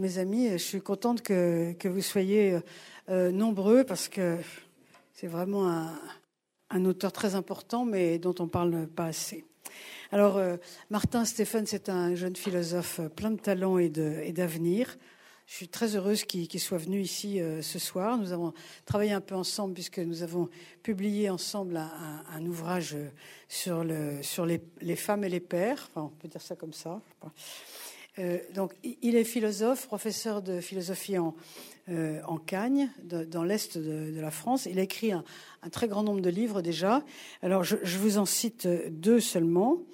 [0.00, 0.48] mes amis.
[0.50, 2.58] Je suis contente que, vous soyez
[3.08, 4.38] euh, nombreux parce que
[5.12, 5.70] c'est vraiment
[6.70, 9.44] un, auteur très important, mais dont on parle pas assez.
[10.10, 10.56] Alors, euh,
[10.88, 14.96] Martin Stéphane, c'est un jeune philosophe plein de talent et d'avenir.
[15.46, 18.16] Je suis très heureuse qu'il soit venu ici euh, ce soir.
[18.18, 18.54] Nous avons
[18.86, 20.48] travaillé un peu ensemble puisque nous avons
[20.82, 22.96] publié ensemble un, ouvrage
[23.48, 25.90] sur, le, sur les, femmes et les pères.
[25.96, 27.02] On peut dire ça comme ça.
[28.18, 31.34] Euh, donc, il est philosophe, professeur de philosophie en,
[31.88, 34.66] euh, en Cagne, dans l'est de, la France.
[34.70, 35.24] Il a écrit un,
[35.70, 37.04] très grand nombre de livres déjà.
[37.42, 39.84] Alors, je, vous en cite deux seulement.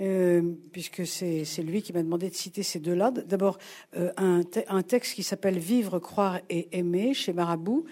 [0.00, 3.12] Euh, puisque c'est lui qui m'a demandé de citer ces deux-là.
[3.12, 3.58] D'abord,
[3.96, 7.84] euh, un, texte qui s'appelle Vivre, croire et aimer chez Marabout,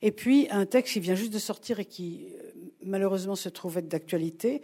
[0.00, 2.47] et puis un texte qui vient juste de sortir et qui euh,
[2.84, 4.62] malheureusement se trouve être d'actualité,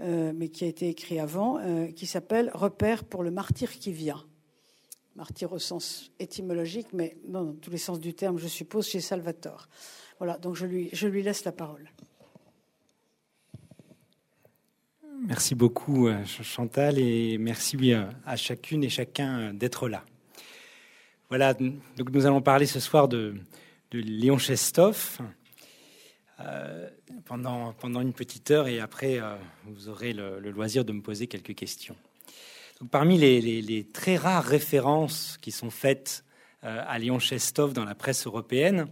[0.00, 3.92] euh, mais qui a été écrit avant, euh, qui s'appelle Repère pour le martyr qui
[3.92, 4.22] vient.
[5.16, 9.68] Martyr au sens étymologique, mais dans tous les sens du terme, je suppose, chez Salvatore.
[10.18, 11.90] Voilà, donc je lui, je lui laisse la parole.
[15.26, 17.92] Merci beaucoup euh, Chantal et merci
[18.24, 20.04] à chacune et chacun d'être là.
[21.28, 23.36] Voilà, donc nous allons parler ce soir de,
[23.90, 25.20] de Léon Chestov
[27.24, 29.20] pendant, pendant une petite heure et après
[29.64, 31.96] vous aurez le, loisir de me poser quelques questions.
[32.90, 36.24] Parmi les, très rares références qui sont faites
[36.62, 38.86] à Léon Chestov dans la presse européenne,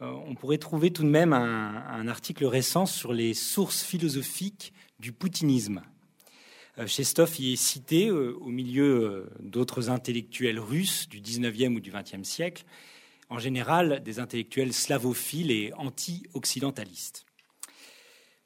[0.00, 5.12] on pourrait trouver tout de même un, un article récent sur les sources philosophiques du
[5.12, 5.82] poutinisme.
[6.78, 11.80] Euh, Chestov y est cité euh, au milieu euh, d'autres intellectuels russes du 19e ou
[11.80, 12.64] du 20e siècle,
[13.30, 17.24] en général des intellectuels slavophiles et anti-occidentalistes.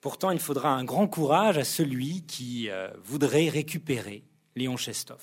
[0.00, 2.68] Pourtant, il faudra un grand courage à celui qui
[3.02, 4.22] voudrait récupérer
[4.54, 5.22] Léon Chestov.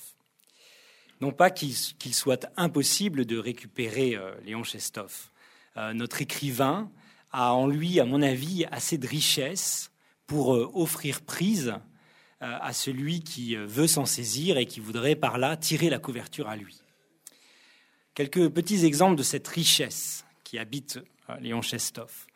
[1.20, 1.74] Non pas qu'il
[2.14, 5.30] soit impossible de récupérer Léon Chestov.
[5.76, 6.90] notre écrivain
[7.32, 9.90] a en lui, à mon avis, assez de richesse
[10.26, 11.74] pour euh, offrir prise
[12.42, 15.98] euh, à celui qui euh, veut s'en saisir et qui voudrait par là tirer la
[15.98, 16.81] couverture à lui.
[18.14, 21.00] Quelques petits exemples de cette richesse qui habite
[21.40, 22.26] Léon Chestov.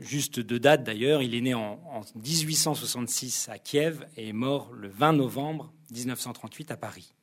[0.00, 4.88] Juste de date d'ailleurs, il est né en, 1866 à Kiev et est mort le
[4.88, 7.14] 20 novembre 1938 à Paris.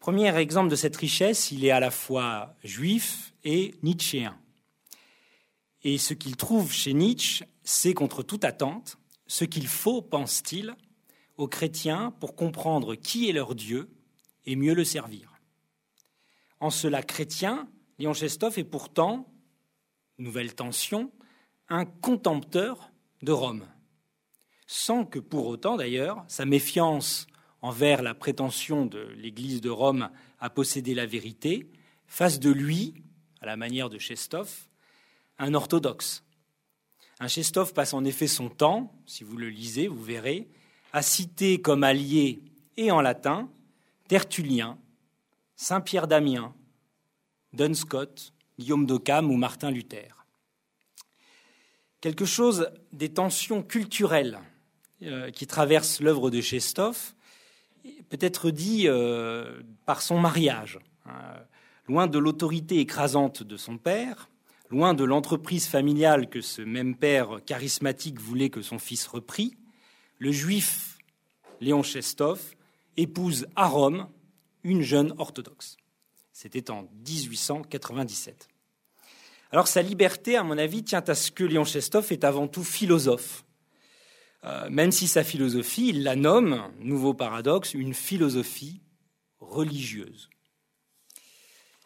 [0.00, 4.36] Premier exemple de cette richesse, il est à la fois juif et nietzschéen.
[5.84, 10.74] Et ce qu'il trouve chez Nietzsche c'est contre toute attente ce qu'il faut, pense-t-il,
[11.36, 13.88] aux chrétiens pour comprendre qui est leur Dieu
[14.44, 15.33] et mieux le servir.
[16.60, 19.32] En cela, chrétien, Léon Chestov est pourtant,
[20.18, 21.12] nouvelle tension,
[21.68, 22.90] un contempteur
[23.22, 23.66] de Rome,
[24.66, 27.26] sans que pour autant d'ailleurs sa méfiance
[27.62, 31.70] envers la prétention de l'Église de Rome à posséder la vérité
[32.06, 32.94] fasse de lui,
[33.40, 34.66] à la manière de Chestov,
[35.38, 36.24] un orthodoxe,
[37.20, 40.48] un Chestov passe en effet son temps, si vous le lisez, vous verrez,
[40.92, 42.42] à citer comme alliés
[42.76, 43.48] et en latin
[44.08, 44.78] Tertullien,
[45.56, 46.54] Saint-Pierre d'Amiens,
[47.52, 50.26] Dunscott, Guillaume d'Occam ou Martin Luther.
[52.00, 54.38] Quelque chose des tensions culturelles
[55.02, 57.14] euh, qui traversent l'œuvre de Chestov
[58.08, 60.78] peut être dit euh, par son mariage.
[61.06, 61.34] Hein.
[61.86, 64.30] loin de l'autorité écrasante de son père,
[64.70, 69.56] Loin de l'entreprise familiale que ce même père charismatique voulait que son fils reprit,
[70.18, 70.98] le juif
[71.60, 72.54] Léon Chestov
[72.96, 74.08] épouse à Rome
[74.64, 75.76] une jeune orthodoxe.
[76.32, 78.48] C'était en 1897.
[79.52, 82.64] Alors sa liberté, à mon avis, tient à ce que Léon Chestov est avant tout
[82.64, 83.44] philosophe.
[84.44, 88.82] Euh, même si sa philosophie, il la nomme, nouveau paradoxe, une philosophie
[89.38, 90.28] religieuse.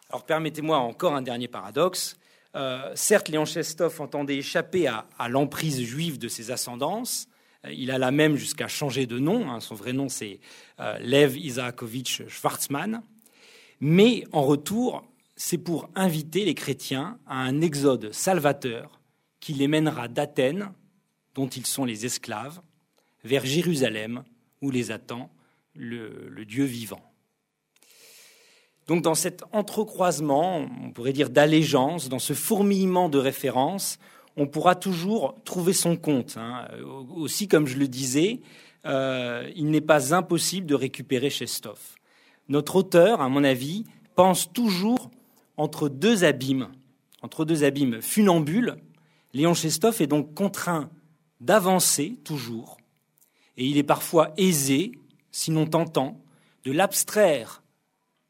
[0.09, 2.17] Alors permettez-moi encore un dernier paradoxe.
[2.55, 7.28] Euh, certes, Léon Chestov entendait échapper à, l'emprise juive de ses ascendances.
[7.65, 9.49] Euh, il alla même jusqu'à changer de nom.
[9.49, 9.59] Hein.
[9.59, 10.39] son vrai nom, c'est
[10.79, 13.01] euh, Lev Isaakovitch Schwarzmann.
[13.79, 18.99] Mais en retour, c'est pour inviter les chrétiens à un exode salvateur
[19.39, 20.71] qui les mènera d'Athènes,
[21.35, 22.61] dont ils sont les esclaves,
[23.23, 24.23] vers Jérusalem,
[24.61, 25.31] où les attend
[25.75, 27.09] le Dieu vivant.
[28.89, 33.99] Donc dans cet entrecroisement, on pourrait dire d'allégeance, dans ce fourmillement de références,
[34.37, 36.37] on pourra toujours trouver son compte.
[36.37, 36.67] Hein.
[37.15, 38.41] Aussi, comme je le disais,
[38.85, 41.79] euh, il n'est pas impossible de récupérer Chestov.
[42.47, 43.85] Notre auteur, à mon avis,
[44.15, 45.11] pense toujours
[45.57, 46.69] entre deux abîmes,
[47.21, 48.75] entre deux abîmes funambules.
[49.33, 50.89] Léon Chestov est donc contraint
[51.41, 52.77] d'avancer toujours,
[53.57, 54.91] et il est parfois aisé,
[55.31, 56.21] sinon tentant,
[56.63, 57.63] de l'abstraire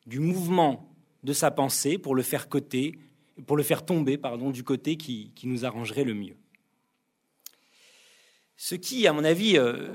[0.06, 0.90] du mouvement
[1.24, 3.00] de sa pensée pour le faire côté,
[3.46, 6.36] pour le faire tomber pardon, du côté qui, nous arrangerait le mieux.
[8.58, 9.90] Ce qui, à mon avis, euh,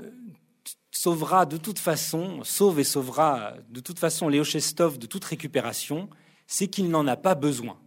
[0.91, 6.09] sauvera de toute façon, sauve et sauvera de toute façon Léo Chestov de toute récupération,
[6.47, 7.77] c'est qu'il n'en a pas besoin.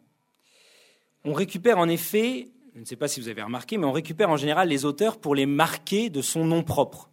[1.25, 4.31] On récupère en effet, je ne sais pas si vous avez remarqué, mais on récupère
[4.31, 7.11] en général les auteurs pour les marquer de son nom propre.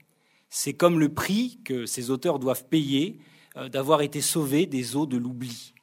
[0.49, 3.19] C'est comme le prix que ces auteurs doivent payer
[3.57, 5.73] euh, d'avoir été sauvés des eaux de l'oubli.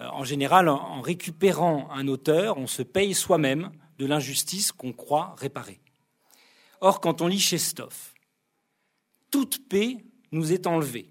[0.00, 5.34] Euh, en général, en récupérant un auteur, on se paye soi-même de l'injustice qu'on croit
[5.38, 5.80] réparer.
[6.80, 8.12] Or, quand on lit Chestov,
[9.30, 11.10] toute paix nous est enlevée,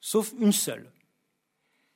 [0.00, 0.92] sauf une seule,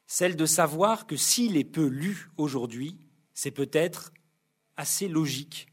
[0.07, 2.97] celle de savoir que s'il est peu lu aujourd'hui,
[3.35, 4.13] c'est peut-être
[4.77, 5.69] assez logique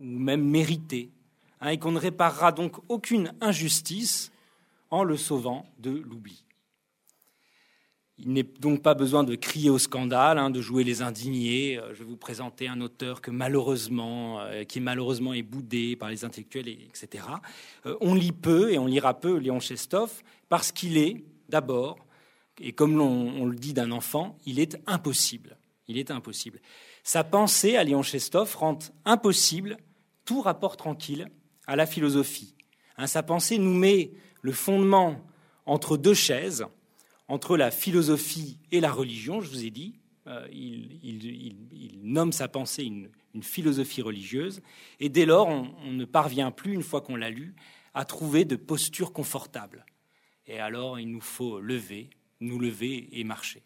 [0.00, 1.12] ou même mérité,
[1.60, 4.32] hein, et qu'on ne réparera donc aucune injustice
[4.90, 6.43] en le sauvant de l'oubli.
[8.18, 11.78] Il n'est donc pas besoin de crier au scandale, hein, de jouer les indignés.
[11.78, 16.10] Euh, je vais vous présenter un auteur que malheureusement, euh, qui malheureusement est boudé par
[16.10, 17.24] les intellectuels, etc.
[17.86, 21.98] Euh, on lit peu et on lira peu Léon Chestov parce qu'il est d'abord,
[22.60, 25.56] et comme on, le dit d'un enfant, il est impossible.
[25.88, 26.60] Il est impossible.
[27.02, 29.76] Sa pensée à Léon Chestov rend impossible
[30.24, 31.28] tout rapport tranquille
[31.66, 32.54] à la philosophie.
[32.96, 35.20] Hein, sa pensée nous met le fondement
[35.66, 36.64] entre deux chaises
[37.28, 40.00] entre la philosophie et la religion, je vous ai dit.
[40.26, 43.10] Euh, il, nomme sa pensée une,
[43.42, 44.62] philosophie religieuse,
[45.00, 47.56] et dès lors, on, ne parvient plus, une fois qu'on l'a lu,
[47.92, 49.84] à trouver de posture confortable.
[50.46, 52.10] Et alors, il nous faut lever,
[52.40, 53.62] nous lever et marcher.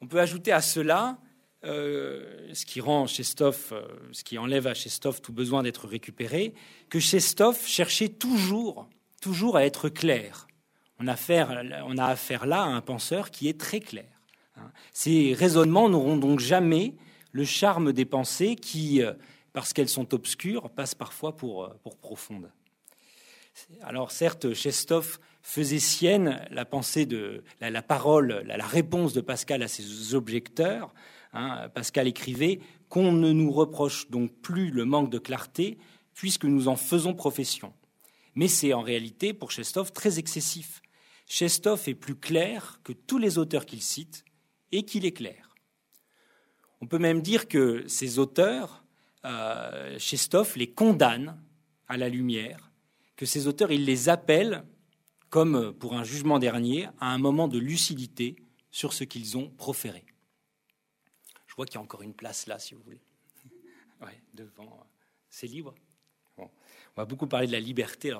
[0.00, 1.18] On peut ajouter à cela
[1.64, 3.86] euh, ce qui rend Chestov, euh,
[4.24, 6.54] qui enlève à Chestov tout besoin d'être récupéré,
[6.90, 8.88] que Chestov cherchait toujours,
[9.20, 10.48] toujours à être clair,
[10.98, 14.20] on a, affaire, là à un penseur qui est très clair.
[14.56, 14.70] Hein.
[14.92, 16.94] Ces raisonnements n'auront donc jamais
[17.32, 19.12] le charme des pensées qui, euh,
[19.52, 21.68] parce qu'elles sont obscures, passent parfois pour, euh,
[22.00, 22.50] profondes.
[23.82, 29.68] Alors certes, Chestov faisait sienne la pensée de la, parole, la, réponse de Pascal à
[29.68, 30.94] ses objecteurs.
[31.32, 31.68] Hein.
[31.74, 35.78] Pascal écrivait qu'on ne nous reproche donc plus le manque de clarté
[36.14, 37.72] puisque nous en faisons profession.
[38.34, 40.81] Mais c'est en réalité pour Chestov très excessif.
[41.32, 44.22] Chestov est plus clair que tous les auteurs qu'il cite
[44.70, 45.54] et qu'il est clair.
[46.82, 48.84] On peut même dire que ces auteurs,
[49.24, 49.98] euh,
[50.56, 51.42] les condamne
[51.88, 52.70] à la lumière,
[53.16, 54.62] que ces auteurs, il les appelle,
[55.30, 58.36] comme pour un jugement dernier, à un moment de lucidité
[58.70, 60.04] sur ce qu'ils ont proféré.
[61.46, 63.00] Je vois qu'il y a encore une place là, si vous voulez.
[64.34, 64.86] Devant.
[65.30, 65.74] C'est libre
[66.96, 68.12] on va beaucoup parler de la liberté,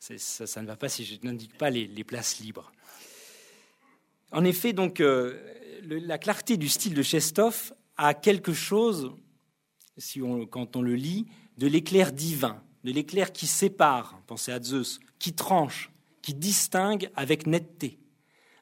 [0.00, 2.72] ça, ne va pas si je n'indique pas les, places libres.
[4.32, 5.38] En effet, donc, euh,
[5.82, 9.12] la clarté du style de Chestov a quelque chose,
[10.50, 11.26] quand on le lit,
[11.58, 15.90] de l'éclair divin, de l'éclair qui sépare, pensez à Zeus, qui tranche,
[16.22, 17.98] qui distingue avec netteté.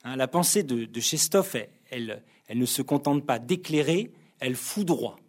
[0.02, 1.54] Hein, la pensée de, de Chestov,
[1.90, 5.20] elle, elle, ne se contente pas d'éclairer, elle foudroie.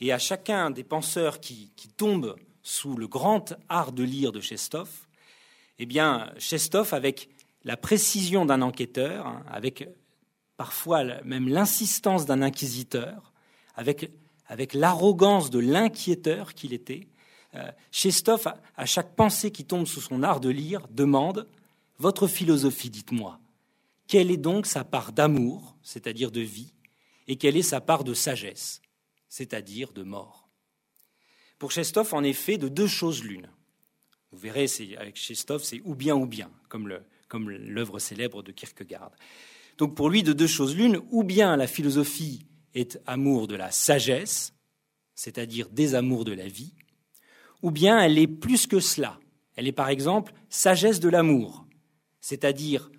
[0.00, 4.40] Et à chacun des penseurs qui, qui tombent sous le grand art de lire de
[4.40, 5.05] Chestov,
[5.78, 7.28] eh bien, Chestov, avec
[7.64, 9.88] la précision d'un enquêteur, hein, avec
[10.56, 13.32] parfois même l'insistance d'un inquisiteur,
[13.74, 14.10] avec,
[14.72, 17.08] l'arrogance de l'inquiéteur qu'il était,
[17.54, 21.46] euh, Chestov, à chaque pensée qui tombe sous son art de lire, demande
[21.98, 23.38] Votre philosophie, dites-moi,
[24.06, 26.72] quelle est donc sa part d'amour, c'est-à-dire de vie,
[27.26, 28.80] et quelle est sa part de sagesse,
[29.28, 30.48] c'est-à-dire de mort?
[31.58, 33.48] Pour Chestov, en effet, de deux choses l'une.
[34.32, 34.66] Vous verrez,
[34.98, 36.88] avec Chestov, c'est ou bien ou bien, comme
[37.50, 39.12] l'œuvre célèbre de Kierkegaard.
[39.78, 43.70] Donc pour lui, de deux choses l'une, ou bien la philosophie est amour de la
[43.70, 44.52] sagesse,
[45.14, 46.74] c'est-à-dire des amours de la vie,
[47.62, 49.18] ou bien elle est plus que cela.
[49.54, 51.66] Elle est par exemple sagesse de l'amour,
[52.20, 52.90] c'est-à-dire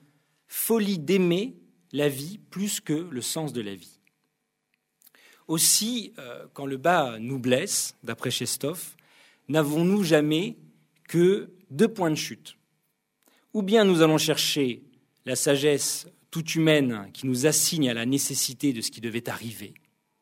[0.47, 1.55] folie d'aimer
[1.91, 3.99] la vie plus que le sens de la vie.
[5.47, 8.95] Aussi, euh, quand le bas nous blesse, d'après Chestov,
[9.47, 10.57] n'avons-nous jamais
[11.07, 12.57] que deux points de chute.
[13.53, 14.83] Ou bien nous allons chercher
[15.25, 19.73] la sagesse toute humaine qui nous assigne à la nécessité de ce qui devait arriver.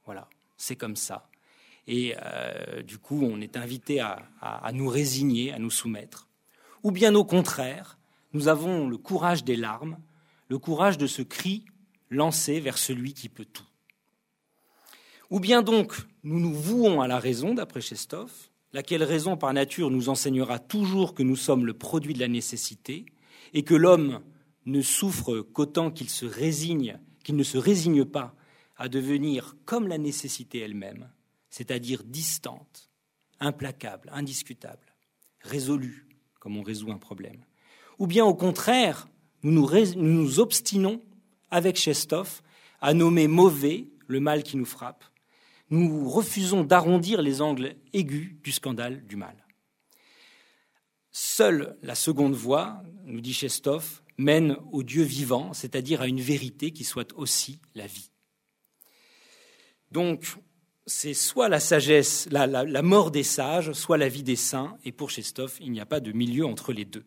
[0.05, 1.27] Voilà, c'est comme ça.
[1.87, 6.27] Et euh, du coup, on est invité à, à, nous résigner, à nous soumettre.
[6.83, 7.97] Ou bien au contraire,
[8.33, 9.97] nous avons le courage des larmes,
[10.47, 11.65] le courage de ce cri
[12.09, 13.67] lancé vers celui qui peut tout.
[15.29, 18.31] Ou bien donc nous nous vouons à la raison, d'après Chestov,
[18.75, 23.05] laquelle raison par nature nous enseignera toujours que nous sommes le produit de la nécessité,
[23.53, 24.19] et que l'homme
[24.65, 28.35] ne souffre qu'autant qu'il se résigne, qu'il ne se résigne pas
[28.75, 31.09] à devenir comme la nécessité elle-même,
[31.49, 32.89] c'est-à-dire distante,
[33.39, 34.93] implacable, indiscutable,
[35.39, 36.05] résolue,
[36.41, 37.45] comme on résout un problème.
[37.97, 39.07] Ou bien au contraire,
[39.41, 41.01] nous nous, obstinons
[41.49, 42.41] avec Chestov
[42.81, 45.05] à nommer mauvais le mal qui nous frappe.
[45.69, 49.45] Nous refusons d'arrondir les angles aigus du scandale du mal.
[51.11, 56.71] Seule la seconde voie, nous dit Chestov, mène au Dieu vivant, c'est-à-dire à une vérité
[56.71, 58.11] qui soit aussi la vie.
[59.91, 60.35] Donc,
[60.85, 65.09] c'est soit la sagesse, la, mort des sages, soit la vie des saints, et pour
[65.09, 67.05] Chestov, il n'y a pas de milieu entre les deux.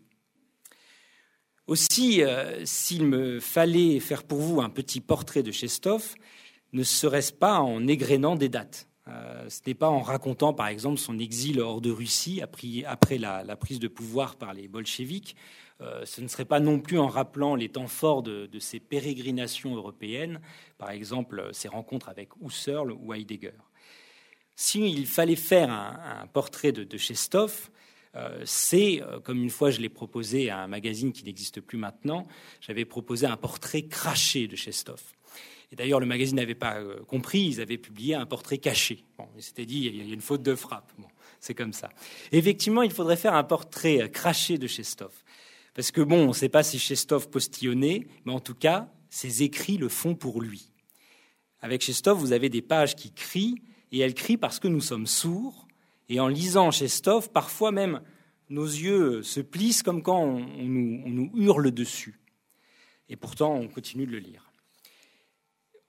[1.67, 6.15] Aussi, euh, s'il me fallait faire pour vous un petit portrait de Chestov,
[6.73, 10.99] ne serait-ce pas en égrénant des dates euh, Ce n'est pas en racontant, par exemple,
[10.99, 15.37] son exil hors de Russie après la, prise de pouvoir par les bolcheviks.
[15.81, 19.77] Euh, ce ne serait pas non plus en rappelant les temps forts de, ses pérégrinations
[19.77, 20.41] européennes,
[20.77, 23.53] par exemple ses rencontres avec Husserl ou Heidegger.
[24.57, 27.71] S'il fallait faire un, portrait de, Chestov,
[28.17, 32.27] euh, c'est, comme une fois je l'ai proposé à un magazine qui n'existe plus maintenant,
[32.61, 35.01] j'avais proposé un portrait craché de Chestov.
[35.71, 39.05] Et d'ailleurs, le magazine n'avait pas euh, compris, ils avaient publié un portrait caché.
[39.19, 40.93] Bon, ils s'étaient dit, il y a une faute de frappe.
[40.99, 41.09] Bon,
[41.41, 41.91] c'est comme ça.
[42.33, 45.13] effectivement, il faudrait faire un portrait euh, craché de Chestov.
[45.75, 49.43] Parce que, bon, on ne sait pas si Chestov postillonnait, mais en tout cas, ses
[49.43, 50.71] écrits le font pour lui.
[51.61, 53.61] Avec Chestov, vous avez des pages qui crient,
[53.93, 55.67] et elles crient parce que nous sommes sourds.
[56.09, 58.01] Et en lisant Chestov, parfois même,
[58.49, 62.21] nos yeux se plissent comme quand on nous hurle dessus.
[63.11, 64.48] Et pourtant, on continue de le lire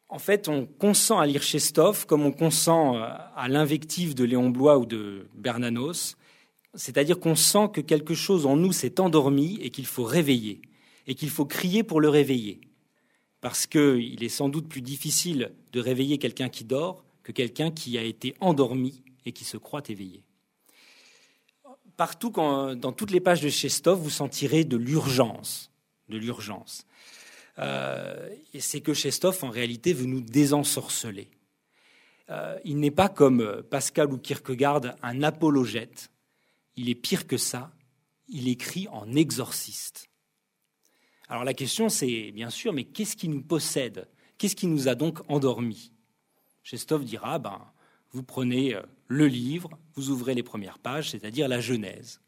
[0.10, 4.50] en fait, on consent à lire Chestov comme on consent euh, à l'invective de Léon
[4.50, 6.18] Blois ou de Bernanos,
[6.74, 10.62] c'est-à-dire qu'on sent que quelque chose en nous s'est endormi et qu'il faut réveiller,
[11.06, 12.60] et qu'il faut crier pour le réveiller.
[13.40, 17.98] Parce qu'il est sans doute plus difficile de réveiller quelqu'un qui dort que quelqu'un qui
[17.98, 20.24] a été endormi et qui se croit éveillé.
[21.96, 25.70] Partout, dans toutes les pages de Chestov, vous sentirez de l'urgence,
[26.08, 26.86] de l'urgence.
[27.60, 31.30] Euh, c'est que Chestov, en réalité, veut nous désensorceler.
[32.30, 36.12] Euh, il n'est pas comme Pascal ou Kierkegaard un apologète.
[36.76, 37.72] Il est pire que ça.
[38.28, 40.10] Il écrit en exorciste.
[41.28, 44.08] Alors la question, c'est bien sûr, mais qu'est-ce qui nous possède?
[44.38, 45.92] Qu'est-ce qui nous a donc endormis?
[46.64, 47.62] Chestov dira, ben,
[48.12, 52.22] vous prenez euh, le livre, vous ouvrez les premières pages, c'est-à-dire la Genèse.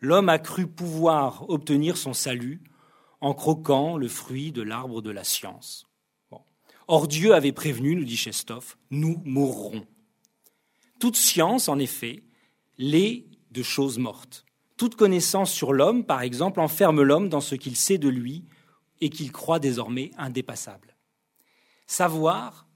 [0.00, 2.62] L'homme a cru pouvoir obtenir son salut
[3.20, 5.86] en croquant le fruit de l'arbre de la science.
[6.86, 9.86] Or Dieu avait prévenu, nous dit Chestov, nous mourrons.
[10.98, 12.22] Toute science, en effet,
[12.78, 14.46] l'est de choses mortes.
[14.78, 18.44] Toute connaissance sur l'homme, par exemple, enferme l'homme dans ce qu'il sait de lui
[19.00, 20.96] et qu'il croit désormais indépassable.
[21.86, 22.66] Savoir,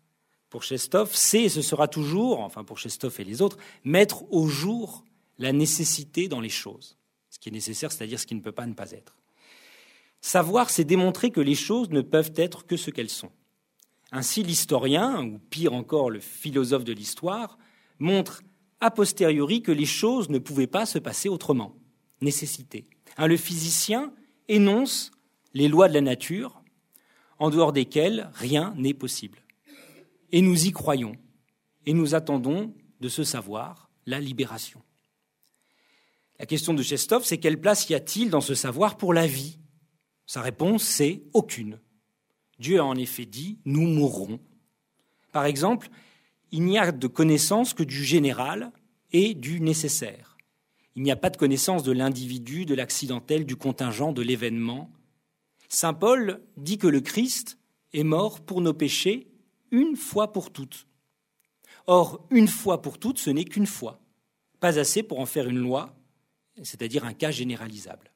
[0.50, 4.46] pour Chestov, c'est et ce sera toujours, enfin pour Chestov et les autres, mettre au
[4.46, 5.04] jour
[5.38, 6.98] la nécessité dans les choses.
[7.30, 9.16] Ce qui est nécessaire, c'est-à-dire ce qui ne peut pas ne pas être.
[10.22, 13.32] Savoir, c'est démontrer que les choses ne peuvent être que ce qu'elles sont.
[14.12, 17.58] Ainsi, l'historien, ou pire encore le philosophe de l'histoire,
[17.98, 18.42] montre
[18.80, 21.76] a posteriori que les choses ne pouvaient pas se passer autrement.
[22.20, 22.86] Nécessité.
[23.18, 24.12] le physicien
[24.46, 25.10] énonce
[25.54, 26.62] les lois de la nature,
[27.40, 29.42] en dehors desquelles rien n'est possible.
[30.30, 31.16] Et nous y croyons,
[31.84, 34.82] et nous attendons de ce savoir la libération.
[36.38, 39.58] La question de Chestov, c'est quelle place y a-t-il dans ce savoir pour la vie?
[40.32, 41.78] Sa réponse, c'est aucune.
[42.58, 44.40] Dieu a en effet dit, nous mourrons.
[45.30, 45.90] Par exemple,
[46.52, 48.72] il n'y a de connaissance que du général
[49.12, 50.38] et du nécessaire.
[50.96, 54.90] Il n'y a pas de connaissance de l'individu, de l'accidentel, du contingent, de l'événement.
[55.68, 57.58] Saint Paul dit que le Christ
[57.92, 59.26] est mort pour nos péchés
[59.70, 60.86] une fois pour toutes.
[61.86, 64.00] Or, une fois pour toutes, ce n'est qu'une fois.
[64.60, 65.94] Pas assez pour en faire une loi,
[66.62, 68.11] c'est-à-dire un cas généralisable.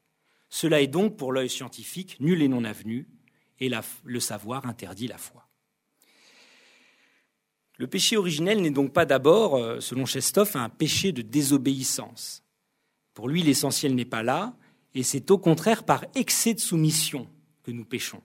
[0.49, 3.07] Cela est donc pour l'œil scientifique nul et non avenu,
[3.59, 3.71] et
[4.03, 5.47] le savoir interdit la foi.
[7.77, 12.43] Le péché originel n'est donc pas d'abord, euh, selon Chestov, un péché de désobéissance.
[13.13, 14.55] Pour lui, l'essentiel n'est pas là,
[14.95, 17.27] et c'est au contraire par excès de soumission
[17.63, 18.21] que nous péchons.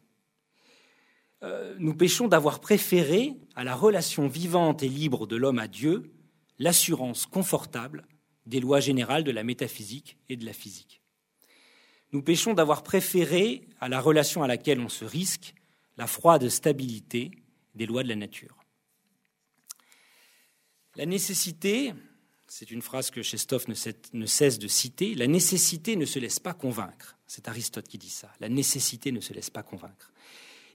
[1.42, 6.12] Euh, nous péchons d'avoir préféré à la relation vivante et libre de l'homme à Dieu
[6.58, 8.06] l'assurance confortable
[8.46, 11.01] des lois générales de la métaphysique et de la physique
[12.12, 15.54] nous péchons d'avoir préféré à la relation à laquelle on se risque
[15.96, 17.30] la froide stabilité
[17.74, 18.56] des lois de la nature.
[20.96, 21.94] La nécessité,
[22.46, 26.52] c'est une phrase que Chestov ne cesse de citer, la nécessité ne se laisse pas
[26.52, 27.16] convaincre.
[27.26, 28.30] C'est Aristote qui dit ça.
[28.40, 30.12] La nécessité ne se laisse pas convaincre.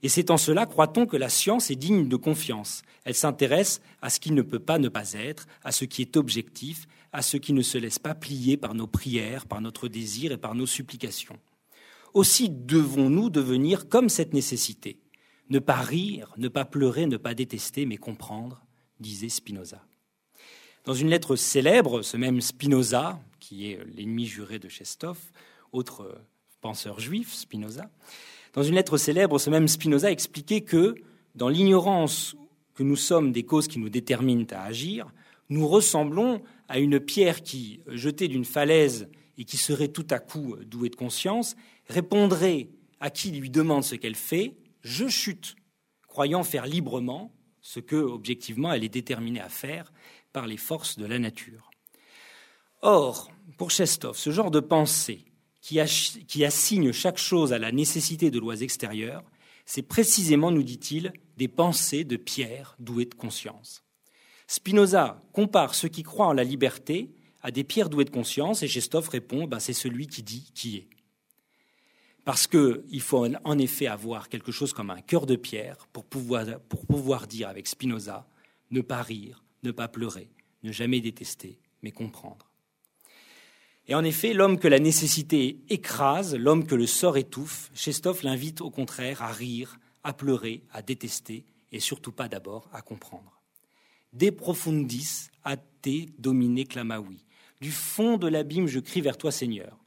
[0.02, 2.82] Et c'est en cela, croit-on, que la science est digne de confiance.
[3.04, 6.16] Elle s'intéresse à ce qui ne peut pas ne pas être, à ce qui est
[6.16, 6.86] objectif,
[7.18, 10.36] à ce qui ne se laisse pas plier par nos prières, par notre désir et
[10.36, 11.36] par nos supplications.
[12.14, 15.00] Aussi devons-nous devenir comme cette nécessité,
[15.50, 18.64] ne pas rire, ne pas pleurer, ne pas détester, mais comprendre,
[19.00, 19.84] disait Spinoza.
[20.84, 25.18] Dans une lettre célèbre, ce même Spinoza, qui est l'ennemi juré de Chestov,
[25.72, 26.20] autre
[26.60, 27.90] penseur juif, Spinoza,
[28.52, 30.94] dans une lettre célèbre, ce même Spinoza expliquait que,
[31.34, 32.36] dans l'ignorance
[32.74, 35.12] que nous sommes des causes qui nous déterminent à agir,
[35.48, 40.56] nous ressemblons à une pierre qui, jetée d'une falaise et qui serait tout à coup
[40.66, 42.68] douée de conscience, répondrait
[43.00, 45.56] à qui lui demande ce qu'elle fait, je chute,
[46.06, 49.92] croyant faire librement ce que, objectivement, elle est déterminée à faire
[50.32, 51.70] par les forces de la nature.
[52.82, 55.24] Or, pour Chestov, ce genre de pensée
[55.60, 55.80] qui,
[56.44, 59.22] assigne chaque chose à la nécessité de lois extérieures,
[59.66, 63.84] c'est précisément, nous dit-il, des pensées de pierre douées de conscience.
[64.48, 67.10] Spinoza compare ceux qui croient en la liberté
[67.42, 70.78] à des pierres douées de conscience, et Chestov répond ben, c'est celui qui dit qui
[70.78, 70.88] est.
[72.24, 76.60] Parce qu'il faut en effet avoir quelque chose comme un cœur de pierre pour pouvoir,
[76.68, 78.26] pour pouvoir dire avec Spinoza
[78.70, 80.30] ne pas rire, ne pas pleurer,
[80.62, 82.50] ne jamais détester, mais comprendre.
[83.86, 88.62] Et en effet, l'homme que la nécessité écrase, l'homme que le sort étouffe, Chestov l'invite
[88.62, 93.37] au contraire à rire, à pleurer, à détester, et surtout pas d'abord à comprendre.
[94.12, 97.24] De profundis a te domine clamaoui.
[97.60, 99.78] Du fond de l'abîme, je crie vers toi, Seigneur.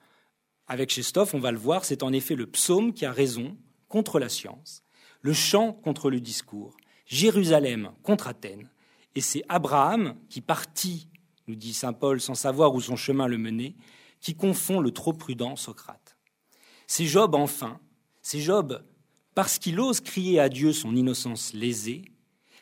[0.68, 4.20] Avec Chestov, on va le voir, c'est en effet le psaume qui a raison contre
[4.20, 4.84] la science,
[5.22, 8.70] le chant contre le discours, Jérusalem contre Athènes,
[9.16, 11.10] et c'est Abraham qui partit
[11.48, 13.76] nous dit saint Paul, sans savoir où son chemin le menait,
[14.20, 16.18] qui confond le trop prudent Socrate.
[16.88, 17.80] C'est Job enfin,
[18.22, 18.84] c'est Job
[19.36, 22.04] parce qu'il ose crier à Dieu son innocence lésée,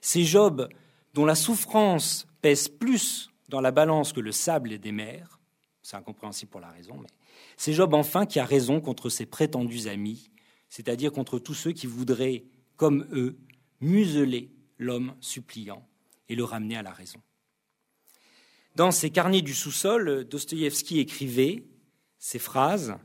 [0.01, 0.69] c'est Job
[1.13, 5.39] dont la souffrance pèse plus dans la balance que le sable des mers,
[5.81, 7.09] c'est incompréhensible pour la raison, mais
[7.57, 10.29] c'est Job enfin qui a raison contre ses prétendus amis,
[10.69, 12.43] c'est-à-dire contre tous ceux qui voudraient,
[12.75, 13.37] comme eux,
[13.81, 15.85] museler l'homme suppliant
[16.27, 17.19] et le ramener à la raison.
[18.75, 21.63] Dans ses carnets du sous-sol, Dostoïevski écrivait
[22.17, 22.95] ces phrases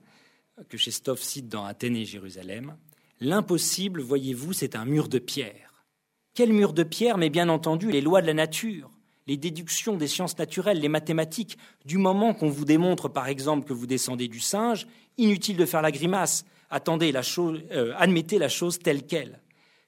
[0.69, 2.77] que Chestov cite dans Athènes et Jérusalem.
[3.21, 5.64] L'impossible, voyez-vous, c'est un mur de pierre.
[6.35, 8.91] Quel mur de pierre Mais bien entendu, les lois de la nature,
[9.27, 11.57] les déductions des sciences naturelles, les mathématiques.
[11.85, 15.83] Du moment qu'on vous démontre, par exemple, que vous descendez du singe, inutile de faire
[15.83, 16.45] la grimace.
[16.71, 19.41] Attendez euh, admettez la chose telle qu'elle.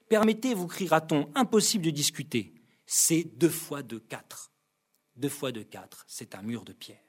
[0.07, 2.53] Permettez, vous criera-t-on, impossible de discuter.
[2.85, 4.51] C'est deux fois de quatre.
[5.17, 7.03] Deux fois de quatre, c'est un mur de pierre.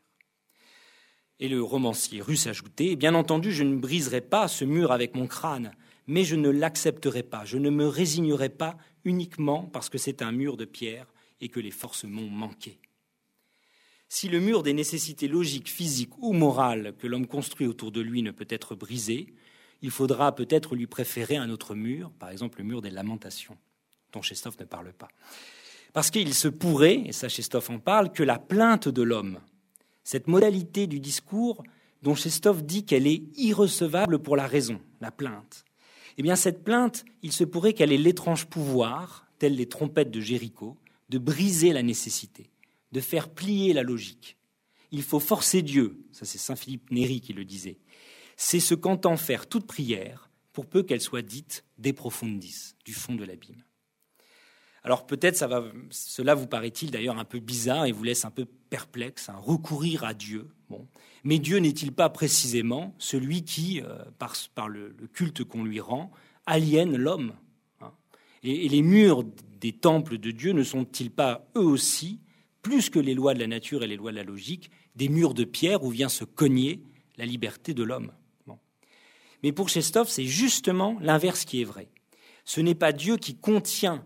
[1.38, 5.28] Et le romancier russe ajoutait Bien entendu, je ne briserai pas ce mur avec mon
[5.28, 5.70] crâne,
[6.08, 8.76] mais je ne l'accepterai pas, je ne me résignerai pas
[9.08, 12.78] uniquement parce que c'est un mur de pierre et que les forces m'ont manqué.
[14.08, 18.22] Si le mur des nécessités logiques, physiques ou morales que l'homme construit autour de lui
[18.22, 19.34] ne peut être brisé,
[19.82, 23.58] il faudra peut-être lui préférer un autre mur, par exemple le mur des lamentations,
[24.12, 25.08] dont Chestov ne parle pas.
[25.92, 29.40] Parce qu'il se pourrait, et ça Chestov en parle, que la plainte de l'homme,
[30.04, 31.62] cette modalité du discours
[32.02, 35.64] dont Chestov dit qu'elle est irrecevable pour la raison, la plainte,
[36.18, 40.20] eh bien cette plainte, il se pourrait qu'elle ait l'étrange pouvoir, telles les trompettes de
[40.20, 40.76] Jéricho,
[41.08, 42.50] de briser la nécessité,
[42.92, 44.36] de faire plier la logique.
[44.90, 47.78] Il faut forcer Dieu, ça c'est Saint Philippe Néri qui le disait.
[48.36, 53.14] C'est ce qu'entend faire toute prière, pour peu qu'elle soit dite des profundis, du fond
[53.14, 53.62] de l'abîme.
[54.84, 55.36] Alors peut-être
[55.90, 60.04] cela vous paraît-il d'ailleurs un peu bizarre et vous laisse un peu perplexe, hein, recourir
[60.04, 60.48] à Dieu.
[60.70, 60.86] Bon.
[61.24, 66.10] Mais Dieu n'est-il pas précisément celui qui, euh, par, le, culte qu'on lui rend,
[66.46, 67.34] aliène l'homme
[67.80, 67.92] hein?
[68.42, 69.24] Et, les murs
[69.60, 72.20] des temples de Dieu ne sont-ils pas eux aussi,
[72.62, 75.34] plus que les lois de la nature et les lois de la logique, des murs
[75.34, 76.82] de pierre où vient se cogner
[77.16, 78.12] la liberté de l'homme.
[79.42, 81.88] Mais pour Chestov, c'est justement l'inverse qui est vrai.
[82.44, 84.04] Ce n'est pas Dieu qui contient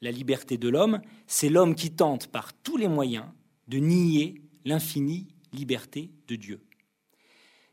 [0.00, 3.26] la liberté de l'homme, c'est l'homme qui tente par tous les moyens
[3.68, 6.60] de nier l'infinie liberté de Dieu.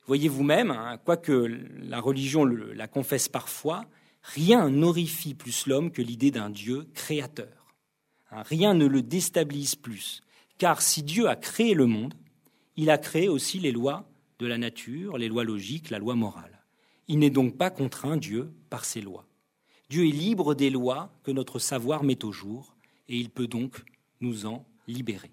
[0.06, 3.86] Voyez vous-même, hein, quoique la religion la confesse parfois,
[4.22, 7.76] rien n'horrifie plus l'homme que l'idée d'un Dieu créateur.
[8.32, 10.22] Hein, rien ne le déstabilise plus,
[10.58, 12.14] car si Dieu a créé le monde,
[12.78, 14.10] il a créé aussi les lois
[14.40, 16.64] de la nature, les lois logiques, la loi morale.
[17.08, 19.27] Il n'est donc pas contraint, Dieu, par ses lois.
[19.90, 22.76] Dieu est libre des lois que notre savoir met au jour,
[23.08, 23.84] et il peut donc
[24.20, 25.32] nous en libérer.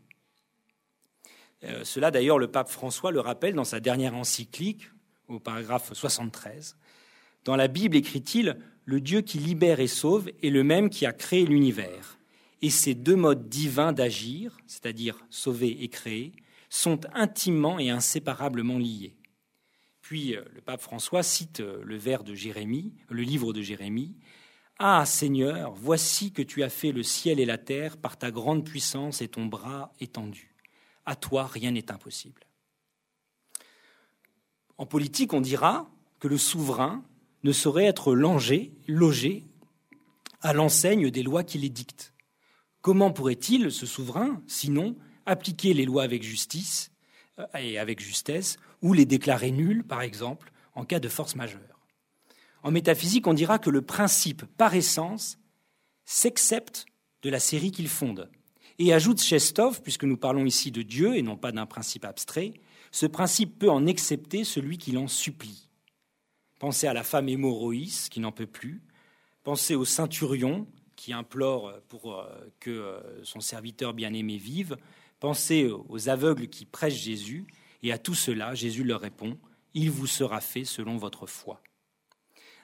[1.64, 4.90] Euh, cela, d'ailleurs, le pape François le rappelle dans sa dernière encyclique,
[5.28, 6.76] au paragraphe 73.
[7.44, 11.12] Dans la Bible, écrit-il, le Dieu qui libère et sauve est le même qui a
[11.12, 12.18] créé l'univers.
[12.62, 16.32] Et ces deux modes divins d'agir, c'est-à-dire sauver et créer,
[16.68, 19.14] sont intimement et inséparablement liés.
[20.00, 24.14] Puis euh, le pape François cite euh, le vers de Jérémie, le livre de Jérémie.
[24.78, 28.64] Ah Seigneur, voici que tu as fait le ciel et la terre par ta grande
[28.64, 30.54] puissance et ton bras étendu.
[31.06, 32.42] À toi, rien n'est impossible.
[34.76, 37.04] En politique, on dira que le souverain
[37.44, 39.44] ne saurait être logé,
[40.40, 42.12] à l'enseigne des lois qui les.
[42.82, 46.90] Comment pourrait-il, ce souverain, sinon appliquer les lois avec justice
[47.38, 51.73] euh, et avec justesse, ou les déclarer nulles, par exemple, en cas de force majeure?
[52.64, 55.38] En métaphysique, on dira que le principe, par essence,
[56.07, 56.87] s'accepte
[57.22, 58.31] de la série qu'il fonde.
[58.79, 62.55] Et ajoute Chestov, puisque nous parlons ici de Dieu et non pas d'un principe abstrait,
[62.90, 65.68] ce principe peut en accepter celui qui l'en supplie.
[66.59, 68.81] Pensez à la femme hémorroïs qui n'en peut plus.
[69.42, 72.24] Pensez au centurion qui implore pour euh,
[72.61, 74.79] que euh, son serviteur bien-aimé vive.
[75.20, 77.46] Pensez aux aveugles qui prêchent Jésus.
[77.83, 79.37] Et à tout cela, Jésus leur répond
[79.74, 81.61] Il vous sera fait selon votre foi.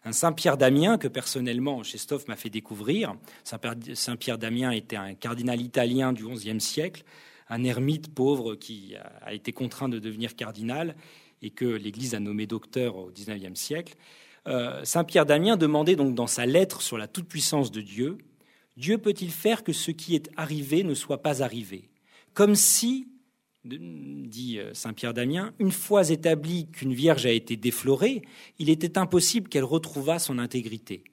[0.05, 3.15] Un Saint-Pierre d'Amiens que personnellement Chestov m'a fait découvrir.
[3.45, 7.05] Saint-Pierre d'Amiens était un cardinal italien du XIe siècle
[7.51, 10.95] un ermite pauvre qui a été contraint de devenir cardinal
[11.43, 13.97] et que l'Église a nommé docteur au XIXe siècle.
[14.47, 18.19] Euh, Saint Pierre d'Amiens demandait donc dans sa lettre sur la toute-puissance de Dieu
[18.77, 21.91] Dieu peut-il faire que ce qui est arrivé ne soit pas arrivé?
[22.33, 23.09] Comme si,
[23.65, 28.23] dit euh, Saint Pierre d'Amiens, une fois établi qu'une vierge a été déflorée,
[28.59, 31.05] il était impossible qu'elle retrouvât son intégrité.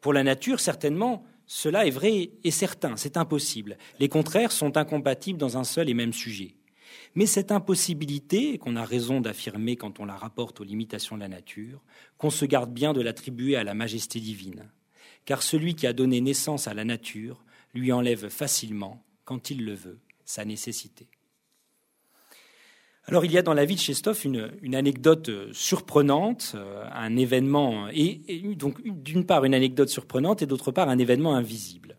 [0.00, 3.78] Pour la nature, certainement, cela est vrai et certain, c'est impossible.
[3.98, 6.54] Les contraires sont incompatibles dans un seul et même sujet.
[7.14, 11.28] Mais cette impossibilité, qu'on a raison d'affirmer quand on la rapporte aux limitations de la
[11.28, 11.82] nature,
[12.18, 14.70] qu'on se garde bien de l'attribuer à la majesté divine.
[15.24, 19.74] Car celui qui a donné naissance à la nature lui enlève facilement, quand il le
[19.74, 21.08] veut, sa nécessité.
[23.08, 27.16] Alors il y a dans la vie de Chestov une, anecdote euh, surprenante, euh, un
[27.16, 28.20] événement, et,
[28.56, 31.98] donc d'une part une anecdote surprenante et d'autre part un événement invisible.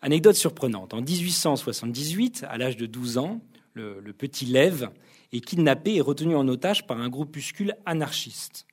[0.00, 0.94] Anecdote surprenante.
[0.94, 3.40] En 1878, à l'âge de 12 ans,
[3.74, 4.88] le, petit Lev
[5.32, 8.66] est kidnappé et retenu en otage par un groupuscule anarchiste.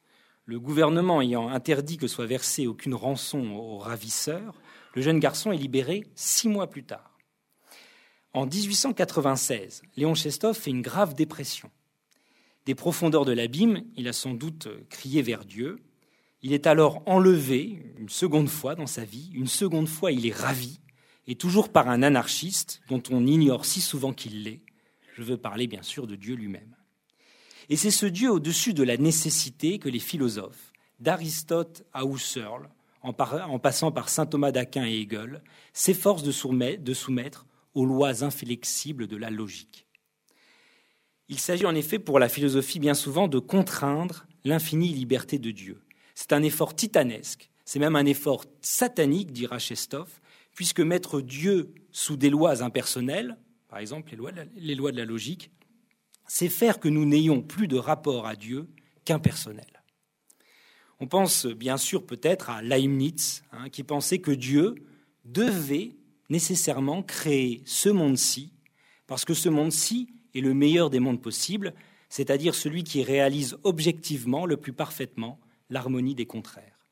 [0.46, 4.56] Le gouvernement ayant interdit que soit versée aucune rançon aux ravisseurs,
[4.96, 7.09] le jeune garçon est libéré six mois plus tard.
[8.34, 11.72] En 1896, Léon Chestov fait une grave dépression.
[12.65, 15.80] Des profondeurs de l'abîme, il a sans doute crié vers Dieu.
[16.44, 20.36] Il est alors enlevé une seconde fois dans sa vie, une seconde fois il est
[20.36, 20.80] ravi,
[21.26, 24.62] et toujours par un anarchiste dont on ignore si souvent qu'il l'est.
[25.15, 26.76] Je veux parler bien sûr de Dieu lui-même.
[27.70, 32.70] Et c'est ce Dieu au-dessus de la nécessité que les philosophes, d'Aristote à Husserl,
[33.02, 33.13] en,
[33.60, 35.42] passant par saint Thomas d'Aquin et Hegel,
[35.74, 37.46] s'efforcent de soumettre
[37.80, 39.88] aux lois inflexibles de la logique.
[41.30, 45.82] Il s'agit en effet pour la philosophie bien souvent de contraindre l'infinie liberté de Dieu.
[46.13, 50.20] C'est un effort titanesque, c'est même un effort satanique, dira Chestov,
[50.54, 53.38] puisque mettre Dieu sous des lois impersonnelles,
[53.70, 55.50] par exemple les lois de la, logique,
[56.28, 58.68] c'est faire que nous n'ayons plus de rapport à Dieu
[59.06, 59.84] qu'impersonnel.
[61.00, 64.76] On pense bien sûr peut-être à Leibniz, hein, qui pensait que Dieu
[65.24, 65.99] devait
[66.30, 68.54] nécessairement créer ce monde-ci,
[69.08, 71.74] parce que ce monde-ci est le meilleur des mondes possibles,
[72.10, 75.39] c'est-à-dire celui qui réalise objectivement le plus parfaitement
[75.70, 76.88] l'harmonie des contraires.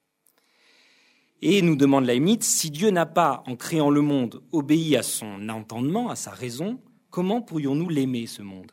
[1.42, 5.50] Et nous demande Leibniz, si Dieu n'a pas, en créant le monde, obéi à son
[5.50, 8.72] entendement, à sa raison, comment pourrions-nous l'aimer, ce monde?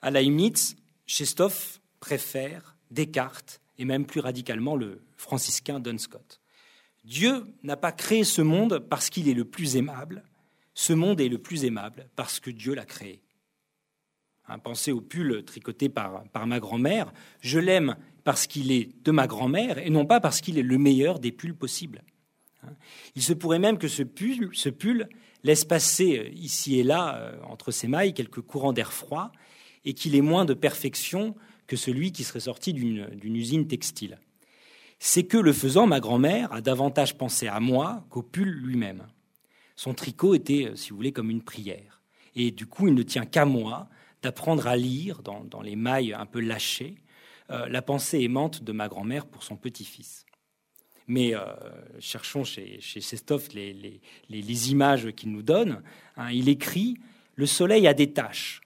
[0.00, 0.76] À Leibniz,
[1.06, 6.40] Chestov préfère Descartes et même plus radicalement le franciscain Duns Scott.
[7.06, 10.24] Dieu n'a pas créé ce monde parce qu'il est le plus aimable.
[10.74, 13.22] Ce monde est le plus aimable parce que Dieu l'a créé.
[14.48, 17.12] Hein, pensez au pull tricoté par, ma grand-mère.
[17.40, 20.78] Je l'aime parce qu'il est de ma grand-mère et non pas parce qu'il est le
[20.78, 22.02] meilleur des pulls possibles.
[22.64, 22.74] Hein,
[23.14, 25.08] il se pourrait même que ce pull, ce pull
[25.44, 29.30] laisse passer euh, ici et là, euh, entre ses mailles, quelques courants d'air froid
[29.84, 31.36] et qu'il ait moins de perfection
[31.68, 34.18] que celui qui serait sorti d'une usine textile
[34.98, 39.06] c'est que le faisant, ma grand-mère a davantage pensé à moi qu'au pull lui-même.
[39.76, 42.00] Son tricot était, euh, si vous voulez, comme une prière.
[42.34, 43.88] Et du coup, il ne tient qu'à moi
[44.22, 46.96] d'apprendre à lire, dans, les mailles un peu lâchées,
[47.50, 50.24] euh, la pensée aimante de ma grand-mère pour son petit-fils.
[51.06, 51.44] Mais euh,
[52.00, 53.00] cherchons chez, chez
[54.28, 55.82] les, images qu'il nous donne.
[56.16, 56.30] Hein.
[56.32, 56.98] il écrit
[57.36, 58.62] Le soleil a des taches.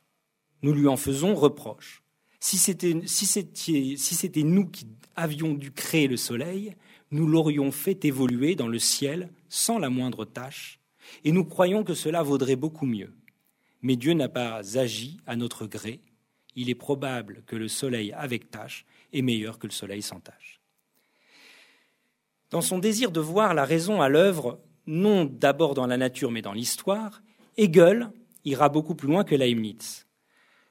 [0.63, 2.00] Nous lui en faisons reproche.
[2.41, 6.75] Si c'était nous qui avions dû créer le soleil,
[7.11, 10.81] nous l'aurions fait évoluer dans le ciel sans la moindre tâche,
[11.25, 13.13] et nous croyons que cela vaudrait beaucoup mieux.
[13.83, 16.01] Mais Dieu n'a pas agi à notre gré.
[16.57, 20.61] Il est probable que le soleil avec tâche est meilleur que le soleil sans tâche.
[22.51, 26.43] Dans son désir de voir la raison à l'œuvre, non d'abord dans la nature mais
[26.43, 27.23] dans l'histoire,
[27.57, 28.11] Hegel
[28.45, 30.07] ira beaucoup plus loin que Leibniz.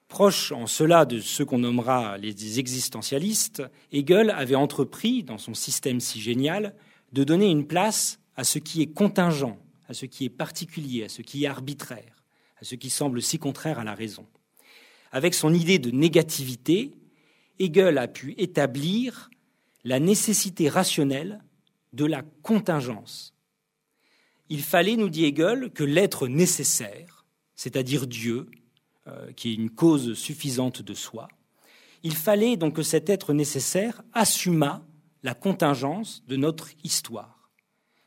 [0.10, 6.00] Proche en cela de ceux qu'on nommera les existentialistes, Hegel avait entrepris, dans son système
[6.00, 6.76] si génial,
[7.13, 11.10] de donner une place à ce qui est contingent, à ce qui est particulier, à
[11.10, 12.24] ce qui est arbitraire,
[12.60, 14.26] à ce qui semble si contraire à la raison.
[15.12, 16.91] Avec son idée de négativité,
[17.60, 19.30] Hegel a pu établir
[19.84, 21.39] la nécessité rationnelle
[21.93, 23.36] de la contingence.
[24.50, 28.48] Il fallait, nous dit Hegel, que l'être nécessaire, c'est-à-dire Dieu,
[29.08, 31.28] euh, qui est une cause suffisante de soi.
[32.04, 34.86] Il fallait donc que cet être nécessaire assumât
[35.24, 37.50] la contingence de notre histoire.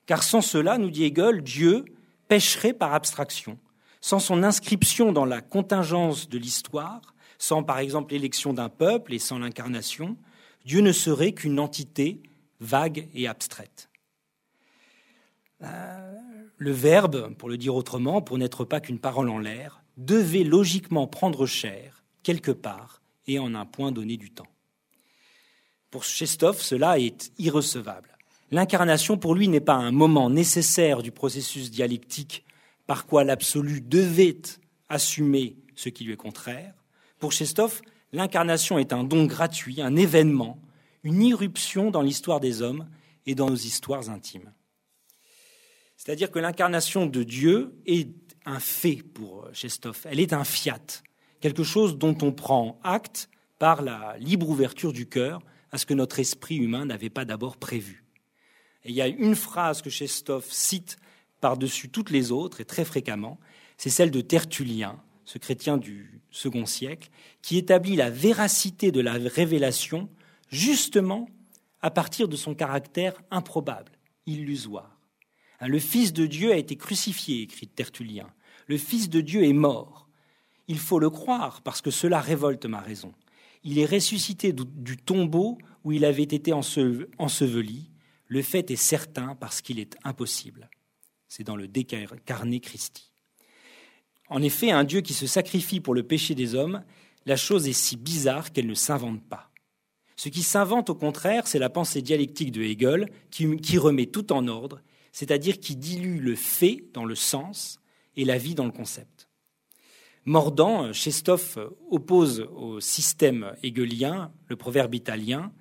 [0.06, 1.84] Car sans cela, nous dit Hegel, Dieu
[2.28, 3.58] pêcherait par abstraction.
[4.00, 9.18] Sans son inscription dans la contingence de l'histoire, sans par exemple l'élection d'un peuple et
[9.18, 10.16] sans l'incarnation,
[10.64, 12.22] Dieu ne serait qu'une entité
[12.60, 13.90] vague et abstraite.
[15.62, 16.12] Euh,
[16.56, 21.06] le verbe, pour le dire autrement, pour n'être pas qu'une parole en l'air, devait logiquement
[21.06, 24.48] prendre chair quelque part et en un point donné du temps.
[25.90, 28.16] Pour Chestov, cela est irrecevable.
[28.50, 32.44] L'incarnation, pour lui, n'est pas un moment nécessaire du processus dialectique
[32.86, 34.42] par quoi l'absolu devait
[34.88, 36.74] assumer ce qui lui est contraire.
[37.18, 40.58] Pour Chestov, l'incarnation est un don gratuit, un événement,
[41.02, 42.88] une irruption dans l'histoire des hommes
[43.26, 44.52] et dans nos histoires intimes.
[45.96, 51.02] C'est-à-dire que l'incarnation de Dieu est un fait pour Chestov, elle est un fiat,
[51.40, 53.28] quelque chose dont on prend acte
[53.58, 57.56] par la libre ouverture du cœur à ce que notre esprit humain n'avait pas d'abord
[57.56, 58.04] prévu.
[58.84, 60.96] Il y a une phrase que Chestov cite
[61.40, 63.38] par-dessus toutes les autres, et très fréquemment,
[63.76, 67.10] c'est celle de Tertullien, ce chrétien du second siècle,
[67.42, 70.08] qui établit la véracité de la révélation
[70.48, 71.28] justement
[71.80, 73.92] à partir de son caractère improbable,
[74.26, 74.91] illusoire.
[75.62, 78.26] Hein, le Fils de Dieu a été crucifié, écrit Tertullien.
[78.66, 80.08] Le Fils de Dieu est mort.
[80.66, 83.14] Il faut le croire parce que cela révolte ma raison.
[83.62, 87.90] Il est ressuscité du tombeau où il avait été enseveli.
[88.26, 90.68] Le fait est certain parce qu'il est impossible.
[91.28, 93.12] C'est dans le décarné Christi.
[94.28, 96.82] En effet, un Dieu qui se sacrifie pour le péché des hommes,
[97.24, 99.50] la chose est si bizarre qu'elle ne s'invente pas.
[100.16, 104.48] Ce qui s'invente, au contraire, c'est la pensée dialectique de Hegel qui remet tout en
[104.48, 104.80] ordre
[105.12, 107.78] c'est-à-dire qui dilue le fait dans le sens
[108.16, 109.28] et la vie dans le concept.
[110.24, 111.58] Mordant, Chestov
[111.90, 115.52] oppose au système hegelien le proverbe italien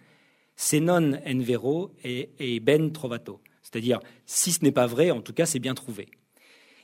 [0.56, 5.34] se non en vero et ben trovato, c'est-à-dire si ce n'est pas vrai, en tout
[5.34, 6.10] cas c'est bien trouvé.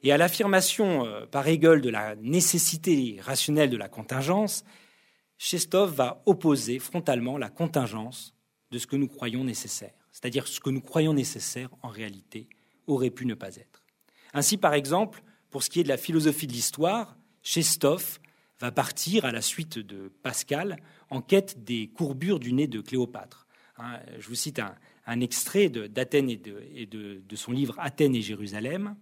[0.04, 4.64] Et à l'affirmation euh, par Hegel de la nécessité rationnelle de la contingence,
[5.38, 8.34] Chestov va opposer frontalement la contingence
[8.72, 12.48] de ce que nous croyons nécessaire, c'est-à-dire ce que nous croyons nécessaire en réalité
[12.88, 13.84] aurait pu ne pas être.
[14.34, 18.20] Ainsi, par exemple, pour ce qui est de la philosophie de l'histoire, Chestov
[18.60, 20.78] va partir à la suite de Pascal
[21.10, 23.48] en quête des courbures du nez de Cléopâtre.
[23.78, 26.38] Hein, je vous cite un, extrait d'Athènes et,
[26.86, 28.96] de son livre Athènes et Jérusalem.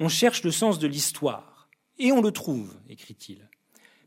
[0.00, 1.68] On cherche le sens de l'histoire,
[1.98, 3.48] et on le trouve, écrit-il.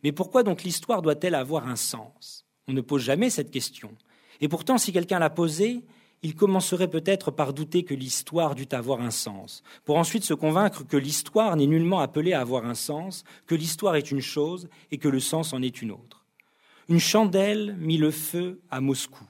[0.04, 2.46] Mais pourquoi donc l'histoire doit-elle avoir un sens?
[2.68, 3.96] On ne pose jamais cette question.
[4.42, 5.86] Et pourtant, si quelqu'un l'a posée,
[6.24, 10.84] il commencerait peut-être par douter que l'histoire dût avoir un sens, pour ensuite se convaincre
[10.86, 14.98] que l'histoire n'est nullement appelée à avoir un sens, que l'histoire est une chose et
[14.98, 16.26] que le sens en est une autre.
[16.90, 19.26] Une chandelle mit le feu à Moscou.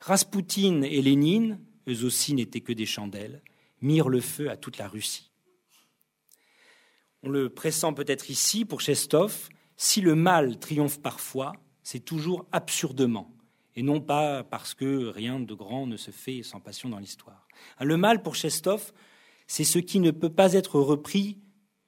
[0.00, 1.58] Raspoutine et Lénine,
[1.88, 3.42] eux aussi n'étaient que des chandelles,
[3.80, 5.30] mirent le feu à toute la Russie.
[7.22, 13.32] On le pressent peut-être ici pour Chestov, si le mal triomphe parfois, c'est toujours absurdement,
[13.74, 17.46] et non pas parce que rien de grand ne se fait sans passion dans l'histoire.
[17.80, 18.92] Le mal pour Chestov,
[19.46, 21.38] c'est ce qui ne peut pas être repris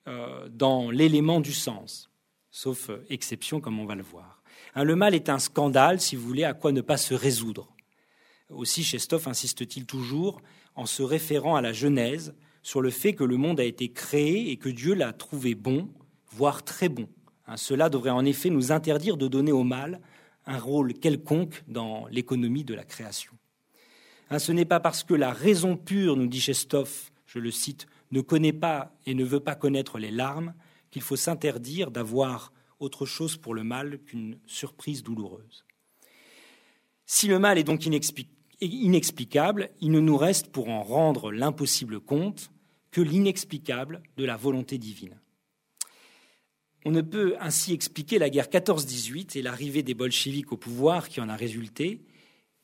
[0.08, 2.10] euh, dans l'élément du sens,
[2.50, 4.42] sauf euh, exception comme on va le voir.
[4.76, 7.74] Le mal est un scandale, si vous voulez, à quoi ne pas se résoudre.
[8.50, 10.40] Aussi, Chestov insiste-t-il toujours,
[10.74, 14.50] en se référant à la Genèse, sur le fait que le monde a été créé
[14.50, 15.88] et que Dieu l'a trouvé bon,
[16.30, 17.08] voire très bon.
[17.46, 20.00] Hein, cela devrait en effet nous interdire de donner au mal
[20.46, 23.32] un rôle quelconque dans l'économie de la création.
[24.30, 27.86] Hein, ce n'est pas parce que la raison pure, nous dit Chestov, je le cite,
[28.10, 30.54] ne connaît pas et ne veut pas connaître les larmes
[30.90, 35.64] qu'il faut s'interdire d'avoir autre chose pour le mal qu'une surprise douloureuse.
[37.06, 37.86] Si le mal est donc
[38.60, 42.50] inexplicable, il ne nous reste pour en rendre l'impossible compte
[42.90, 45.18] que l'inexplicable de la volonté divine.
[46.84, 51.20] On ne peut ainsi expliquer la guerre 14-18 et l'arrivée des bolcheviks au pouvoir qui
[51.20, 52.00] en a résulté.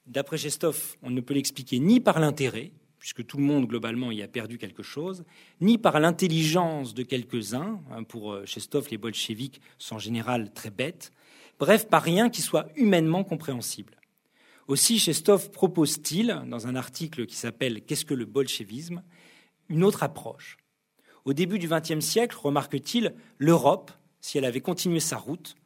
[0.07, 4.23] D'après Chestov, on ne peut l'expliquer ni par l'intérêt, puisque tout le monde globalement y
[4.23, 5.25] a perdu quelque chose,
[5.61, 7.81] ni par l'intelligence de quelques-uns.
[7.91, 11.13] Hein, pour euh, Chestov, les bolcheviks sont en général très bêtes.
[11.59, 13.97] Bref, par rien qui soit humainement compréhensible.
[14.69, 19.03] Aussi, Chestov propose-t-il, dans un article qui s'appelle Qu'est-ce que le bolchevisme?
[19.71, 20.59] une autre approche.
[21.25, 25.57] Au début du XXe siècle, remarque-t-il, l'Europe, si elle avait continué sa route,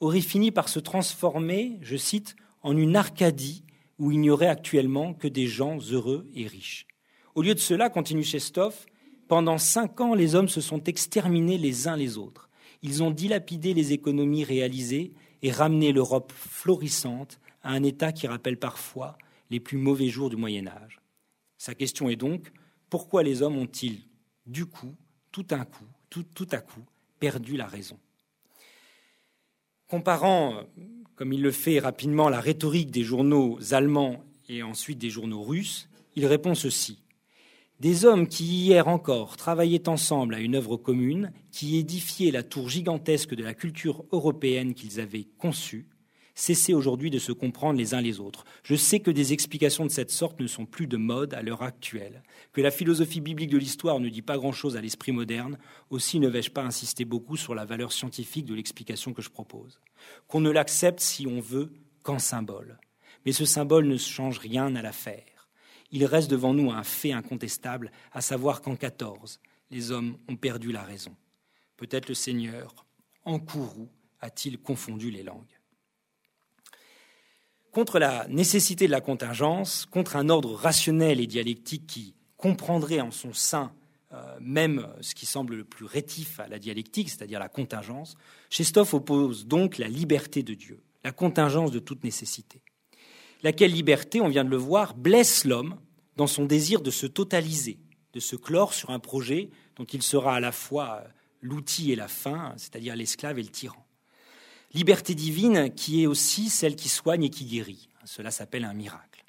[0.00, 3.64] aurait fini par se transformer, je cite, en une Arcadie
[3.98, 6.86] où il n'y aurait actuellement que des gens heureux et riches.
[7.34, 8.86] Au lieu de cela, continue Chestov,
[9.28, 12.50] pendant cinq ans, les hommes se sont exterminés les uns les autres.
[12.82, 18.58] Ils ont dilapidé les économies réalisées et ramené l'Europe florissante à un état qui rappelle
[18.58, 19.16] parfois
[19.50, 21.00] les plus mauvais jours du Moyen Âge.
[21.56, 22.52] Sa question est donc
[22.90, 24.02] pourquoi les hommes ont-ils,
[24.46, 24.94] du coup,
[25.32, 26.84] tout un coup, tout, tout à coup,
[27.18, 27.98] perdu la raison?
[29.86, 30.64] Comparant
[31.16, 35.88] comme il le fait rapidement, la rhétorique des journaux allemands et ensuite des journaux russes,
[36.16, 36.98] il répond ceci.
[37.80, 42.68] Des hommes qui hier encore travaillaient ensemble à une œuvre commune, qui édifiaient la tour
[42.68, 45.88] gigantesque de la culture européenne qu'ils avaient conçue,
[46.36, 48.44] Cessez aujourd'hui de se comprendre les uns les autres.
[48.64, 51.62] Je sais que des explications de cette sorte ne sont plus de mode à l'heure
[51.62, 55.58] actuelle, que la philosophie biblique de l'histoire ne dit pas grand-chose à l'esprit moderne,
[55.90, 59.78] aussi ne vais-je pas insister beaucoup sur la valeur scientifique de l'explication que je propose.
[60.26, 62.80] Qu'on ne l'accepte si on veut qu'en symbole.
[63.24, 65.48] Mais ce symbole ne change rien à l'affaire.
[65.92, 69.38] Il reste devant nous un fait incontestable, à savoir qu'en 14,
[69.70, 71.14] les hommes ont perdu la raison.
[71.76, 72.84] Peut-être le Seigneur,
[73.24, 73.88] en courroux,
[74.20, 75.53] a-t-il confondu les langues
[77.74, 83.10] contre la nécessité de la contingence, contre un ordre rationnel et dialectique qui comprendrait en
[83.10, 83.72] son sein
[84.12, 88.14] euh, même ce qui semble le plus rétif à la dialectique, c'est-à-dire la contingence,
[88.48, 92.62] Chestov oppose donc la liberté de Dieu, la contingence de toute nécessité.
[93.42, 95.76] Laquelle liberté, on vient de le voir, blesse l'homme
[96.16, 97.78] dans son désir de se totaliser,
[98.12, 101.02] de se clore sur un projet dont il sera à la fois
[101.40, 103.84] l'outil et la fin, c'est-à-dire l'esclave et le tyran
[104.74, 107.88] liberté divine qui est aussi celle qui soigne et qui guérit.
[108.04, 109.24] Cela s'appelle un miracle.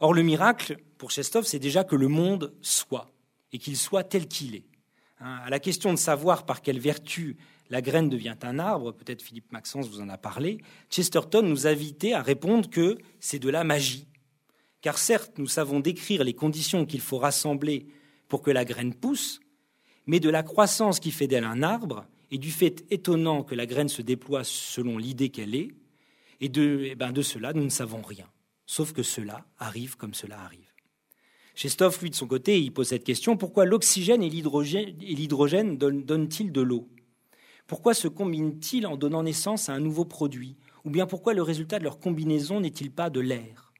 [0.00, 3.10] Or, le miracle, pour Chestov, c'est déjà que le monde soit,
[3.52, 4.66] et qu'il soit tel qu'il est.
[5.20, 7.36] Hein, à la question de savoir par quelle vertu
[7.70, 10.58] la graine devient un arbre, peut-être Philippe Maxence vous en a parlé,
[10.90, 14.06] Chesterton nous invitait à répondre que c'est de la magie.
[14.80, 17.88] Car certes, nous savons décrire les conditions qu'il faut rassembler
[18.28, 19.40] pour que la graine pousse,
[20.06, 23.66] mais de la croissance qui fait d'elle un arbre, et du fait étonnant que la
[23.66, 25.70] graine se déploie selon l'idée qu'elle est,
[26.40, 28.26] et de, eh ben de cela, nous ne savons rien,
[28.66, 30.72] sauf que cela arrive comme cela arrive.
[31.54, 36.60] Chestov, lui, de son côté, il pose cette question, pourquoi l'oxygène et l'hydrogène donnent-ils de
[36.60, 36.88] l'eau?
[37.66, 40.56] Pourquoi se combinent-ils en donnant naissance à un nouveau produit?
[40.84, 43.72] Ou bien pourquoi le résultat de leur combinaison n'est-il pas de l'air?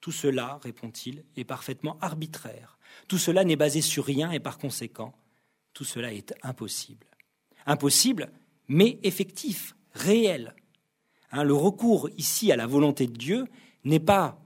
[0.00, 2.78] Tout cela, répond-il, est parfaitement arbitraire.
[3.06, 5.14] Tout cela n'est basé sur rien et par conséquent,
[5.72, 7.06] tout cela est impossible.
[7.66, 8.32] Impossible,
[8.68, 10.54] mais effectif, réel.
[11.32, 13.46] Hein, le recours ici à la volonté de Dieu
[13.84, 14.40] n'est pas,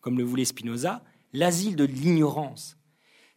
[0.00, 2.76] comme le voulait Spinoza, l'asile de l'ignorance.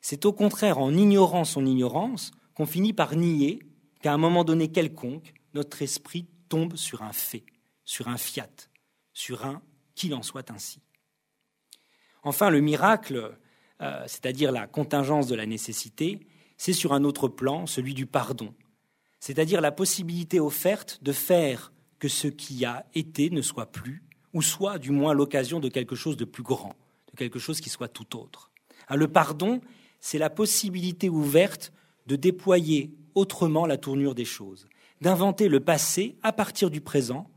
[0.01, 3.59] C'est au contraire en ignorant son ignorance qu'on finit par nier
[4.01, 7.45] qu'à un moment donné quelconque, notre esprit tombe sur un fait,
[7.83, 8.49] sur un fiat,
[9.13, 9.61] sur un
[9.95, 10.79] qu'il en soit ainsi.
[12.23, 13.37] Enfin, le miracle,
[13.81, 16.19] euh, c'est-à-dire la contingence de la nécessité,
[16.57, 18.53] c'est sur un autre plan, celui du pardon,
[19.19, 24.03] c'est-à-dire la possibilité offerte de faire que ce qui a été ne soit plus,
[24.33, 26.75] ou soit du moins l'occasion de quelque chose de plus grand,
[27.11, 28.51] de quelque chose qui soit tout autre.
[28.87, 29.61] Hein, le pardon,
[29.99, 31.73] c'est la possibilité ouverte
[32.07, 34.67] de déployer autrement la tournure des choses,
[35.01, 37.29] d'inventer le passé à partir du présent,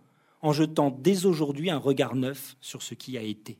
[0.42, 3.58] en jetant dès aujourd'hui un regard neuf sur ce qui a été.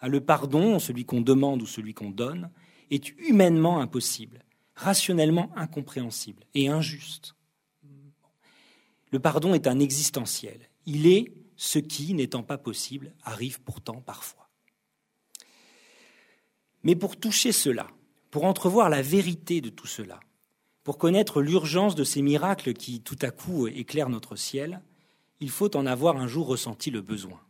[0.00, 2.50] Hein, le pardon, celui qu'on demande ou celui qu'on donne,
[2.90, 7.34] est humainement impossible, rationnellement incompréhensible et injuste.
[9.14, 10.58] Le pardon est un existentiel.
[10.86, 14.50] Il est ce qui, n'étant pas possible, arrive pourtant parfois.
[16.82, 17.86] Mais pour toucher cela,
[18.32, 20.18] pour entrevoir la vérité de tout cela,
[20.82, 24.82] pour connaître l'urgence de ces miracles qui tout à coup éclairent notre ciel,
[25.38, 27.40] il faut en avoir un jour ressenti le besoin.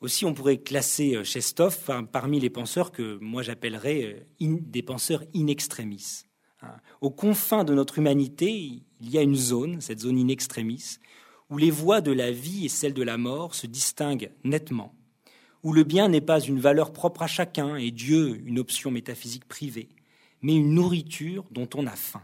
[0.00, 1.80] Aussi, on pourrait classer Chestov
[2.12, 6.27] parmi les penseurs que moi j'appellerais euh, des penseurs in extremis.
[6.62, 6.76] Hein.
[7.00, 10.98] Aux confins de notre humanité, il y a une zone, cette zone in extremis,
[11.50, 14.94] où les voies de la vie et celles de la mort se distinguent nettement,
[15.62, 19.46] où le bien n'est pas une valeur propre à chacun et Dieu une option métaphysique
[19.46, 19.88] privée,
[20.42, 22.22] mais une nourriture dont on a faim.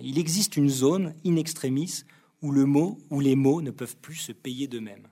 [0.00, 2.04] Il existe une zone in extremis
[2.40, 5.08] où le mot ou les mots ne peuvent plus se payer d'eux-mêmes.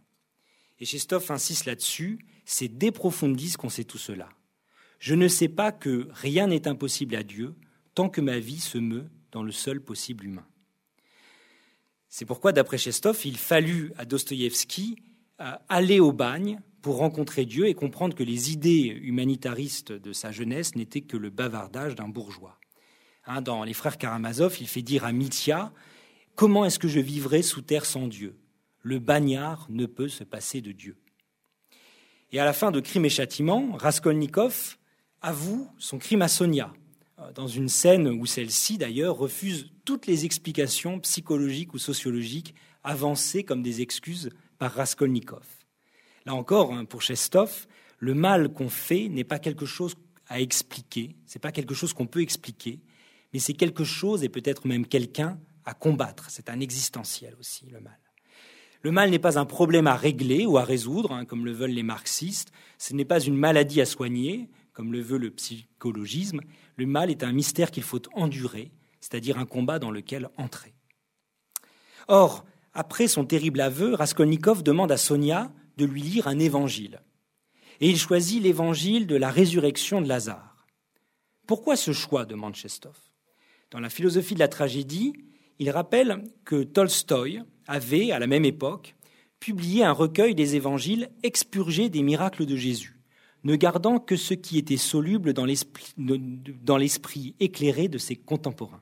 [0.79, 4.29] Et Chestov insiste là-dessus, c'est dès profondis qu'on sait tout cela.
[4.99, 7.55] Je ne sais pas que rien n'est impossible à Dieu
[7.97, 10.47] tant que ma vie se meut dans le seul possible humain.
[12.09, 14.97] C'est pourquoi, d'après Chestov, il fallut à Dostoïevski
[15.41, 20.31] euh, aller au bagne pour rencontrer Dieu et comprendre que les idées humanitaristes de sa
[20.31, 22.61] jeunesse n'étaient que le bavardage d'un bourgeois.
[23.25, 25.73] Hein, dans Les Frères Karamazov, il fait dire à Mitya
[26.35, 28.39] Comment est-ce que je vivrai sous terre sans Dieu?
[28.83, 30.99] Le bagnard ne peut se passer de Dieu.
[32.31, 34.77] Et à la fin de Crime et Châtiment, Raskolnikov
[35.23, 36.73] avoue son crime à Sonia,
[37.35, 42.55] dans une scène où celle-ci, d'ailleurs, refuse toutes les explications psychologiques ou sociologiques
[42.85, 45.45] avancées comme des excuses par Raskolnikov.
[46.25, 47.67] Là encore, hein, pour Chestov,
[47.99, 49.95] le mal qu'on fait n'est pas quelque chose
[50.29, 52.81] à expliquer, c'est pas quelque chose qu'on peut expliquer,
[53.33, 56.31] mais c'est quelque chose et peut-être même quelqu'un à combattre.
[56.31, 57.99] C'est un existentiel aussi, le mal.
[58.83, 61.71] Le mal n'est pas un problème à régler ou à résoudre, hein, comme le veulent
[61.71, 62.53] les marxistes.
[62.79, 66.41] Ce n'est pas une maladie à soigner, comme le veut le psychologisme.
[66.77, 68.71] Le mal est un mystère qu'il faut endurer,
[69.01, 70.75] c'est-à-dire un combat dans lequel entrer.
[72.09, 77.01] Or, après son terrible aveu, Raskolnikov demande à Sonia de lui lire un évangile.
[77.81, 80.67] Et il choisit l'évangile de la résurrection de Lazare.
[81.47, 82.97] Pourquoi ce choix demande Chestov.
[83.71, 85.15] Dans la philosophie de la tragédie,
[85.59, 88.95] il rappelle que Tolstoï avait, à la même époque,
[89.41, 92.96] publié un recueil des évangiles expurgés des miracles de Jésus,
[93.47, 95.47] ne gardant que ce qui était soluble dans
[96.77, 98.81] l'esprit éclairé de ses contemporains,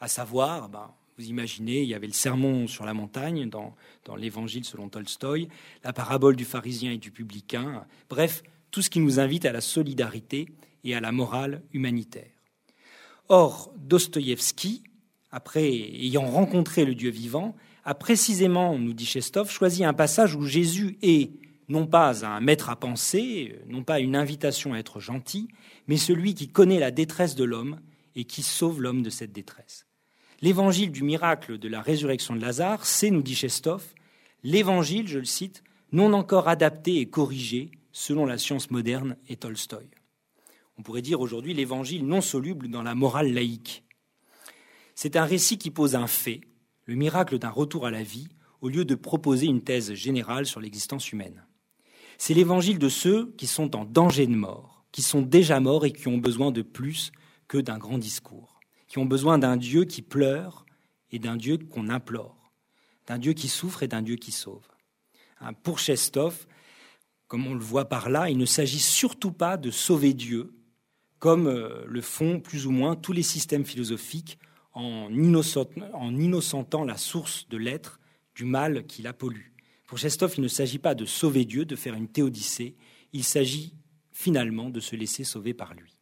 [0.00, 3.74] à savoir ben, vous imaginez, il y avait le sermon sur la montagne dans,
[4.16, 5.48] l'évangile selon Tolstoï,
[5.84, 9.60] la parabole du pharisien et du publicain, bref, tout ce qui nous invite à la
[9.60, 10.48] solidarité
[10.82, 12.30] et à la morale humanitaire.
[13.28, 14.82] Or, Dostoïevski,
[15.30, 20.46] après ayant rencontré le Dieu vivant, a précisément, nous dit Chestov, choisi un passage où
[20.46, 21.32] Jésus est
[21.70, 25.48] non pas un maître à penser, non pas une invitation à être gentil,
[25.86, 27.80] mais celui qui connaît la détresse de l'homme
[28.16, 29.86] et qui sauve l'homme de cette détresse.
[30.42, 33.84] L'évangile du miracle de la résurrection de Lazare, c'est, nous dit Chestov,
[34.42, 35.62] l'évangile, je le cite,
[35.92, 39.88] non encore adapté et corrigé selon la science moderne et Tolstoï.
[40.76, 43.84] On pourrait dire aujourd'hui l'évangile non soluble dans la morale laïque.
[44.96, 46.40] C'est un récit qui pose un fait,
[46.86, 48.28] le miracle d'un retour à la vie,
[48.60, 51.44] au lieu de proposer une thèse générale sur l'existence humaine.
[52.22, 55.92] C'est l'évangile de ceux qui sont en danger de mort, qui sont déjà morts et
[55.92, 57.12] qui ont besoin de plus
[57.48, 58.60] que d'un grand discours
[58.90, 60.66] qui ont besoin d'un Dieu qui pleure
[61.12, 62.52] et d'un Dieu qu'on implore,
[63.06, 64.66] d'un Dieu qui souffre et d'un Dieu qui sauve.
[65.40, 66.46] Hein, pour Chestov,
[67.28, 70.52] comme on le voit par là, il ne s'agit surtout pas de sauver Dieu,
[71.20, 74.40] comme euh, le font plus ou moins tous les systèmes philosophiques
[74.72, 78.00] en, innocentant la source de l'être
[78.34, 79.52] du mal qui la pollue.
[79.90, 82.76] Pour Chestov, il ne s'agit pas de sauver Dieu, de faire une théodicée,
[83.12, 83.74] il s'agit
[84.12, 85.98] finalement de se laisser sauver par lui.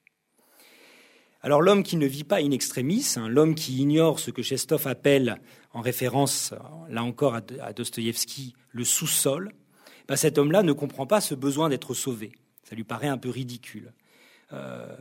[1.41, 4.87] Alors l'homme qui ne vit pas in extremis, hein, l'homme qui ignore ce que Chestov
[4.87, 5.41] appelle,
[5.73, 6.53] en référence
[6.91, 9.55] là encore à Dostoïevski, le sous-sol,
[10.07, 12.33] bah, cet homme-là ne comprend pas ce besoin d'être sauvé.
[12.65, 13.95] Ça lui paraît un peu ridicule.
[14.53, 14.95] Euh,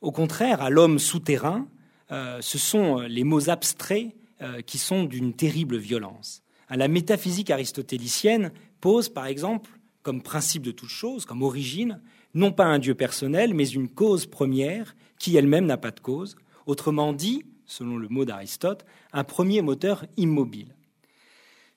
[0.00, 1.68] au contraire, à l'homme souterrain,
[2.10, 4.08] euh, ce sont les mots abstraits
[4.42, 6.43] euh, qui sont d'une terrible violence.
[6.76, 9.70] La métaphysique aristotélicienne pose, par exemple,
[10.02, 12.00] comme principe de toute chose, comme origine,
[12.34, 16.36] non pas un Dieu personnel, mais une cause première qui elle-même n'a pas de cause.
[16.66, 20.74] Autrement dit, selon le mot d'Aristote, un premier moteur immobile.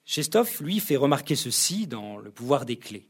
[0.06, 3.08] Chestov, lui, fait remarquer ceci dans Le pouvoir des clés.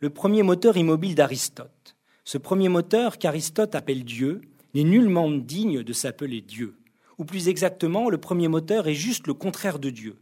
[0.00, 4.42] Le premier moteur immobile d'Aristote, ce premier moteur qu'Aristote appelle Dieu,
[4.74, 6.76] n'est nullement digne de s'appeler Dieu.
[7.18, 10.16] Ou plus exactement, le premier moteur est juste le contraire de Dieu.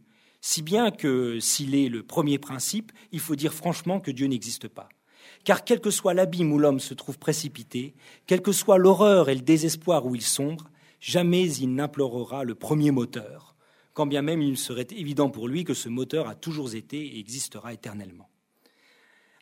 [0.45, 4.67] Si bien que s'il est le premier principe, il faut dire franchement que Dieu n'existe
[4.67, 4.89] pas.
[5.45, 7.93] Car quel que soit l'abîme où l'homme se trouve précipité,
[8.27, 10.69] quelle que soit l'horreur et le désespoir où il sombre,
[10.99, 13.55] jamais il n'implorera le premier moteur,
[13.93, 17.19] quand bien même il serait évident pour lui que ce moteur a toujours été et
[17.19, 18.29] existera éternellement.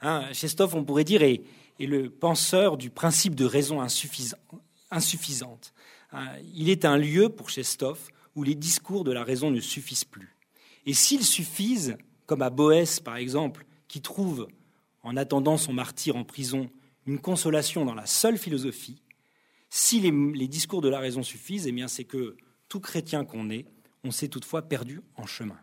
[0.02, 1.42] Hein, Chestov, on pourrait dire, est,
[1.80, 3.82] le penseur du principe de raison
[4.92, 5.74] insuffisante.
[6.12, 7.98] Hein, il est un lieu pour Chestov
[8.36, 10.38] où les discours de la raison ne suffisent plus.
[10.86, 14.48] Et s'ils suffisent, comme à Boès par exemple, qui trouve
[15.04, 16.70] en attendant son martyr en prison,
[17.06, 19.02] une consolation dans la seule philosophie,
[19.70, 22.36] si les, discours de la raison suffisent, eh bien c'est que
[22.68, 23.66] tout chrétien qu'on est,
[24.04, 25.60] on s'est toutefois perdu en chemin.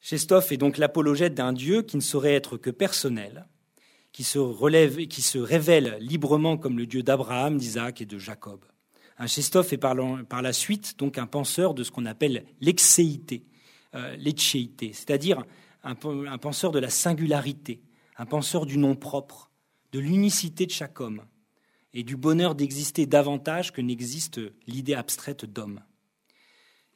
[0.00, 3.46] Chestov est donc l'apologète d'un Dieu qui ne saurait être que personnel,
[4.12, 8.64] qui se, relève, qui se révèle librement comme le Dieu d'Abraham, d'Isaac et de Jacob.
[9.20, 13.44] Un Chestov est par, la suite donc un penseur de ce qu'on appelle l'exéité,
[13.94, 15.44] euh, c'est-à-dire
[15.84, 17.82] un, penseur de la singularité,
[18.16, 19.50] un penseur du nom propre,
[19.92, 21.22] de l'unicité de chaque homme
[21.92, 25.82] et du bonheur d'exister davantage que n'existe l'idée abstraite d'homme.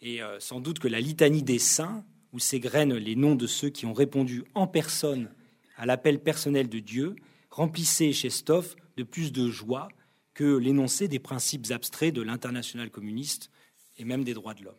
[0.01, 3.68] Et euh, sans doute que la litanie des saints, où s'égrènent les noms de ceux
[3.68, 5.29] qui ont répondu en personne
[5.77, 7.16] à l'appel personnel de Dieu,
[7.51, 9.89] remplissait chez Stoff de plus de joie
[10.35, 13.51] que l'énoncé des principes abstraits de l'international communiste
[13.97, 14.74] et même des droits de l'homme.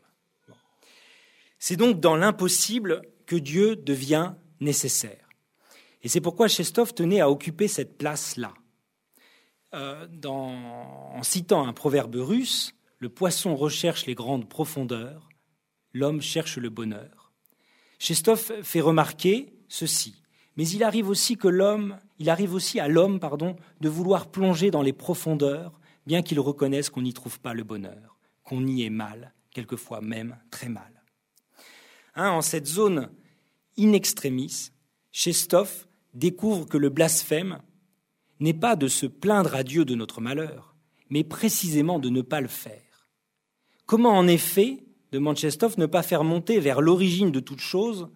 [1.57, 5.29] C'est donc dans l'impossible que Dieu devient nécessaire.
[6.03, 8.53] Et c'est pourquoi Chestov tenait à occuper cette place-là.
[9.73, 15.27] Euh, en citant un proverbe russe, le poisson recherche les grandes profondeurs,
[15.93, 17.33] l'homme cherche le bonheur.
[17.99, 20.21] Chestov fait remarquer ceci,
[20.57, 24.71] mais il arrive aussi que l'homme, il arrive aussi à l'homme, pardon, de vouloir plonger
[24.71, 28.89] dans les profondeurs, bien qu'il reconnaisse qu'on n'y trouve pas le bonheur, qu'on y est
[28.89, 31.03] mal, quelquefois même très mal.
[32.15, 33.09] Hein, en cette zone
[33.77, 34.71] in extremis,
[35.11, 37.59] Chestov découvre que le blasphème
[38.39, 40.75] n'est pas de se plaindre à Dieu de notre malheur,
[41.09, 43.09] mais précisément de ne pas le faire.
[43.85, 48.09] Comment en effet, demande Chestov, ne pas faire monter vers l'origine de toute chose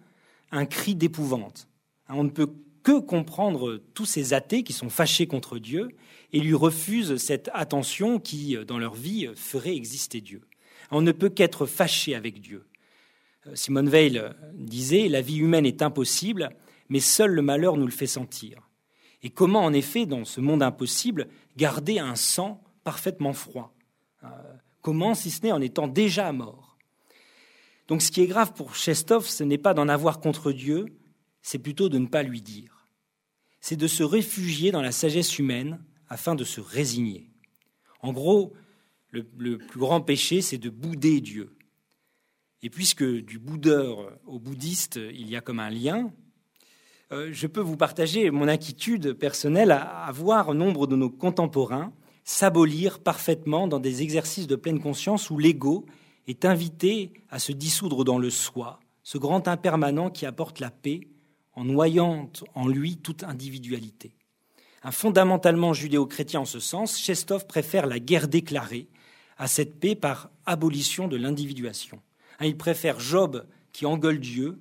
[0.50, 1.68] un cri d'épouvante?
[2.08, 2.52] On ne peut
[2.82, 5.88] que comprendre tous ces athées qui sont fâchés contre Dieu
[6.32, 10.42] et lui refusent cette attention qui, dans leur vie, ferait exister Dieu.
[10.90, 12.66] On ne peut qu'être fâché avec Dieu.
[13.54, 14.22] Simone Veil
[14.54, 16.50] disait La vie humaine est impossible,
[16.88, 18.68] mais seul le malheur nous le fait sentir.
[19.22, 23.74] Et comment, en effet, dans ce monde impossible, garder un sang parfaitement froid?
[24.24, 24.28] Euh,
[24.82, 26.78] Comment, si ce n'est en étant déjà mort?
[27.88, 30.86] Donc ce qui est grave pour Chestov, ce n'est pas d'en avoir contre Dieu,
[31.42, 32.88] c'est plutôt de ne pas lui dire.
[33.60, 37.30] C'est de se réfugier dans la sagesse humaine afin de se résigner.
[38.00, 38.52] En gros,
[39.10, 41.56] le, plus grand péché, c'est de bouder Dieu.
[42.62, 46.12] Et puisque du boudeur au bouddhiste, il y a comme un lien,
[47.12, 51.92] euh, je peux vous partager mon inquiétude personnelle à, voir nombre de nos contemporains
[52.24, 55.86] s'abolir parfaitement dans des exercices de pleine conscience où l'ego
[56.28, 61.08] est invité à se dissoudre dans le soi, ce grand impermanent qui apporte la paix
[61.60, 64.12] en noyant en lui toute individualité.
[64.82, 68.88] Un fondamentalement judéo-chrétien en ce sens, Chestov préfère la guerre déclarée
[69.36, 72.00] à cette paix par abolition de l'individuation.
[72.38, 74.58] Hein, il préfère Job qui engueule Dieu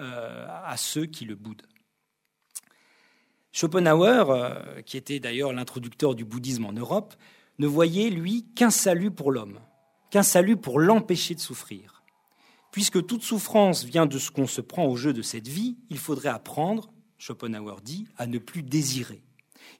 [0.00, 1.64] euh, à ceux qui le boudent.
[3.52, 7.14] Schopenhauer, euh, qui était d'ailleurs l'introducteur du bouddhisme en Europe,
[7.60, 9.60] ne voyait, lui, qu'un salut pour l'homme,
[10.10, 11.99] qu'un salut pour l'empêcher de souffrir.
[12.70, 15.98] Puisque toute souffrance vient de ce qu'on se prend au jeu de cette vie, il
[15.98, 19.22] faudrait apprendre, Schopenhauer dit, à ne plus désirer.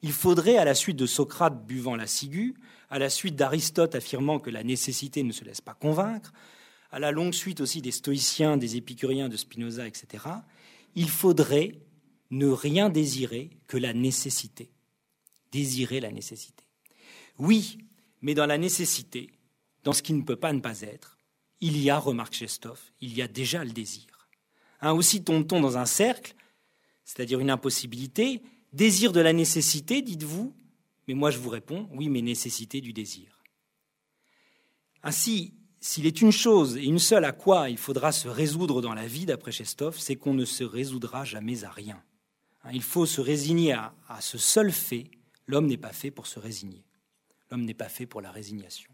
[0.01, 2.55] Il faudrait, à la suite de Socrate buvant la ciguë,
[2.89, 6.33] à la suite d'Aristote affirmant que la nécessité ne se laisse pas convaincre,
[6.91, 10.25] à la longue suite aussi des stoïciens, des épicuriens, de Spinoza, etc.,
[10.95, 11.79] il faudrait
[12.31, 14.71] ne rien désirer que la nécessité.
[15.51, 16.65] Désirer la nécessité.
[17.37, 17.77] Oui,
[18.21, 19.29] mais dans la nécessité,
[19.83, 21.17] dans ce qui ne peut pas ne pas être,
[21.61, 24.27] il y a, remarque Chestov, il y a déjà le désir.
[24.81, 26.35] Hein, aussi tombe-t-on dans un cercle,
[27.05, 28.41] c'est-à-dire une impossibilité,
[28.73, 30.53] désir de la nécessité, dites-vous,
[31.07, 33.41] mais moi je vous réponds, oui, mais nécessité du désir.
[35.03, 38.93] Ainsi, s'il est une chose et une seule à quoi il faudra se résoudre dans
[38.93, 42.01] la vie, d'après Chestov, c'est qu'on ne se résoudra jamais à rien.
[42.63, 45.09] Hein, il faut se résigner à, ce seul fait.
[45.47, 46.85] L'homme n'est pas fait pour se résigner.
[47.49, 48.90] L'homme n'est pas fait pour la résignation.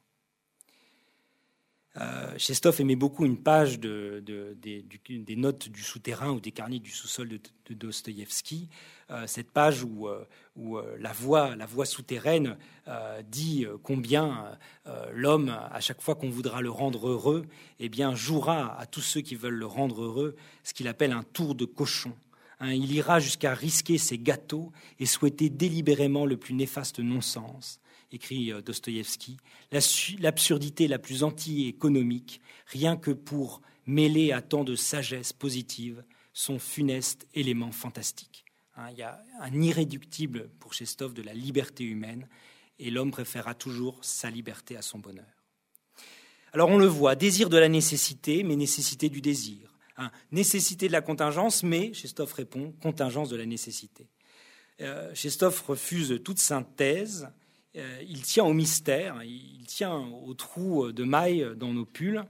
[2.00, 4.24] Euh, Chestov aimait beaucoup une page de,
[4.60, 7.40] des notes du souterrain ou des carnets du sous-sol de,
[7.70, 8.70] de Dostoïevski,
[9.10, 10.26] euh, cette page où, euh,
[11.00, 12.58] la, voix, la voix souterraine
[13.30, 14.58] dit combien
[15.12, 17.46] l'homme, à chaque fois qu'on voudra le rendre heureux,
[17.80, 21.24] eh bien, jouera à tous ceux qui veulent le rendre heureux ce qu'il appelle un
[21.24, 22.14] tour de cochon.
[22.60, 27.80] Hein, il ira jusqu'à risquer ses gâteaux et souhaiter délibérément le plus néfaste non-sens,
[28.12, 29.38] écrit euh, Dostoïevski,
[30.20, 36.04] l'absurdité la plus anti-économique, rien que pour mêler à tant de sagesse positive
[36.34, 38.46] son funeste élément fantastique.
[38.76, 42.28] Hein, il y a un irréductible pour Chestov de la liberté humaine,
[42.80, 45.26] et l'homme préférera toujours sa liberté à son bonheur.
[46.54, 49.78] Alors on le voit, désir de la nécessité, mais nécessité du désir
[50.32, 54.08] nécessité de la contingence, mais Chestov répond contingence de la nécessité.
[54.82, 57.30] Euh, Chestov refuse toute synthèse.
[57.78, 62.24] Euh, il tient au mystère, il tient au trou de maille dans nos pulls.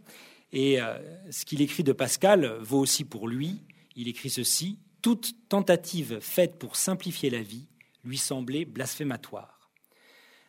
[0.51, 0.97] Et euh,
[1.31, 3.61] ce qu'il écrit de Pascal vaut aussi pour lui.
[3.95, 7.67] Il écrit ceci Toute tentative faite pour simplifier la vie
[8.03, 9.69] lui sembler blasphématoire.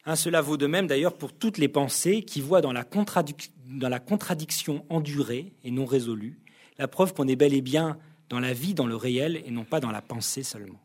[0.04, 2.84] Hein, cela vaut de même d'ailleurs pour toutes les pensées qui voient dans la,
[3.66, 6.38] dans la contradiction endurée et non résolue
[6.78, 9.64] la preuve qu'on est bel et bien dans la vie, dans le réel, et non
[9.64, 10.80] pas dans la pensée seulement.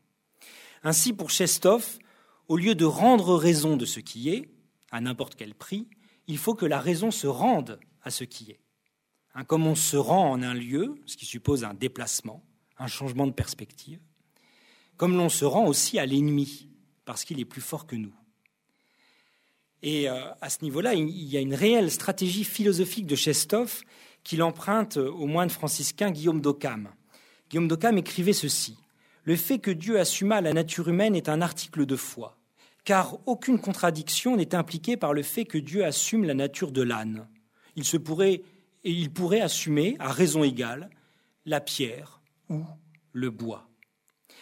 [0.84, 2.00] Ainsi, pour Chestov,
[2.48, 4.50] au lieu de rendre raison de ce qui est,
[4.92, 5.88] à n'importe quel prix,
[6.28, 8.60] il faut que la raison se rende à ce qui est.
[9.36, 12.44] Hein, comme on se rend en un lieu, ce qui suppose un déplacement,
[12.78, 14.00] un changement de perspective,
[14.98, 16.70] comme l'on se rend aussi à l'ennemi,
[17.06, 18.14] parce qu'il est plus fort que nous.
[19.82, 23.84] Et euh, à ce niveau-là, il y a une réelle stratégie philosophique de Chestov
[24.24, 26.90] qu'il emprunte au moine franciscain Guillaume d'Occam.
[27.50, 28.78] Guillaume d'Occam écrivait ceci
[29.26, 32.38] Le fait que Dieu assuma la nature humaine est un article de foi,
[32.84, 37.28] car aucune contradiction n'est impliquée par le fait que Dieu assume la nature de l'âne.
[37.76, 38.42] Il pourrait
[39.14, 40.90] pourrait assumer, à raison égale,
[41.46, 42.64] la pierre ou
[43.14, 43.70] le bois.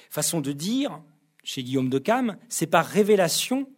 [0.09, 1.01] Façon de dire,
[1.43, 3.69] chez Guillaume de Cam, c'est par révélation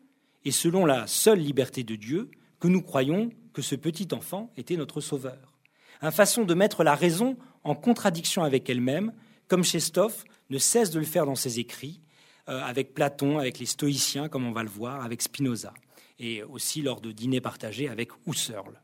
[0.45, 4.77] et selon la seule liberté de Dieu que nous croyons que ce petit enfant était
[4.77, 5.53] notre sauveur.
[6.01, 9.13] Une façon de mettre la raison en contradiction avec elle-même,
[9.47, 10.23] comme Chestov
[10.53, 11.99] ne cesse de le faire dans ses écrits,
[12.47, 15.73] euh, avec Platon, avec les stoïciens, comme on va le voir, avec Spinoza,
[16.19, 18.79] et aussi lors de dîners partagés avec Husserl.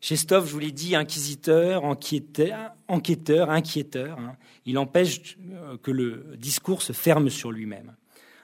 [0.00, 4.18] Chestov, je vous l'ai dit, inquisiteur, enquêteur, inquiéteur.
[4.18, 4.36] Hein.
[4.66, 7.96] il empêche euh, que le discours se ferme sur lui-même.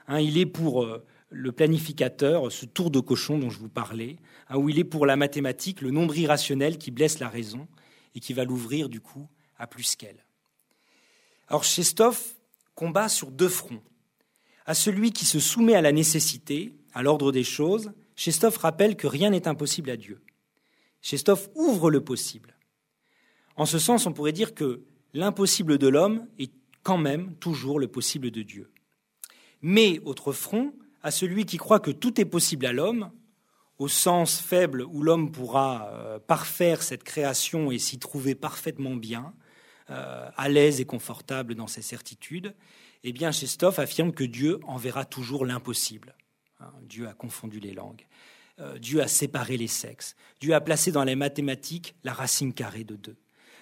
[0.07, 0.19] Hein.
[0.19, 4.17] il est pour euh, le planificateur, ce tour de cochon dont je vous parlais,
[4.49, 7.67] hein, où il est pour la mathématique, le nombre irrationnel qui blesse la raison
[8.15, 9.27] et qui va l'ouvrir du coup
[9.59, 10.25] à plus qu'elle.
[11.51, 12.17] Alors Chestov
[12.75, 13.83] combat sur deux fronts.
[14.65, 19.05] À celui qui se soumet à la nécessité, à l'ordre des choses, Chestov rappelle que
[19.05, 20.21] rien n'est impossible à Dieu.
[21.01, 22.55] Chestov ouvre le possible.
[23.57, 27.89] En ce sens, on pourrait dire que l'impossible de l'homme est quand même toujours le
[27.89, 28.71] possible de Dieu.
[29.61, 30.73] Mais, autre front,
[31.03, 33.11] à celui qui croit que tout est possible à l'homme,
[33.77, 39.33] au sens faible où l'homme pourra euh, parfaire cette création et s'y trouver parfaitement bien,
[39.91, 42.55] euh, à l'aise et confortable dans ses certitudes,
[43.03, 46.15] eh bien, Chestov affirme que Dieu enverra toujours l'impossible.
[46.61, 48.05] Hein, Dieu a confondu les langues.
[48.59, 50.15] Euh, Dieu a séparé les sexes.
[50.39, 53.17] Dieu a placé dans les mathématiques la racine carrée de deux.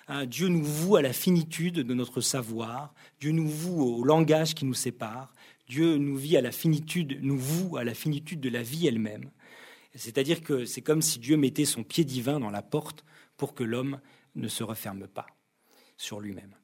[0.08, 2.94] Hein, Dieu nous voue à la finitude de notre savoir.
[3.20, 5.34] Dieu nous voue au langage qui nous sépare.
[5.68, 9.32] Dieu nous vit à la finitude, nous voue à la finitude de la vie elle-même.
[9.96, 13.04] C'est-à-dire que c'est comme si Dieu mettait son pied divin dans la porte
[13.36, 14.00] pour que l'homme
[14.36, 15.26] ne se referme pas
[16.00, 16.56] sur lui-même.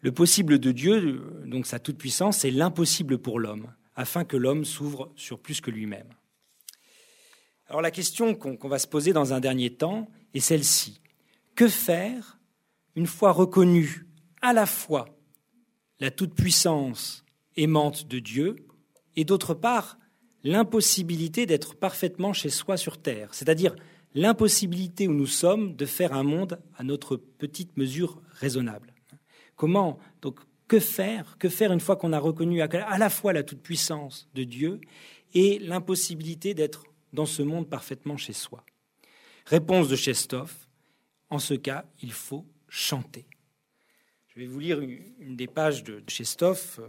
[0.00, 5.12] Le possible de Dieu, donc sa toute-puissance, c'est l'impossible pour l'homme, afin que l'homme s'ouvre
[5.16, 6.08] sur plus que lui-même.
[7.66, 11.00] Alors la question qu'on va se poser dans un dernier temps est celle-ci.
[11.54, 12.38] Que faire
[12.96, 14.06] une fois reconnu
[14.42, 15.06] à la fois
[16.00, 17.24] la toute-puissance
[17.56, 18.56] aimante de Dieu
[19.16, 19.98] et d'autre part
[20.42, 23.74] l'impossibilité d'être parfaitement chez soi sur Terre, c'est-à-dire
[24.14, 28.94] l'impossibilité où nous sommes de faire un monde à notre petite mesure raisonnable.
[29.56, 33.42] Comment donc que faire Que faire une fois qu'on a reconnu à la fois la
[33.42, 34.80] toute-puissance de Dieu
[35.34, 38.64] et l'impossibilité d'être dans ce monde parfaitement chez soi?
[39.46, 40.54] Réponse de Chestov,
[41.28, 43.26] en ce cas, il faut chanter.
[44.28, 46.80] Je vais vous lire une des pages de Chestov,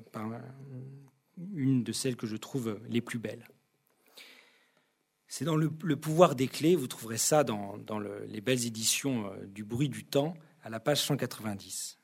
[1.53, 3.45] une de celles que je trouve les plus belles.
[5.37, 7.77] C'est dans le, pouvoir des clés, vous trouverez ça dans,
[8.29, 10.33] les belles éditions euh, du bruit du temps,
[10.63, 11.99] à la page 190.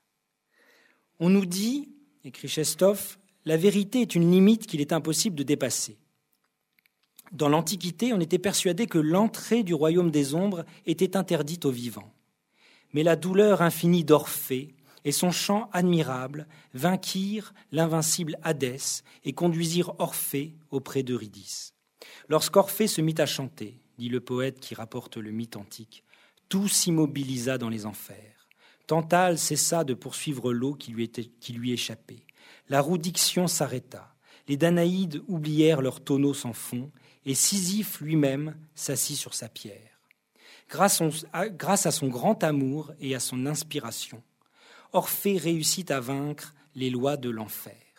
[1.21, 1.93] On nous dit,
[2.25, 5.97] écrit Chestov, la vérité est une limite qu'il est impossible de dépasser.
[7.31, 12.13] Dans l'Antiquité, on était persuadé que l'entrée du royaume des ombres était interdite aux vivants.
[12.91, 14.75] Mais la douleur infinie d'Orphée
[15.05, 21.70] et son chant admirable vainquirent l'invincible Hadès et conduisirent Orphée auprès d'Eurydice.
[22.31, 26.05] Lorsqu'Orphée se mit à chanter, dit le poète qui rapporte le mythe antique,
[26.47, 28.47] tout s'immobilisa dans les enfers.
[28.87, 32.25] Tantale cessa de poursuivre l'eau qui lui, échappait.
[32.69, 34.15] La diction s'arrêta.
[34.47, 36.89] Les Danaïdes oublièrent leurs tonneaux sans fond,
[37.25, 39.99] et Sisyphe lui-même s'assit sur sa pierre.
[40.69, 41.01] Grâce,
[41.85, 44.23] à son grand amour et à son inspiration,
[44.93, 47.90] Orphée réussit à vaincre les lois de l'enfer.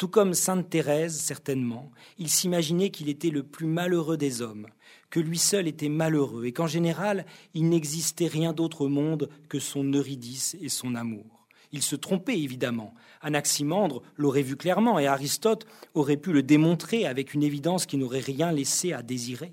[0.00, 4.66] Tout comme Sainte Thérèse, certainement, il s'imaginait qu'il était le plus malheureux des hommes,
[5.10, 9.58] que lui seul était malheureux, et qu'en général, il n'existait rien d'autre au monde que
[9.58, 11.46] son Eurydice et son amour.
[11.70, 12.94] Il se trompait évidemment.
[13.20, 18.20] Anaximandre l'aurait vu clairement et Aristote aurait pu le démontrer avec une évidence qui n'aurait
[18.20, 19.52] rien laissé à désirer.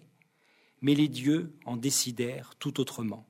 [0.80, 3.28] Mais les dieux en décidèrent tout autrement.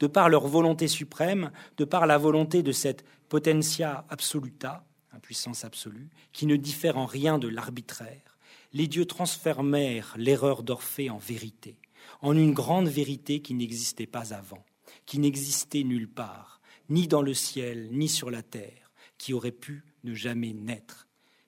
[0.00, 4.84] De par leur volonté suprême, de par la volonté de cette potentia absoluta,
[5.20, 8.38] puissance absolue, qui ne diffère en rien de l'arbitraire,
[8.72, 11.76] les dieux transformèrent l'erreur d'Orphée en vérité,
[12.20, 14.64] en une grande vérité qui n'existait pas avant,
[15.06, 19.84] qui n'existait nulle part, ni dans le ciel, ni sur la terre, qui aurait pu
[20.04, 21.06] ne jamais naître.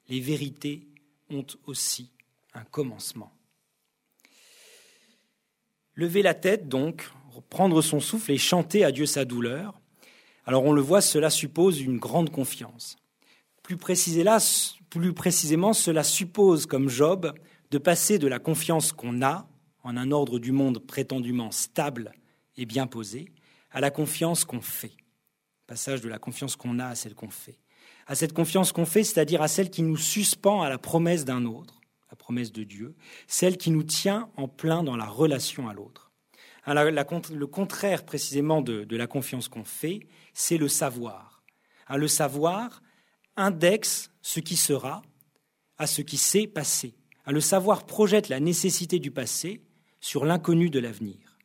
[0.09, 0.87] Les vérités
[1.31, 2.11] ont aussi
[2.53, 3.33] un commencement.
[5.95, 7.11] Lever la tête, donc,
[7.51, 9.81] prendre son souffle et chanter à Dieu sa douleur.
[10.47, 12.97] Alors on le voit, cela suppose une grande confiance.
[13.65, 17.33] Plus, précisément, cela suppose, comme Job,
[17.71, 19.49] de passer de la confiance qu'on a
[19.83, 22.13] en un ordre du monde prétendument stable
[22.57, 23.33] et bien posé,
[23.71, 24.93] à la confiance qu'on fait.
[25.67, 27.59] Passage de la confiance qu'on a à celle qu'on fait.
[28.07, 31.47] À cette confiance qu'on fait, c'est-à-dire à celle qui nous suspend à la promesse d'un
[31.47, 32.95] autre, la promesse de Dieu,
[33.27, 36.13] celle qui nous tient en plein dans la relation à l'autre.
[36.67, 41.43] Le contraire précisément de, la confiance qu'on fait, c'est le savoir.
[41.91, 42.83] Le savoir
[43.37, 45.03] indexe ce qui sera
[45.79, 46.95] à ce qui s'est passé.
[47.27, 49.63] Le savoir projette la nécessité du passé
[50.01, 51.39] sur l'inconnu de l'avenir.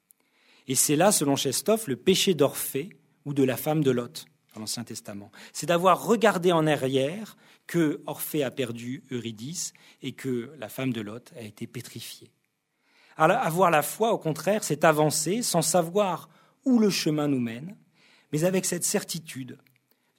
[0.67, 2.89] Et c'est là, selon Chestov, le péché d'Orphée
[3.25, 5.31] ou de la femme de Lot dans l'Ancien Testament.
[5.53, 7.37] C'est d'avoir regardé en arrière
[7.67, 12.31] que Orphée a perdu Eurydice et que la femme de Lot a été pétrifiée.
[13.15, 16.29] Avoir la foi, au contraire, c'est avancer sans savoir
[16.65, 17.75] où le chemin nous mène,
[18.31, 19.57] mais avec cette certitude.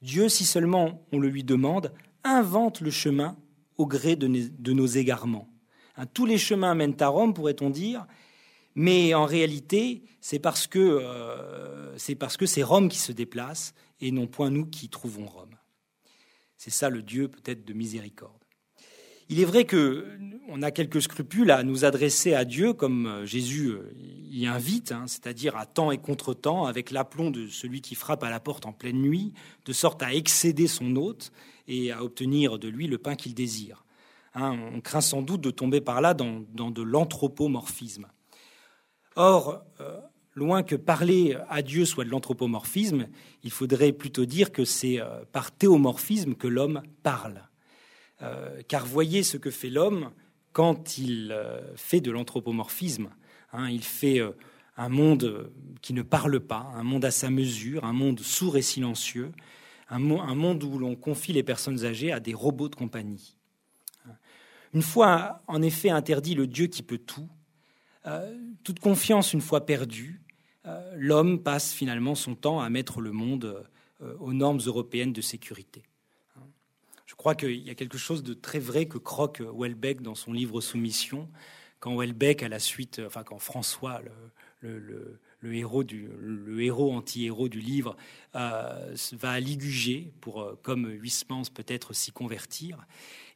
[0.03, 1.93] Dieu, si seulement on le lui demande,
[2.25, 3.37] invente le chemin
[3.77, 5.49] au gré de, nos égarements.
[5.97, 8.07] Hein, tous les chemins mènent à Rome, pourrait-on dire,
[8.75, 14.51] mais en réalité, euh, c'est parce que c'est Rome qui se déplace et non point
[14.51, 15.57] nous qui trouvons Rome.
[16.57, 18.40] C'est ça le Dieu peut-être de miséricorde.
[19.33, 23.69] Il est vrai qu'on a quelques scrupules à nous adresser à Dieu comme euh, Jésus
[23.69, 23.95] euh,
[24.29, 28.29] y invite, hein, c'est-à-dire à temps et contre-temps, avec l'aplomb de celui qui frappe à
[28.29, 29.33] la porte en pleine nuit,
[29.67, 31.31] de sorte à excéder son hôte
[31.69, 33.85] et à obtenir de lui le pain qu'il désire.
[34.35, 38.09] Hein, on craint sans doute de tomber par là dans, de l'anthropomorphisme.
[39.15, 40.01] Or, euh,
[40.35, 43.07] loin que parler à Dieu soit de l'anthropomorphisme,
[43.45, 44.99] il faudrait plutôt dire que c'est
[45.31, 47.45] par théomorphisme que l'homme parle.
[48.23, 50.11] Euh, car voyez ce que fait l'homme
[50.53, 53.11] quand il euh, fait de l'anthropomorphisme.
[53.53, 53.71] Hein.
[53.71, 54.33] il fait euh,
[54.77, 55.51] un monde
[55.81, 59.33] qui ne parle pas, un monde à sa mesure, un monde sourd et silencieux,
[59.89, 63.37] un, monde où l'on confie les personnes âgées à des robots de compagnie.
[64.73, 67.29] Une fois en effet interdit le Dieu qui peut tout,
[68.63, 70.23] toute confiance une fois perdue,
[70.95, 73.69] l'homme passe finalement son temps à mettre le monde
[74.21, 75.90] aux normes européennes de sécurité.
[77.21, 80.63] Crois qu'il y a quelque chose de très vrai que croque Welbeck dans son livre
[80.63, 81.29] Soumission,
[81.79, 84.01] quand Welbeck, à la suite, enfin quand François,
[84.63, 86.09] le, héros du,
[86.59, 87.95] héros anti-héros du livre,
[88.37, 92.87] euh, va à Ligugé pour, euh, comme Huysmans peut-être, s'y convertir,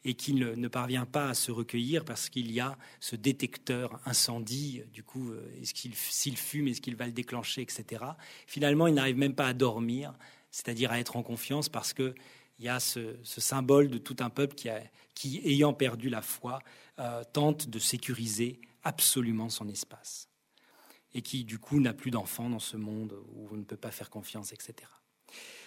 [0.06, 4.80] et qu'il ne, parvient pas à se recueillir parce qu'il y a ce détecteur incendie.
[4.94, 8.02] Du coup, euh, est-ce qu'il, s'il fume, est-ce qu'il va le déclencher, etc.
[8.46, 10.14] Finalement, il n'arrive même pas à dormir,
[10.50, 12.14] c'est-à-dire à être en confiance parce que
[12.58, 14.54] il y a ce, symbole de tout un peuple
[15.14, 16.60] qui, ayant perdu la foi,
[16.98, 20.28] euh, tente de sécuriser absolument son espace.
[21.14, 23.90] Et qui, du coup, n'a plus d'enfants dans ce monde où on ne peut pas
[23.90, 24.74] faire confiance, etc.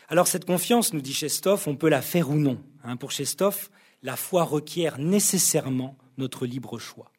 [0.10, 2.62] Alors, cette confiance, nous dit Chestov, on peut la faire ou non.
[2.84, 2.98] Hein.
[2.98, 3.70] pour Chestov,
[4.04, 7.12] la foi requiert nécessairement notre libre choix.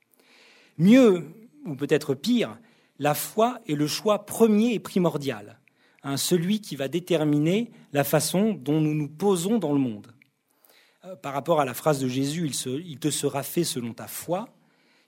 [0.79, 1.27] Mieux,
[1.65, 2.59] ou peut-être pire,
[2.99, 5.59] la foi est le choix premier et primordial
[6.17, 10.15] celui qui va déterminer la façon dont nous nous posons dans le monde.
[11.05, 12.51] Euh, par rapport à la phrase de Jésus,
[12.85, 14.49] il, te sera fait selon ta foi,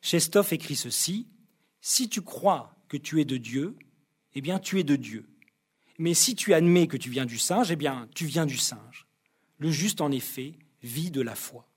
[0.02, 1.28] Chestov écrit ceci,
[1.80, 3.76] Si tu crois que tu es de Dieu,
[4.34, 5.28] eh bien tu es de Dieu.
[5.98, 9.06] Mais si tu admets que tu viens du singe, eh bien tu viens du singe.
[9.58, 11.69] Le juste, en effet, vit de la foi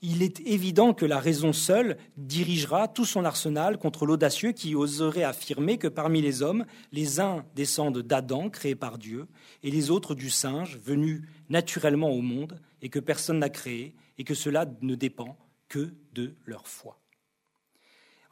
[0.00, 5.24] il est évident que la raison seule dirigera tout son arsenal contre l'audacieux qui oserait
[5.24, 9.26] affirmer que parmi les hommes, les uns descendent d'Adam, créé par Dieu,
[9.62, 14.24] et les autres du singe, venu naturellement au monde, et que personne n'a créé, et
[14.24, 15.36] que cela ne dépend
[15.68, 17.00] que de leur foi.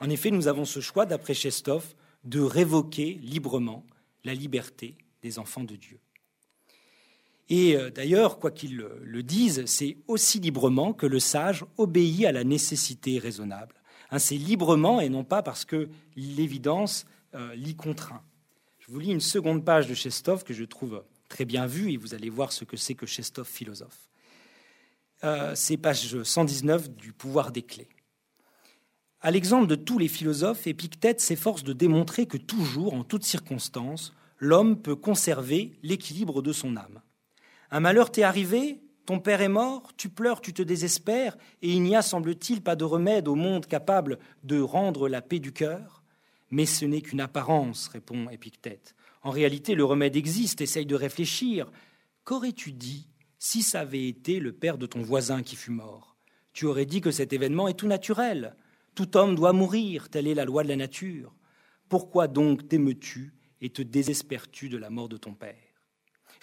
[0.01, 1.95] En effet, nous avons ce choix, d'après Chestov,
[2.25, 3.85] de révoquer librement
[4.25, 5.99] la liberté des enfants de Dieu.
[7.49, 12.32] Et euh, d'ailleurs, quoi qu'ils le disent, c'est aussi librement que le sage obéit à
[12.32, 13.74] la nécessité raisonnable.
[14.11, 18.22] Hein, c'est librement et non pas parce que l'évidence euh, l'y contraint.
[18.78, 21.97] Je vous lis une seconde page de Chestov que je trouve très bien vue et
[21.97, 24.09] vous allez voir ce que c'est que Chestov philosophe.
[25.24, 27.88] Euh, c'est page 119 du pouvoir des clés.
[29.20, 34.14] À l'exemple de tous les philosophes, Épictète s'efforce de démontrer que toujours, en toutes circonstances,
[34.38, 37.01] l'homme peut conserver l'équilibre de son âme.
[37.77, 41.83] Un malheur t'est arrivé Ton père est mort, tu pleures, tu te désespères, et il
[41.83, 46.03] n'y a, semble-t-il, pas de remède au monde capable de rendre la paix du cœur
[46.51, 48.95] Mais ce n'est qu'une apparence, répond Épictète.
[49.22, 51.70] En réalité, le remède existe, essaye de réfléchir.
[52.24, 56.16] Qu'aurais-tu dit si ça avait été le père de ton voisin qui fut mort?
[56.55, 58.57] Tu aurais dit que cet événement est tout naturel.
[58.95, 61.35] Tout homme doit mourir, telle est la loi de la nature.
[61.91, 65.66] Pourquoi donc t'aimes-tu et te désespères-tu de la mort de ton père?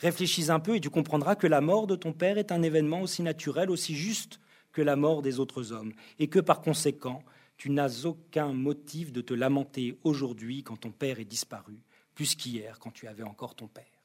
[0.03, 3.03] Réfléchis un peu et tu comprendras que la mort de ton père est un événement
[3.03, 4.41] aussi naturel, aussi juste
[4.73, 7.23] que la mort des autres hommes, et que par conséquent,
[7.55, 11.79] tu n'as aucun motif de te lamenter aujourd'hui quand ton père est disparu,
[12.15, 14.03] plus qu'hier quand tu avais encore ton père.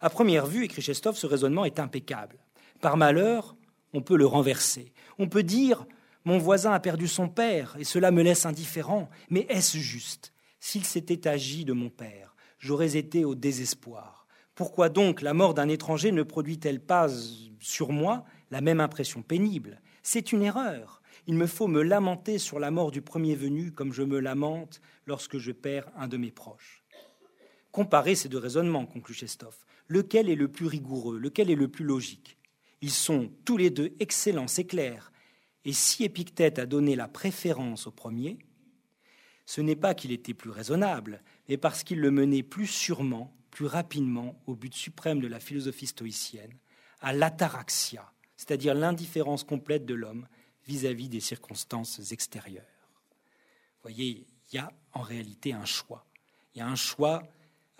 [0.00, 2.38] À première vue, écrit Chestov, ce raisonnement est impeccable.
[2.80, 3.54] Par malheur,
[3.92, 4.94] on peut le renverser.
[5.18, 5.84] On peut dire
[6.24, 9.10] Mon voisin a perdu son père, et cela me laisse indifférent.
[9.28, 10.32] Mais est-ce juste?
[10.60, 14.21] S'il s'était agi de mon père, j'aurais été au désespoir.
[14.54, 17.08] Pourquoi donc la mort d'un étranger ne produit-elle pas
[17.58, 19.80] sur moi la même impression pénible?
[20.02, 21.00] C'est une erreur.
[21.26, 24.80] Il me faut me lamenter sur la mort du premier venu comme je me lamente
[25.06, 26.84] lorsque je perds un de mes proches.
[27.70, 29.56] Comparez ces deux raisonnements, conclut Chestov.
[29.88, 31.18] Lequel est le plus rigoureux?
[31.18, 32.36] Lequel est le plus logique?
[32.82, 35.12] Ils sont tous les deux excellents, c'est clair.
[35.64, 38.38] Et si Épictète a donné la préférence au premier,
[39.46, 43.66] ce n'est pas qu'il était plus raisonnable, mais parce qu'il le menait plus sûrement plus
[43.66, 46.54] rapidement au but suprême de la philosophie stoïcienne,
[47.00, 50.26] à l'ataraxia, c'est-à-dire l'indifférence complète de l'homme
[50.66, 52.64] vis-à-vis des circonstances extérieures.
[53.76, 56.06] Vous voyez, il y a en réalité un choix.
[56.54, 57.22] Il y a un choix,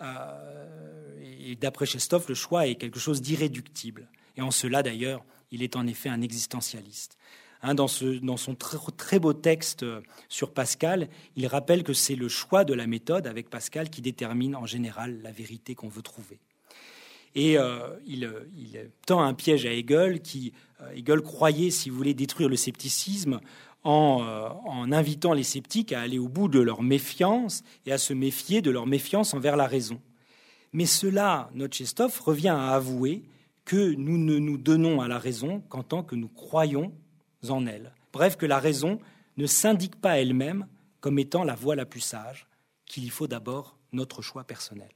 [0.01, 4.09] euh, et d'après Chestov, le choix est quelque chose d'irréductible.
[4.35, 7.17] Et en cela, d'ailleurs, il est en effet un existentialiste.
[7.65, 11.07] Hein, dans, son très, beau texte euh, sur Pascal,
[11.37, 15.21] il rappelle que c'est le choix de la méthode avec Pascal qui détermine en général
[15.23, 16.39] la vérité qu'on veut trouver.
[17.35, 18.29] Et euh, il,
[19.05, 20.51] tend un piège à Hegel qui,
[20.81, 23.39] euh, Hegel croyait, si vous voulez, détruire le scepticisme
[23.85, 28.13] en, en, invitant les sceptiques à aller au bout de leur méfiance et à se
[28.13, 30.01] méfier de leur méfiance envers la raison.
[30.73, 33.23] Mais cela, Notchestov revient à avouer
[33.63, 36.91] que nous ne nous donnons à la raison qu'en tant que nous croyons
[37.49, 37.93] en elle.
[38.11, 38.99] Bref, que la raison
[39.37, 40.67] ne s'indique pas elle-même
[41.01, 42.47] comme étant la voie la plus sage,
[42.85, 44.91] qu'il y faut d'abord notre choix personnel.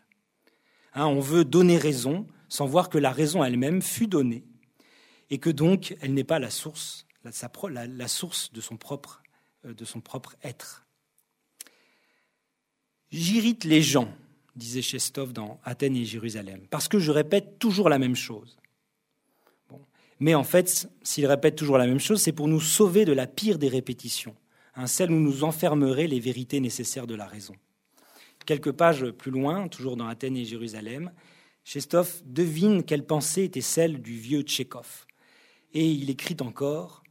[0.94, 4.46] Hein, on veut donner raison sans voir que la raison elle-même fut donnée
[5.30, 9.22] et que donc elle n'est pas la source, la, source de son propre,
[9.66, 10.86] euh, de son propre être.
[13.12, 14.14] J'irrite les gens,
[14.56, 18.58] disait Chestov dans Athènes et Jérusalem, parce que je répète toujours la même chose.
[20.20, 23.28] Mais en fait, s'il répète toujours la même chose, c'est pour nous sauver de la
[23.28, 24.36] pire des répétitions,
[24.86, 27.54] celle où nous enfermerait les vérités nécessaires de la raison.
[28.46, 31.12] Quelques pages plus loin, toujours dans Athènes et Jérusalem,
[31.64, 35.06] Chestov devine quelle pensée était celle du vieux Tchékov.
[35.74, 37.04] Et il écrit encore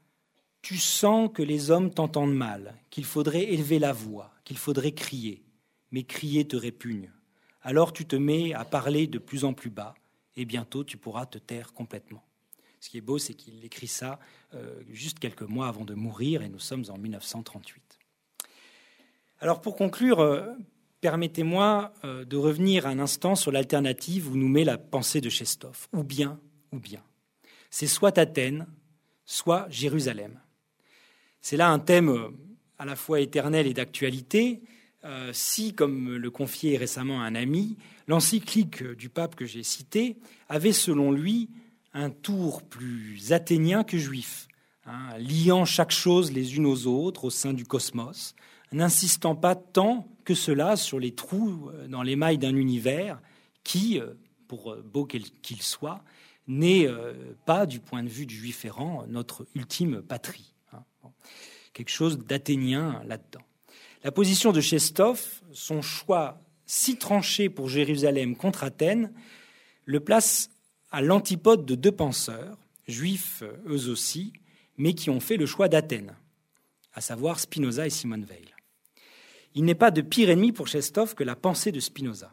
[0.63, 5.45] Tu sens que les hommes t'entendent mal, qu'il faudrait élever la voix, qu'il faudrait crier,
[5.91, 7.13] mais crier te répugne.
[7.61, 9.95] Alors tu te mets à parler de plus en plus bas,
[10.37, 12.26] et bientôt tu pourras te taire complètement.
[12.87, 14.21] Ce qui est beau, c'est qu'il écrit ça
[14.55, 17.99] euh, juste quelques mois avant de mourir, et nous sommes en 1938.
[19.41, 20.53] Alors pour conclure, euh,
[21.01, 25.89] permettez-moi euh, de revenir un instant sur l'alternative où nous met la pensée de Chestov,
[25.93, 26.39] ou bien,
[26.71, 27.03] ou bien.
[27.71, 28.69] C'est soit Athènes,
[29.25, 30.39] soit Jérusalem.
[31.41, 32.37] C'est là un thème
[32.79, 34.63] à la fois éternel et d'actualité.
[35.33, 37.77] si, comme le confiait récemment un ami,
[38.07, 40.19] l'encyclique du pape que j'ai cité
[40.49, 41.51] avait selon lui
[41.97, 44.49] un tour plus athénien que juif,
[44.85, 48.35] hein, liant chaque chose les unes aux autres au sein du cosmos,
[48.71, 53.19] n'insistant pas tant que cela sur les trous euh, dans les mailles d'un univers
[53.65, 54.13] qui, euh,
[54.47, 56.05] pour euh, beau qu'il soit,
[56.49, 56.87] n'est
[57.45, 60.55] pas, du point de vue du juif errant, notre ultime patrie.
[60.73, 60.85] Hein.
[61.73, 63.43] Quelque chose d'athénien là-dedans.
[64.05, 69.13] La position de Chestov, son choix si tranché pour Jérusalem contre Athènes,
[69.87, 70.51] le place
[70.91, 74.33] à l'antipode de deux penseurs, juifs eux aussi,
[74.77, 76.17] mais qui ont fait le choix d'Athènes,
[76.95, 78.55] à savoir Spinoza et Simone Weil.
[79.55, 82.31] Il n'est pas de pire ennemi pour Chestov que la pensée de Spinoza.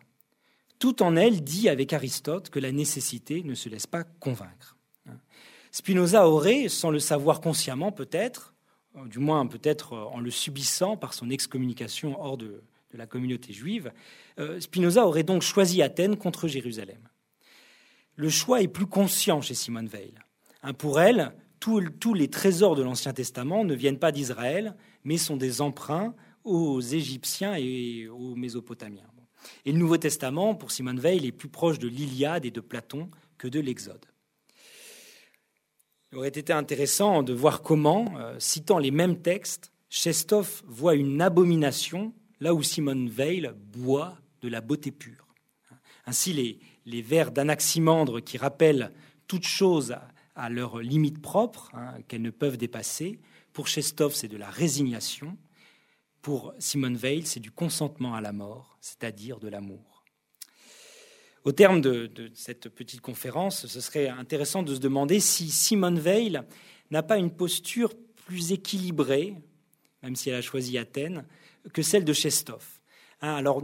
[0.78, 4.78] Tout en elle dit avec Aristote que la nécessité ne se laisse pas convaincre.
[5.72, 8.54] Spinoza aurait, sans le savoir consciemment peut-être,
[9.06, 12.62] du moins peut-être en le subissant par son excommunication hors de,
[12.94, 13.92] la communauté juive,
[14.38, 17.00] euh, Spinoza aurait donc choisi Athènes contre Jérusalem
[18.16, 20.14] le choix est plus conscient chez Simone Veil.
[20.78, 25.62] Pour elle, tous les trésors de l'Ancien Testament ne viennent pas d'Israël, mais sont des
[25.62, 29.08] emprunts aux Égyptiens et aux Mésopotamiens.
[29.66, 33.10] Et le Nouveau Testament, pour Simone Veil, est plus proche de l'Iliade et de Platon
[33.38, 34.06] que de l'Exode.
[36.12, 41.22] il aurait été intéressant de voir comment, euh, citant les mêmes textes, Chestov voit une
[41.22, 45.28] abomination là où Simone Veil boit de la beauté pure.
[46.06, 48.92] Ainsi, les, les vers d'Anaximandre qui rappellent
[49.28, 49.96] toutes choses
[50.36, 53.20] à, leur limite propre, hein, qu'elles ne peuvent dépasser,
[53.54, 55.38] pour Chestov, c'est de la résignation.
[56.22, 60.04] Pour Simone Veil, c'est du consentement à la mort, c'est-à-dire de l'amour.
[61.44, 66.40] Au terme de, cette petite conférence, ce serait intéressant de se demander si Simone Veil
[66.90, 67.94] n'a pas une posture
[68.26, 69.36] plus équilibrée,
[70.02, 71.26] même si elle a choisi Athènes,
[71.74, 72.66] que celle de Chestov.
[73.22, 73.62] Hein, alors,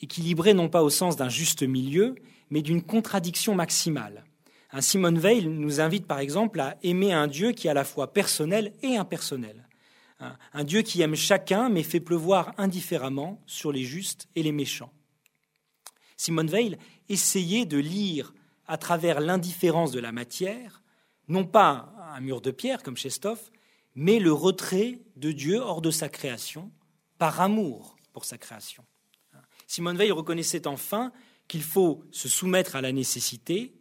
[0.00, 2.14] équilibrée non pas au sens d'un juste milieu,
[2.50, 4.24] mais d'une contradiction maximale.
[4.70, 7.84] Un Simone Veil nous invite par exemple à aimer un Dieu qui est à la
[7.84, 9.68] fois personnel et impersonnel.
[10.52, 14.92] Un Dieu qui aime chacun mais fait pleuvoir indifféremment sur les justes et les méchants.
[16.16, 16.78] Simone Veil
[17.08, 18.32] essayait de lire
[18.66, 20.82] à travers l'indifférence de la matière,
[21.28, 23.50] non pas un mur de pierre comme Chestov,
[23.94, 26.72] mais le retrait de Dieu hors de sa création,
[27.18, 28.84] par amour pour sa création.
[29.66, 31.12] Simone Veil reconnaissait enfin
[31.48, 33.74] qu'il faut se soumettre à la nécessité,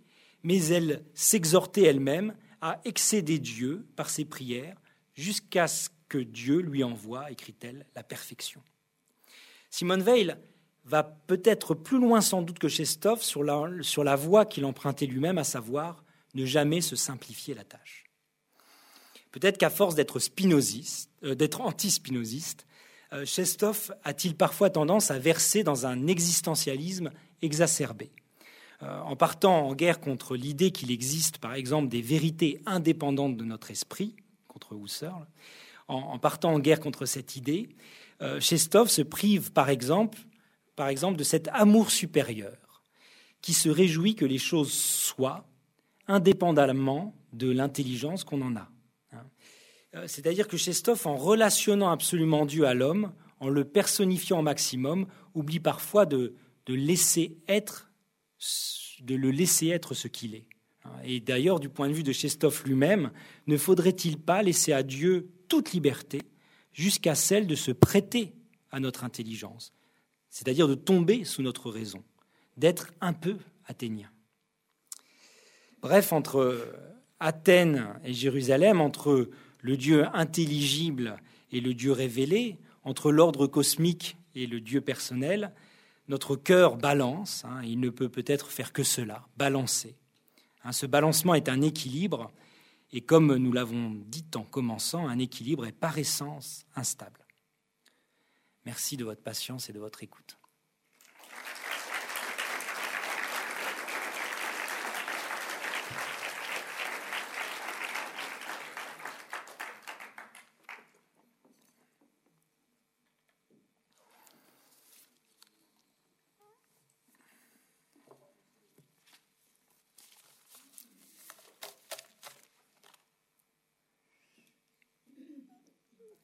[0.43, 4.77] mais elle s'exhortait elle-même à excéder Dieu par ses prières
[5.15, 8.61] jusqu'à ce que Dieu lui envoie, écrit-elle, la perfection.
[9.69, 10.35] Simone Veil
[10.85, 15.05] va peut-être plus loin sans doute que Chestov sur la, sur la voie qu'il empruntait
[15.05, 16.03] lui-même, à savoir
[16.33, 18.03] ne jamais se simplifier la tâche.
[19.31, 22.67] Peut-être qu'à force d'être spinoziste, euh, d'être anti-spinoziste,
[23.25, 27.11] Chestov a-t-il parfois tendance à verser dans un existentialisme
[27.41, 28.11] exacerbé.
[28.83, 33.43] Euh, en partant en guerre contre l'idée qu'il existe, par exemple, des vérités indépendantes de
[33.43, 34.15] notre esprit,
[34.47, 35.25] contre Husserl,
[35.87, 37.69] en, partant en guerre contre cette idée,
[38.21, 40.19] euh, Chestov se prive, par exemple,
[40.75, 42.81] par exemple, de cet amour supérieur
[43.41, 45.45] qui se réjouit que les choses soient
[46.07, 48.69] indépendamment de l'intelligence qu'on en a.
[49.93, 49.99] Hein.
[49.99, 55.07] Euh, c'est-à-dire que Chestov, en relationnant absolument Dieu à l'homme, en le personnifiant au maximum,
[55.33, 56.33] oublie parfois de,
[56.67, 57.91] laisser être,
[59.07, 60.45] le laisser être ce qu'il est.
[61.03, 63.11] Et d'ailleurs, du point de vue de Chestov lui-même,
[63.47, 66.21] ne faudrait-il pas laisser à Dieu toute liberté
[66.73, 68.33] jusqu'à celle de se prêter
[68.71, 69.73] à notre intelligence,
[70.29, 72.03] c'est-à-dire de tomber sous notre raison,
[72.57, 74.09] d'être un peu athénien?
[75.81, 76.65] Bref, entre
[77.19, 79.29] Athènes et Jérusalem, entre
[79.63, 81.17] le Dieu intelligible
[81.51, 85.53] et le Dieu révélé, entre l'ordre cosmique et le Dieu personnel,
[86.09, 89.95] notre cœur balance, hein, il ne peut peut-être faire que cela, balancer.
[90.65, 92.31] Hein, ce balancement est un équilibre,
[92.91, 97.25] et comme nous l'avons dit en commençant, un équilibre est par essence instable.
[98.65, 100.37] Merci de votre patience et de votre écoute.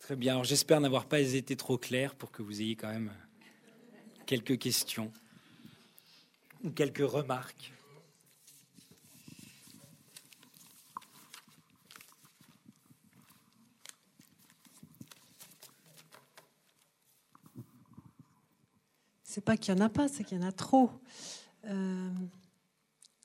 [0.09, 0.41] Très bien.
[0.41, 3.13] j'espère n'avoir pas été trop clair pour que vous ayez quand même
[4.25, 5.11] quelques questions
[6.63, 7.71] ou quelques remarques.
[19.21, 20.89] C'est pas qu'il y en a pas, c'est qu'il y en a trop.
[21.65, 22.09] Euh,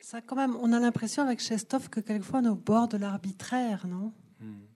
[0.00, 2.98] ça, quand même, on a l'impression avec Chestov que quelquefois on est au bord de
[2.98, 4.12] l'arbitraire, non?
[4.38, 4.73] Hmm.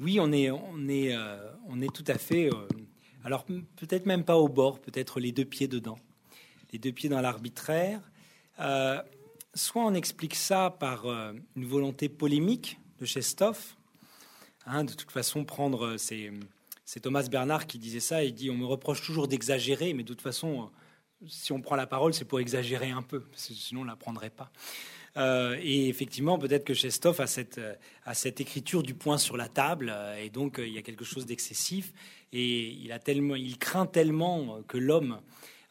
[0.00, 1.36] Oui, on est, on est, euh,
[1.68, 2.46] on est tout à fait.
[2.46, 2.66] Euh,
[3.22, 5.98] alors peut-être même pas au bord, peut-être les deux pieds dedans,
[6.72, 8.00] les deux pieds dans l'arbitraire.
[8.60, 9.02] Euh,
[9.52, 13.76] soit on explique ça par une volonté polémique de Chestov.
[14.64, 16.32] Hein, de toute façon, prendre c'est,
[17.02, 18.24] Thomas Bernard qui disait ça.
[18.24, 20.70] Il dit on me reproche toujours d'exagérer, mais de toute façon,
[21.26, 24.50] si on prend la parole, c'est pour exagérer un peu, sinon on la prendrait pas.
[25.16, 27.74] Euh, et effectivement, peut-être que Chestov a cette, euh,
[28.38, 31.92] écriture du point sur la table, euh, et donc il y a quelque chose d'excessif,
[32.32, 35.20] et il, craint tellement que l'homme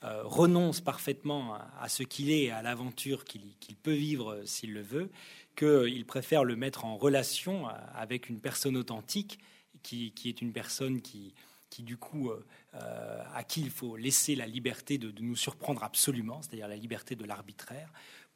[0.01, 5.09] renonce parfaitement à, ce qu'il est, à l'aventure qu'il peut vivre s'il le veut,
[5.57, 9.39] qu'il préfère le mettre en relation avec une personne authentique,
[9.83, 11.33] qui, est une personne qui,
[11.79, 12.31] du coup,
[12.73, 17.25] à qui il faut laisser la liberté de nous surprendre absolument, c'est-à-dire la liberté de
[17.25, 17.89] l'arbitraire,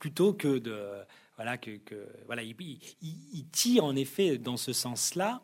[0.03, 0.77] plutôt que de
[1.37, 1.79] voilà que,
[2.25, 5.41] voilà il, tire en effet dans ce sens-là.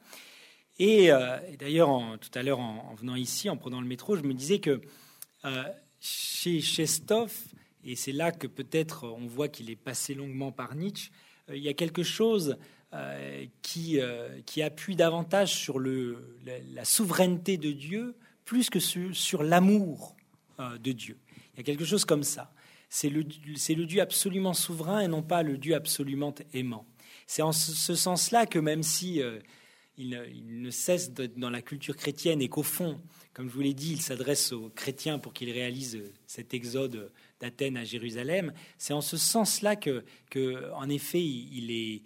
[0.79, 1.89] Et, euh, d'ailleurs,
[2.19, 4.81] tout à l'heure, en, venant ici, en prenant le métro, je me disais que
[5.45, 5.63] euh,
[6.01, 7.33] chez Chestov,
[7.85, 11.09] et c'est là que peut-être on voit qu'il est passé longuement par Nietzsche,
[11.49, 12.57] euh, il y a quelque chose
[13.61, 13.99] qui,
[14.47, 16.37] qui appuie davantage sur le,
[16.73, 20.15] la, souveraineté de Dieu plus que sur, sur l'amour
[20.57, 21.17] de Dieu.
[21.53, 22.51] Il y a quelque chose comme ça.
[22.89, 26.85] C'est le, Dieu absolument souverain et non pas le Dieu absolument aimant.
[27.27, 29.21] C'est en ce sens-là que même si
[29.99, 32.99] il, ne cesse d'être dans la culture chrétienne et qu'au fond,
[33.33, 37.77] comme je vous l'ai dit, il s'adresse aux chrétiens pour qu'ils réalisent cet exode d'Athènes
[37.77, 38.53] à Jérusalem.
[38.77, 40.03] C'est en ce sens-là que,
[40.73, 42.01] en effet, il,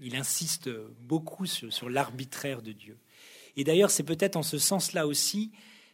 [0.00, 0.70] il insiste
[1.00, 2.98] beaucoup sur l'arbitraire de Dieu.
[3.56, 5.50] Et d'ailleurs, c'est peut-être en ce sens-là aussi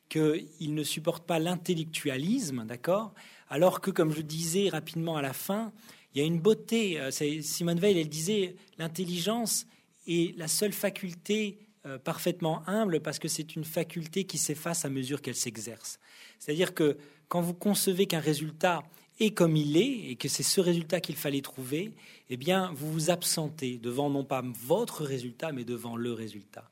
[0.08, 3.12] qu'il ne supporte pas l'intellectualisme, d'accord?
[3.48, 5.72] Alors que, comme je disais rapidement à la fin,
[6.14, 7.00] il y a une beauté.
[7.00, 9.66] Euh, Simone Veil, elle disait, l'intelligence
[10.06, 14.90] est la seule faculté euh, parfaitement humble parce que c'est une faculté qui s'efface à
[14.90, 15.98] mesure qu'elle s'exerce.
[16.38, 16.96] C'est-à-dire que
[17.28, 18.82] quand vous concevez qu'un résultat
[19.20, 21.92] est comme il est et que c'est ce résultat qu'il fallait trouver,
[22.30, 26.68] eh bien, vous vous absentez devant non pas votre résultat, mais devant le résultat.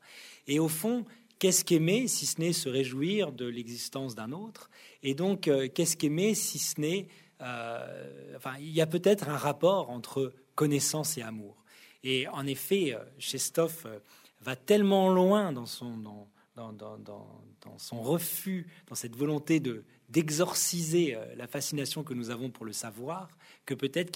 [0.47, 1.05] Et au fond,
[1.39, 4.69] qu'est-ce qu'aimer si ce n'est se réjouir de l'existence d'un autre
[5.03, 7.07] Et donc, euh, qu'est-ce qu'aimer si ce n'est
[7.41, 11.63] euh, enfin, il y a peut-être un rapport entre connaissance et amour.
[12.03, 13.99] Et en effet, Chestov euh,
[14.41, 19.83] va tellement loin dans son, dans, dans, dans, dans son refus, dans cette volonté de
[20.09, 23.27] d'exorciser la fascination que nous avons pour le savoir,
[23.65, 24.09] que peut-être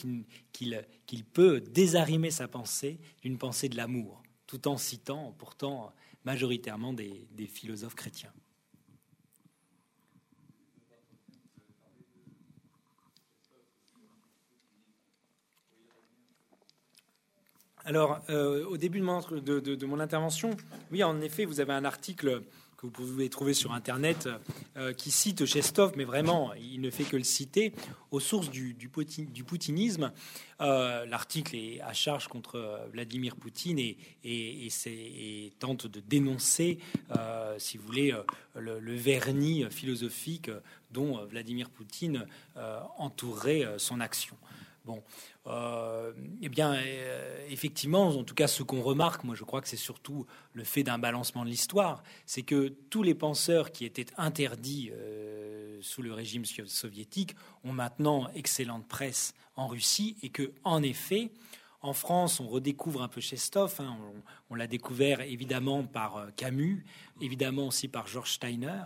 [0.53, 5.91] qu'il peut désarimer sa pensée d'une pensée de l'amour, tout en citant pourtant
[6.25, 8.33] majoritairement des, philosophes chrétiens.
[17.83, 20.55] Alors, euh, au début de mon, intervention,
[20.91, 22.43] oui, en effet, vous avez un article
[22.81, 24.27] que vous pouvez trouver sur Internet
[24.75, 27.73] euh, qui cite Chestov, mais vraiment, il ne fait que le citer,
[28.09, 30.11] aux sources du, poutinisme.
[30.61, 36.79] Euh, l'article est à charge contre Vladimir Poutine et, tente de dénoncer,
[37.59, 38.15] si vous voulez,
[38.55, 40.49] le, vernis philosophique
[40.89, 42.25] dont Vladimir Poutine
[42.97, 44.35] entourait son action.
[44.85, 45.03] Bon,
[45.47, 49.67] euh, eh bien, euh, effectivement, en tout cas, ce qu'on remarque, moi, je crois que
[49.67, 54.05] c'est surtout le fait d'un balancement de l'histoire, c'est que tous les penseurs qui étaient
[54.17, 60.83] interdits euh, sous le régime soviétique ont maintenant excellente presse en Russie, et que, en
[60.83, 61.31] effet,
[61.81, 63.75] en France, on redécouvre un peu Chestov.
[63.79, 64.21] Hein, on,
[64.51, 66.85] on l'a découvert évidemment par Camus,
[67.19, 68.83] évidemment aussi par George Steiner.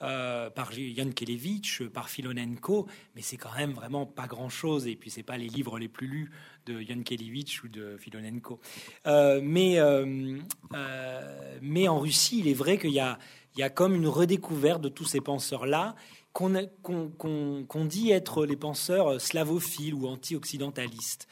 [0.00, 2.86] Euh, par Jan Kelevich, par Filonenko,
[3.16, 4.86] mais c'est quand même vraiment pas grand-chose.
[4.86, 6.30] Et puis c'est pas les livres les plus lus
[6.66, 8.60] de Jan Kelevich ou de Filonenko.
[9.08, 10.38] Euh, mais euh,
[11.62, 13.18] mais en Russie, il est vrai qu'il y a
[13.56, 15.96] il y a comme une redécouverte de tous ces penseurs-là
[16.32, 21.26] qu'on dit être les penseurs slavophiles ou anti-occidentalistes.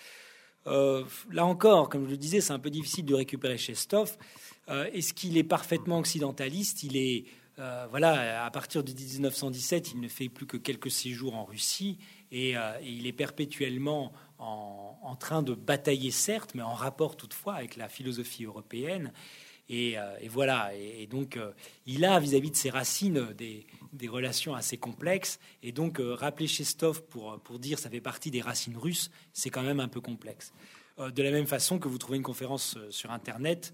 [0.65, 4.17] là encore, comme je le disais, c'est un peu difficile de récupérer Chestov.
[4.69, 6.83] Est-ce qu'il est parfaitement occidentaliste?
[6.83, 7.27] Il est
[7.59, 11.99] euh, voilà, à partir de 1917, il ne fait plus que quelques séjours en Russie
[12.31, 17.77] et, euh, il est perpétuellement en, train de batailler, certes, mais en rapport toutefois avec
[17.77, 19.13] la philosophie européenne.
[19.71, 21.39] Et, euh, voilà, et, donc
[21.87, 23.67] il a vis-à-vis de ses racines des,
[24.09, 25.41] relations assez complexes.
[25.63, 29.63] Et donc rappeler Chestov pour, pour dire ça fait partie des racines russes, c'est quand
[29.63, 30.53] même un peu complexe.
[30.99, 33.73] de la même façon que vous trouvez une conférence sur Internet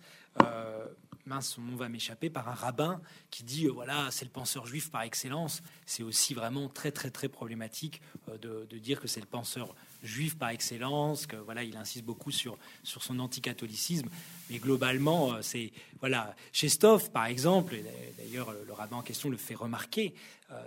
[1.27, 3.01] mince, son nom va m'échapper, par un rabbin
[3.31, 5.63] qui dit euh, voilà, c'est le penseur juif par excellence.
[5.87, 10.37] C'est aussi vraiment très, très, très problématique euh, de, dire que c'est le penseur juif
[10.37, 14.09] par excellence, que voilà, il insiste beaucoup sur, sur son anticatholicisme.
[14.51, 17.77] Mais globalement, euh, c'est voilà, Chestov, par exemple,
[18.19, 20.15] d'ailleurs, le rabbin en question le fait remarquer,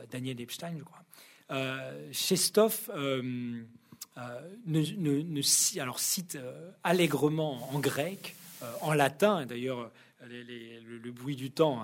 [0.10, 1.03] Daniel Epstein, je crois.
[2.11, 2.90] Chestov.
[2.95, 3.65] ne,
[4.65, 6.38] ne, alors cite
[6.84, 8.36] allègrement en grec,
[8.82, 9.91] en latin, d'ailleurs
[10.27, 11.82] le, bruit du temps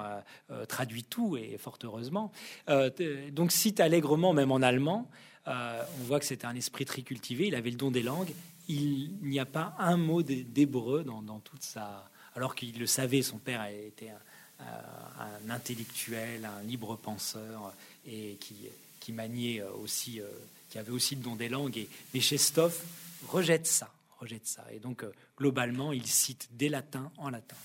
[0.50, 2.32] euh, traduit tout, et fort heureusement.
[2.70, 2.90] Euh,
[3.32, 5.10] donc cite allègrement, même en allemand.
[5.48, 8.32] Euh, on voit que c'était un esprit très cultivé, il avait le don des langues.
[8.68, 12.10] Il n'y a pas un mot d'hébreu dans, toute sa...
[12.36, 14.12] Alors qu'il le savait, son père était
[14.60, 17.74] un, intellectuel, un libre penseur,
[18.06, 18.56] et qui,
[19.00, 20.22] qui maniait aussi,
[20.70, 21.78] qui avait aussi le don des langues.
[21.78, 22.82] Et, mais Chestov
[23.28, 23.92] rejette ça,
[24.22, 24.66] rejette ça.
[24.72, 25.06] Et donc,
[25.38, 27.58] globalement, il cite des latins en latin.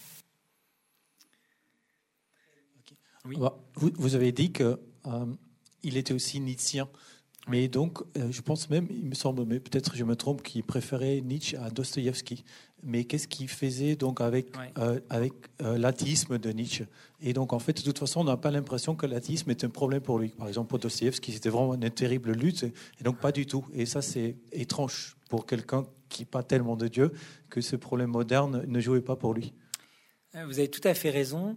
[3.74, 4.76] Vous, avez dit qu'il
[5.06, 5.26] euh,
[5.82, 6.86] était aussi nietzschien.
[7.48, 10.64] Mais donc, euh, je pense même, il me semble, mais peut-être je me trompe, qu'il
[10.64, 12.44] préférait Nietzsche à Dostoïevski.
[12.82, 14.48] Mais qu'est-ce qu'il faisait donc avec,
[14.78, 15.32] euh, avec
[15.62, 16.86] euh, l'athéisme de Nietzsche?
[17.20, 19.68] Et donc, en fait, de toute façon, on n'a pas l'impression que l'athéisme est un
[19.68, 20.28] problème pour lui.
[20.28, 23.64] Par exemple, pour Dostoïevski, c'était vraiment une terrible lutte, et donc pas du tout.
[23.72, 27.12] Et ça, c'est étrange pour quelqu'un qui n'a pas tellement de Dieu,
[27.50, 29.52] que ce problème moderne ne jouait pas pour lui.
[30.34, 31.56] Vous avez tout à fait raison.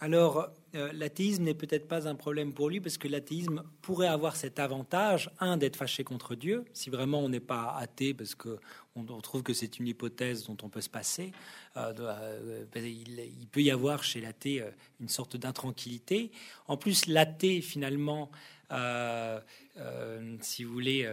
[0.00, 4.36] alors, euh, l'athéisme n'est peut-être pas un problème pour lui parce que l'athéisme pourrait avoir
[4.36, 8.58] cet avantage, un, d'être fâché contre Dieu, si vraiment on n'est pas athée parce qu'on
[8.94, 11.32] on trouve que c'est une hypothèse dont on peut se passer.
[11.76, 14.62] Euh, euh, il, peut y avoir chez l'athée
[15.00, 16.30] une sorte d'intranquillité.
[16.68, 18.30] En plus, l'athée, finalement,
[20.40, 21.08] si vous voulez,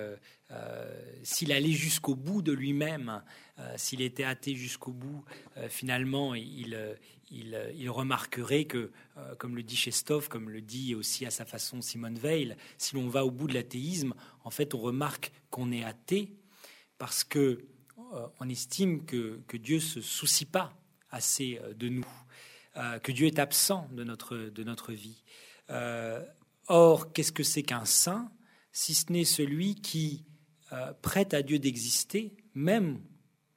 [1.24, 3.22] s'il allait jusqu'au bout de lui-même,
[3.78, 5.24] s'il était athée jusqu'au bout,
[5.70, 6.96] finalement, il, euh,
[7.32, 11.82] il, remarquerait que, euh, comme le dit Chestov, comme le dit aussi à sa façon
[11.82, 14.14] Simone Veil, si l'on va au bout de l'athéisme,
[14.44, 16.36] en fait, on remarque qu'on est athée
[16.98, 17.66] parce que
[18.14, 20.74] euh, on estime que, que Dieu se soucie pas
[21.10, 22.08] assez de nous,
[23.04, 25.24] que Dieu est absent de notre, de notre vie.
[26.68, 28.32] or, qu'est-ce que c'est qu'un saint
[28.72, 30.26] si ce n'est celui qui
[31.04, 33.00] prête à Dieu d'exister, même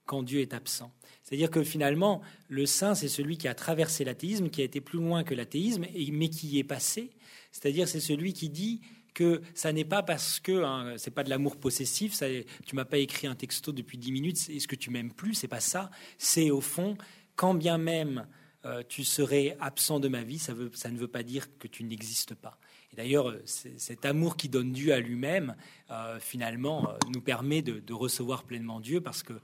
[0.05, 0.93] quand Dieu est absent?
[1.27, 5.01] C'est-à-dire que finalement, le saint, c'est celui qui a traversé l'athéisme, qui a été plus
[5.01, 7.11] loin que l'athéisme, mais qui y est passé.
[7.51, 8.81] C'est-à-dire, c'est celui qui dit
[9.12, 12.16] que ça n'est pas parce que hein, c'est pas de l'amour possessif.
[12.65, 14.48] Tu m'as pas écrit un texto depuis dix minutes.
[14.51, 15.90] Est-ce que tu m'aimes plus C'est pas ça.
[16.16, 16.97] C'est au fond,
[17.35, 18.28] quand bien même
[18.66, 22.35] euh, tu serais absent de ma vie, ça ne veut pas dire que tu n'existes
[22.35, 22.59] pas.
[22.93, 25.55] Et d'ailleurs, cet amour qui donne Dieu à lui-même,
[25.90, 29.35] euh, finalement, euh, nous permet de, de, recevoir pleinement Dieu, parce que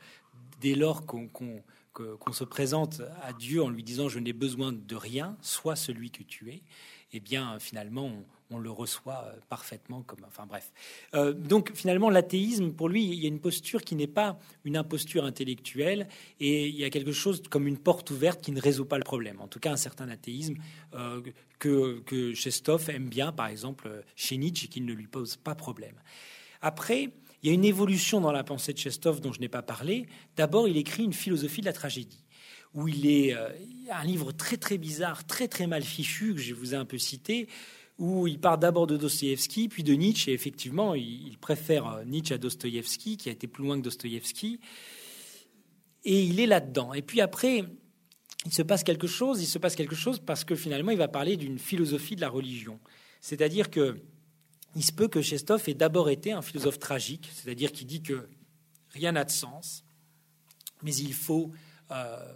[0.62, 5.36] dès lors qu'on se présente à Dieu en lui disant je n'ai besoin de rien,
[5.42, 6.62] sois celui que tu es,
[7.12, 8.10] eh bien finalement
[8.50, 10.24] on, le reçoit euh, parfaitement comme.
[10.26, 10.72] Enfin bref.
[11.14, 14.76] Euh, donc finalement l'athéisme pour lui il y a une posture qui n'est pas une
[14.76, 16.06] imposture intellectuelle
[16.38, 19.04] et il y a quelque chose comme une porte ouverte qui ne résout pas le
[19.04, 19.40] problème.
[19.40, 20.56] En tout cas un certain athéisme
[20.94, 21.22] euh,
[21.58, 25.54] que, que Chestov aime bien par exemple chez Nietzsche et qui ne lui pose pas
[25.54, 25.96] problème.
[26.60, 27.10] Après,
[27.42, 30.06] il y a une évolution dans la pensée de Chestov dont je n'ai pas parlé.
[30.36, 32.24] D'abord, il écrit une philosophie de la tragédie,
[32.72, 33.48] où il est euh,
[33.90, 36.98] un livre très très bizarre, très très mal fichu que je vous ai un peu
[36.98, 37.48] cité,
[37.98, 42.34] où il part d'abord de Dostoïevski, puis de Nietzsche, et effectivement, il, préfère euh, Nietzsche
[42.34, 44.60] à Dostoïevski, qui a été plus loin que Dostoïevski,
[46.04, 46.94] et il est là-dedans.
[46.94, 47.64] Et puis après,
[48.46, 51.08] il se passe quelque chose, il se passe quelque chose parce que finalement, il va
[51.08, 52.80] parler d'une philosophie de la religion.
[53.20, 54.00] C'est-à-dire que
[54.74, 58.28] il se peut que Chestov ait d'abord été un philosophe tragique, c'est-à-dire qui dit que
[58.90, 59.84] rien n'a de sens,
[60.82, 61.52] mais il faut
[61.90, 62.34] euh,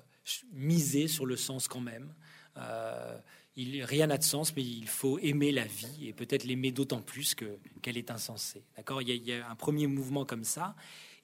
[0.53, 2.13] miser sur le sens quand même.
[2.57, 3.19] Euh,
[3.57, 7.01] il, rien n'a de sens, mais il faut aimer la vie et peut-être l'aimer d'autant
[7.01, 8.65] plus qu'elle est insensée.
[8.77, 9.01] D'accord?
[9.01, 10.77] Il, y a un premier mouvement comme ça.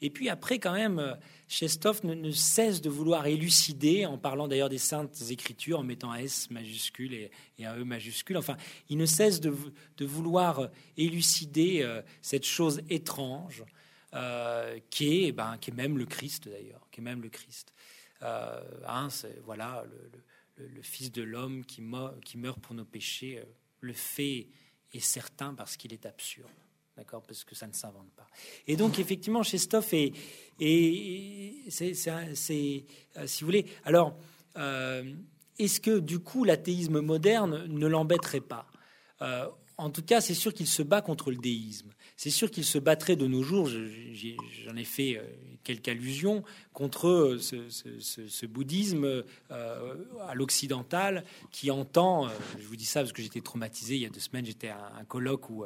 [0.03, 1.16] Et puis après, quand même,
[1.47, 6.16] Chestov ne, cesse de vouloir élucider, en parlant d'ailleurs des saintes écritures, en mettant un
[6.16, 7.31] S majuscule et,
[7.65, 8.37] un E majuscule.
[8.37, 8.57] Enfin,
[8.89, 9.55] il ne cesse de,
[10.01, 13.65] vouloir élucider euh, cette chose étrange
[14.15, 17.73] euh, qui, est, ben, qui est même le Christ d'ailleurs, qui est même le Christ.
[18.23, 19.07] Euh, hein,
[19.45, 19.85] voilà,
[20.57, 23.43] le, Fils de l'homme qui meurt pour nos péchés.
[23.81, 24.49] le fait
[24.93, 26.51] est certain parce qu'il est absurde
[26.97, 28.27] d'accord, parce que ça ne s'invente pas.
[28.66, 30.12] Et donc, effectivement, chez Stoff, et,
[31.69, 32.85] c'est, euh, si
[33.40, 34.16] vous voulez, alors,
[34.56, 35.12] euh,
[35.59, 38.66] est-ce que du coup l'athéisme moderne ne l'embêterait pas?
[39.23, 39.48] Euh,
[39.78, 41.93] En tout cas, c'est sûr qu'il se bat contre le déisme.
[42.16, 45.20] C'est sûr qu'il se battrait de nos jours, j'en ai fait
[45.62, 49.94] euh, quelques allusions, contre euh, ce, bouddhisme euh,
[50.26, 52.28] à l'occidental qui entend,
[52.59, 54.93] je vous dis ça parce que j'étais traumatisé il y a deux semaines, j'étais à
[54.98, 55.64] un colloque où,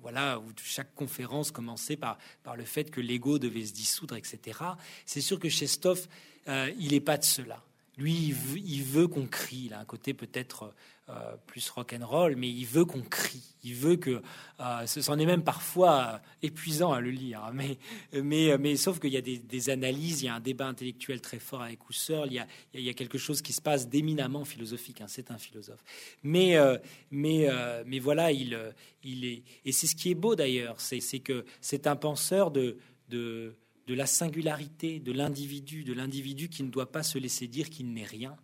[0.00, 2.18] voilà, où chaque conférence commençait par,
[2.56, 4.58] le fait que l'ego devait se dissoudre, etc.
[5.06, 6.06] C'est sûr que Chestov,
[6.46, 7.62] il n'est pas de cela.
[7.96, 9.64] Lui, il veut, qu'on crie.
[9.66, 10.74] Il a un côté peut-être
[11.10, 13.56] euh, plus rock and roll, mais il veut qu'on crie.
[13.62, 14.22] Il veut que
[14.60, 17.50] euh, est même parfois épuisant à le lire.
[17.52, 17.76] Mais,
[18.22, 21.38] mais, mais sauf qu'il y a des, analyses, il y a un débat intellectuel très
[21.38, 22.28] fort avec Husserl.
[22.30, 25.02] Il y a, il y a quelque chose qui se passe d'éminemment philosophique.
[25.02, 25.06] Hein.
[25.08, 25.84] C'est un philosophe.
[26.22, 26.78] Mais, euh,
[27.10, 27.48] mais,
[27.84, 28.58] mais voilà, il,
[29.02, 29.42] il est.
[29.66, 32.78] Et c'est ce qui est beau d'ailleurs, c'est que c'est un penseur de,
[33.10, 33.54] de
[33.86, 37.92] de la singularité de l'individu, de l'individu qui ne doit pas se laisser dire qu'il
[37.92, 38.36] n'est rien,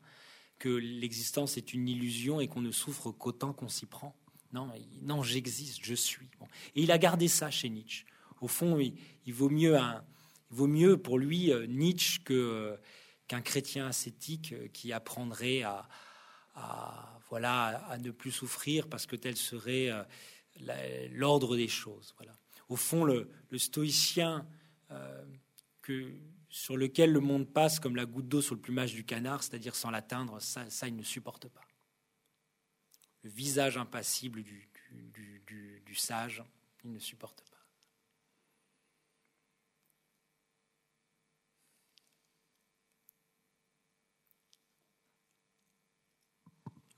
[0.61, 4.15] que l'existence est une illusion et qu'on ne souffre qu'autant qu'on s'y prend.
[4.53, 4.71] Non,
[5.03, 6.29] non, j'existe, je suis.
[6.77, 8.05] Et il a gardé ça chez Nietzsche.
[8.41, 10.05] Au fond, il, vaut mieux un,
[10.51, 12.77] vaut mieux pour lui euh, Nietzsche euh,
[13.27, 15.89] qu'un chrétien ascétique euh, qui apprendrait à,
[17.29, 19.89] voilà à ne plus souffrir parce que tel serait
[21.13, 22.15] l'ordre des choses.
[22.19, 22.35] Voilà.
[22.71, 24.47] Au fond, le, stoïcien
[24.93, 25.25] euh,
[25.83, 26.13] que,
[26.51, 29.77] sur lequel le monde passe comme la goutte d'eau sur le plumage du canard, c'est-à-dire
[29.77, 31.65] sans l'atteindre, ça, il ne supporte pas.
[33.23, 34.69] Le visage impassible du,
[35.95, 36.43] sage,
[36.85, 37.57] il ne supporte pas.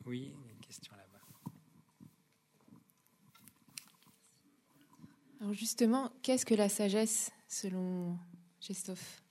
[0.06, 1.20] Oui, une question là-bas.
[5.40, 8.18] Alors justement, qu'est-ce que la sagesse selon
[8.60, 9.21] Christophe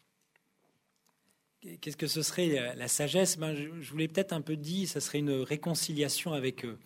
[1.79, 3.37] Qu'est-ce que ce serait la sagesse?
[3.37, 6.79] Ben, je, vous l'ai peut-être un peu dit, ça serait une réconciliation avec euh,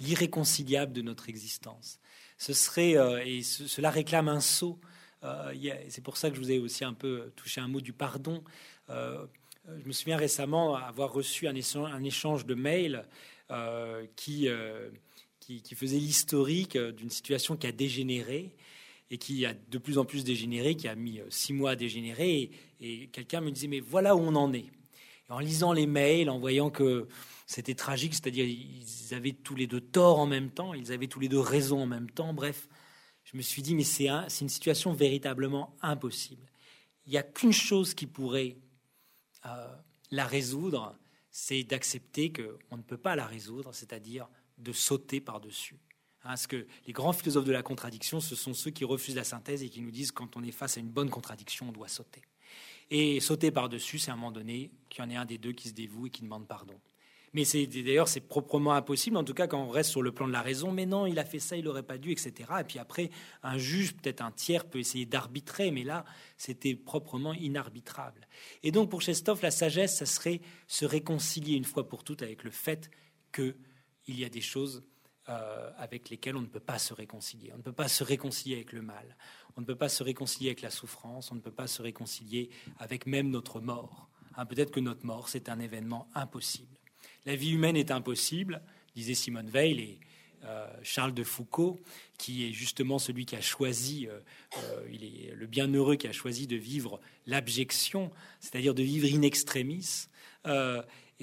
[0.00, 1.98] l'irréconciliable de notre existence.
[2.38, 4.80] Ce serait, euh, et cela réclame un saut.
[5.22, 5.52] Euh,
[5.90, 8.42] c'est pour ça que je vous ai aussi un peu touché un mot du pardon.
[8.88, 13.04] je me souviens récemment avoir reçu un échange de mails
[14.16, 14.48] qui,
[15.76, 18.56] faisait l'historique d'une situation qui a dégénéré
[19.12, 21.76] et qui a de plus en plus dégénéré, qui a mis euh, six mois à
[21.76, 22.50] dégénérer.
[22.80, 24.70] Et, quelqu'un me disait, mais voilà où on en est.
[25.28, 27.06] en lisant les mails, en voyant que
[27.46, 31.20] c'était tragique, c'est-à-dire ils avaient tous les deux tort en même temps, ils avaient tous
[31.20, 32.68] les deux raison en même temps, bref,
[33.24, 36.46] je me suis dit, mais c'est un, une situation véritablement impossible.
[37.04, 38.56] Il n'y a qu'une chose qui pourrait
[40.10, 40.96] la résoudre,
[41.30, 45.78] c'est d'accepter qu'on ne peut pas la résoudre, c'est-à-dire de sauter par-dessus.
[46.24, 49.24] Hein, parce que les grands philosophes de la contradiction, ce sont ceux qui refusent la
[49.24, 51.88] synthèse et qui nous disent quand on est face à une bonne contradiction, on doit
[51.88, 52.22] sauter.
[52.90, 55.52] Et sauter par-dessus, c'est à un moment donné qu'il y en ait un des deux
[55.52, 56.78] qui se dévoue et qui demande pardon.
[57.32, 60.28] Mais c'est d'ailleurs c'est proprement impossible, en tout cas quand on reste sur le plan
[60.28, 60.70] de la raison.
[60.70, 62.32] Mais non, il a fait ça, il n'aurait pas dû, etc.
[62.60, 63.10] Et puis après,
[63.42, 66.04] un juge, peut-être un tiers, peut essayer d'arbitrer, mais là,
[66.36, 68.28] c'était proprement inarbitrable.
[68.62, 72.44] Et donc pour Chestov, la sagesse, ça serait se réconcilier une fois pour toutes avec
[72.44, 72.90] le fait
[73.32, 73.54] qu'il
[74.08, 74.84] y a des choses
[75.28, 77.52] euh, avec lesquelles on ne peut pas se réconcilier.
[77.52, 79.16] On ne peut pas se réconcilier avec le mal.
[79.56, 81.30] On ne peut pas se réconcilier avec la souffrance.
[81.30, 84.08] On ne peut pas se réconcilier avec même notre mort.
[84.36, 86.76] Hein, peut-être que notre mort, c'est un événement impossible.
[87.24, 88.62] La vie humaine est impossible,
[88.96, 90.00] disait Simone Veil et
[90.44, 91.78] euh, Charles de Foucault,
[92.18, 96.48] qui est justement celui qui a choisi, euh, il est le bienheureux qui a choisi
[96.48, 100.08] de vivre l'abjection, c'est-à-dire de vivre in extremis.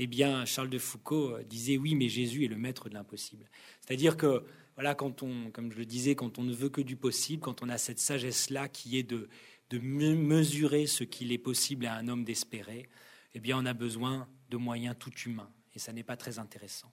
[0.02, 3.46] Eh bien, Charles de Foucault disait oui, mais Jésus est le maître de l'impossible.
[3.82, 4.46] C'est-à-dire que
[4.76, 7.62] voilà, quand on, comme je le disais, quand on ne veut que du possible, quand
[7.62, 9.28] on a cette sagesse-là qui est de,
[9.70, 12.88] de mesurer ce qu'il est possible à un homme d'espérer,
[13.34, 16.92] eh bien, on a besoin de moyens tout humains et ça n'est pas très intéressant.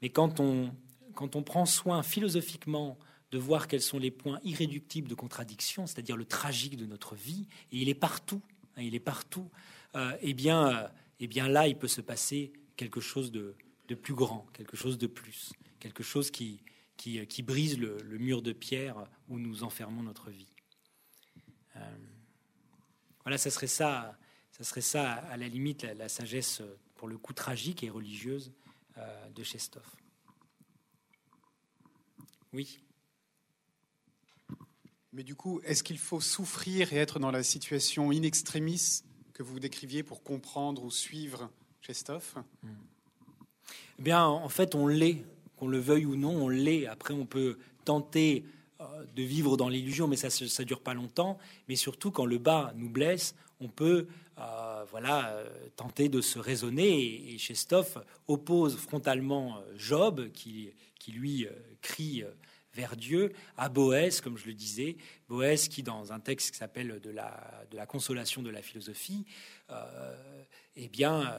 [0.00, 0.74] Mais quand on,
[1.14, 2.98] quand on prend soin philosophiquement
[3.30, 7.46] de voir quels sont les points irréductibles de contradiction, c'est-à-dire le tragique de notre vie,
[7.72, 8.40] et il est partout,
[8.76, 9.50] hein, il est partout,
[9.96, 10.88] euh, eh, bien, euh,
[11.20, 13.54] eh bien là, il peut se passer quelque chose de,
[13.88, 16.62] de, plus grand, quelque chose de plus, quelque chose qui,
[16.96, 20.52] qui, qui brise le, mur de pierre où nous enfermons notre vie.
[21.76, 21.96] Euh,
[23.24, 24.18] voilà, ça serait ça,
[24.52, 26.62] ça serait ça à la limite la, la sagesse
[26.94, 28.52] pour le coup tragique et religieuse
[28.98, 29.84] euh, de Chestov.
[32.52, 32.80] Oui.
[35.12, 39.02] Mais du coup, est-ce qu'il faut souffrir et être dans la situation in extremis
[39.38, 41.48] que vous décriviez pour comprendre ou suivre
[41.80, 42.34] Chestov
[42.64, 45.24] eh Bien, en fait, on l'est,
[45.56, 46.86] qu'on le veuille ou non, on l'est.
[46.86, 48.44] Après, on peut tenter
[48.80, 51.38] euh, de vivre dans l'illusion, mais ça ne dure pas longtemps.
[51.68, 54.08] Mais surtout, quand le bas nous blesse, on peut
[54.38, 57.32] euh, voilà, euh, tenter de se raisonner.
[57.32, 61.46] Et, Chestov oppose frontalement Job, qui, qui lui
[61.80, 62.24] crie
[62.74, 64.96] vers Dieu, à Boès, comme je le disais.
[65.28, 69.24] Boès qui, dans un texte qui s'appelle de la, de la consolation de la philosophie,
[70.76, 71.34] eh bien,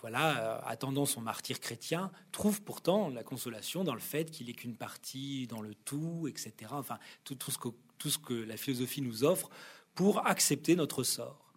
[0.00, 4.76] voilà, attendant son martyr chrétien, trouve pourtant la consolation dans le fait qu'il est qu'une
[4.76, 6.72] partie dans le tout, etc.
[6.72, 7.68] Enfin, tout, ce que,
[7.98, 9.50] tout ce que la philosophie nous offre
[9.94, 11.52] pour accepter notre sort.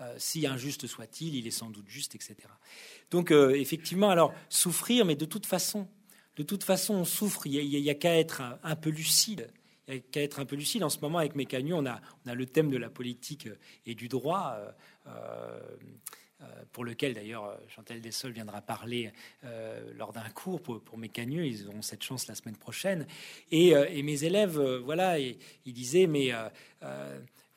[0.00, 2.36] Euh, si injuste soit-il, il est sans doute juste, etc.
[3.10, 5.88] Donc euh, effectivement, alors souffrir, mais de toute façon,
[6.38, 7.46] de toute façon, on souffre.
[7.46, 9.50] Il y a, qu'à être un, peu lucide.
[9.88, 10.84] Il y a qu'à être un peu lucide.
[10.84, 12.00] En ce moment, avec Mécanu, on a,
[12.32, 13.48] le thème de la politique
[13.84, 14.56] et du droit.
[15.06, 15.60] Euh,
[16.70, 19.10] pour lequel d'ailleurs Chantal Dessol viendra parler
[19.96, 20.96] lors d'un cours pour, pour.
[21.04, 23.08] Ils auront cette chance la semaine prochaine.
[23.50, 23.74] Et,
[24.04, 25.36] mes élèves, voilà, ils
[25.66, 26.32] disaient, mais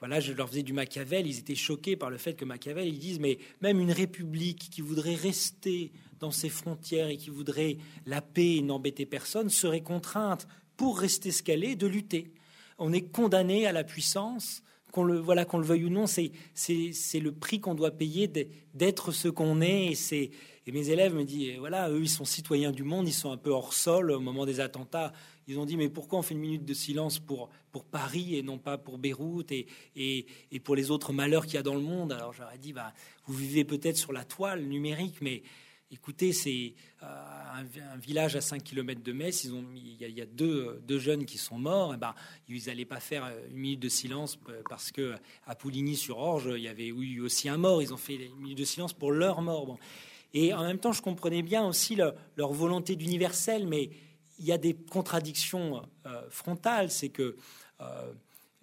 [0.01, 2.97] voilà, je leur faisais du Machiavel, ils étaient choqués par le fait que Machiavel, ils
[2.97, 5.91] disent, mais même une république qui voudrait rester
[6.21, 11.31] dans ses frontières et qui voudrait la paix et n'embêter personne serait contrainte, pour rester
[11.31, 12.31] ce qu'elle est, de lutter.
[12.77, 16.31] On est condamné à la puissance qu'on le, voilà, qu'on le veuille ou non, c'est,
[16.53, 18.27] c'est, le prix qu'on doit payer
[18.73, 19.93] d'être ce qu'on est.
[20.11, 20.31] Et,
[20.67, 23.37] et mes élèves me disent, voilà, eux, ils sont citoyens du monde, ils sont un
[23.37, 25.13] peu hors sol au moment des attentats.
[25.47, 28.43] Ils ont dit, mais pourquoi on fait une minute de silence pour, pour Paris et
[28.43, 29.65] non pas pour Beyrouth et,
[29.95, 32.11] et, et pour les autres malheurs qu'il y a dans le monde?
[32.11, 32.93] Alors j'aurais dit, bah,
[33.25, 35.41] vous vivez peut-être sur la toile numérique, mais
[35.93, 36.73] Écoutez, c'est
[37.03, 39.43] euh, un, village à 5 km de Metz.
[39.43, 41.93] Ils ont, il y a, deux, jeunes qui sont morts.
[41.93, 42.15] Et ben,
[42.47, 44.39] ils n'allaient pas faire une minute de silence
[44.69, 45.15] parce que
[45.45, 47.81] à Pouligny-sur-Orge, il y avait eu aussi un mort.
[47.81, 49.77] Ils ont fait une minute de silence pour leur mort.
[50.33, 53.89] Et en même temps, je comprenais bien aussi leur volonté d'universel, mais
[54.39, 56.89] il y a des contradictions euh, frontales.
[56.89, 57.35] C'est que
[57.81, 58.13] euh,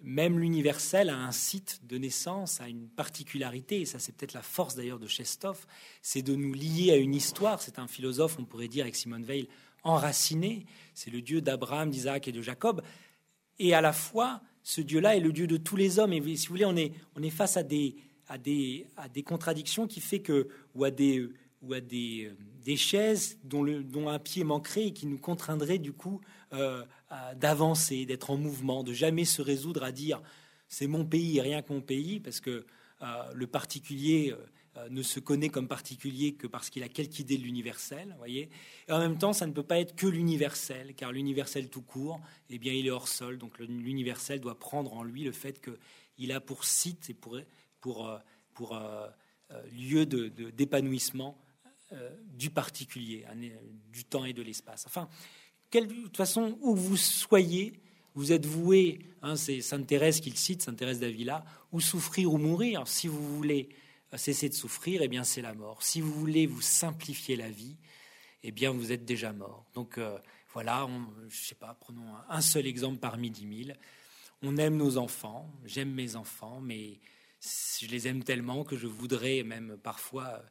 [0.01, 4.41] même l'universel a un site de naissance, a une particularité, et ça c'est peut-être la
[4.41, 5.65] force d'ailleurs de Chestov,
[6.01, 7.61] c'est de nous lier à une histoire.
[7.61, 9.47] C'est un philosophe, on pourrait dire avec Simone Veil,
[9.83, 10.65] enraciné.
[10.93, 12.81] C'est le Dieu d'Abraham, d'Isaac et de Jacob.
[13.57, 16.13] Et à la fois, ce Dieu-là est le Dieu de tous les hommes.
[16.13, 17.95] Et si vous voulez, on est, on est face à des,
[18.27, 21.29] à, des, à des contradictions qui fait que, ou à des,
[21.61, 22.31] ou à des,
[22.63, 26.21] des chaises dont, un pied manquerait et qui nous contraindraient du coup
[26.53, 26.83] euh,
[27.35, 30.21] d'avancer, d'être en mouvement, de jamais se résoudre à dire
[30.67, 32.65] c'est mon pays et rien que mon pays, parce que
[33.01, 34.35] euh, le particulier
[34.77, 38.49] euh, ne se connaît comme particulier que parce qu'il a quelque idée de l'universel, voyez.
[38.87, 42.19] Et en même temps, ça ne peut pas être que l'universel, car l'universel tout court,
[42.49, 43.37] eh bien, il est hors sol.
[43.37, 47.39] Donc l'universel doit prendre en lui le fait qu'il a pour site et pour,
[47.79, 48.09] pour,
[48.53, 48.79] pour
[49.71, 51.37] lieu d'épanouissement
[52.33, 53.25] du particulier,
[53.91, 54.85] du temps et de l'espace.
[54.85, 55.09] Enfin,
[55.71, 57.73] de toute façon, où vous soyez,
[58.15, 62.33] vous êtes voué, hein, c'est Sainte Thérèse qui le cite, Sainte Thérèse d'Avila, ou souffrir
[62.33, 62.87] ou mourir.
[62.87, 63.69] Si vous voulez
[64.17, 65.83] cesser de souffrir, eh bien c'est la mort.
[65.83, 67.77] Si vous voulez vous simplifier la vie,
[68.43, 69.65] eh bien vous êtes déjà mort.
[69.73, 70.17] Donc euh,
[70.53, 73.77] voilà, on, je sais pas, prenons un, seul exemple parmi dix mille.
[74.41, 76.99] On aime nos enfants, j'aime mes enfants, mais
[77.41, 80.41] je les aime tellement que je voudrais même parfois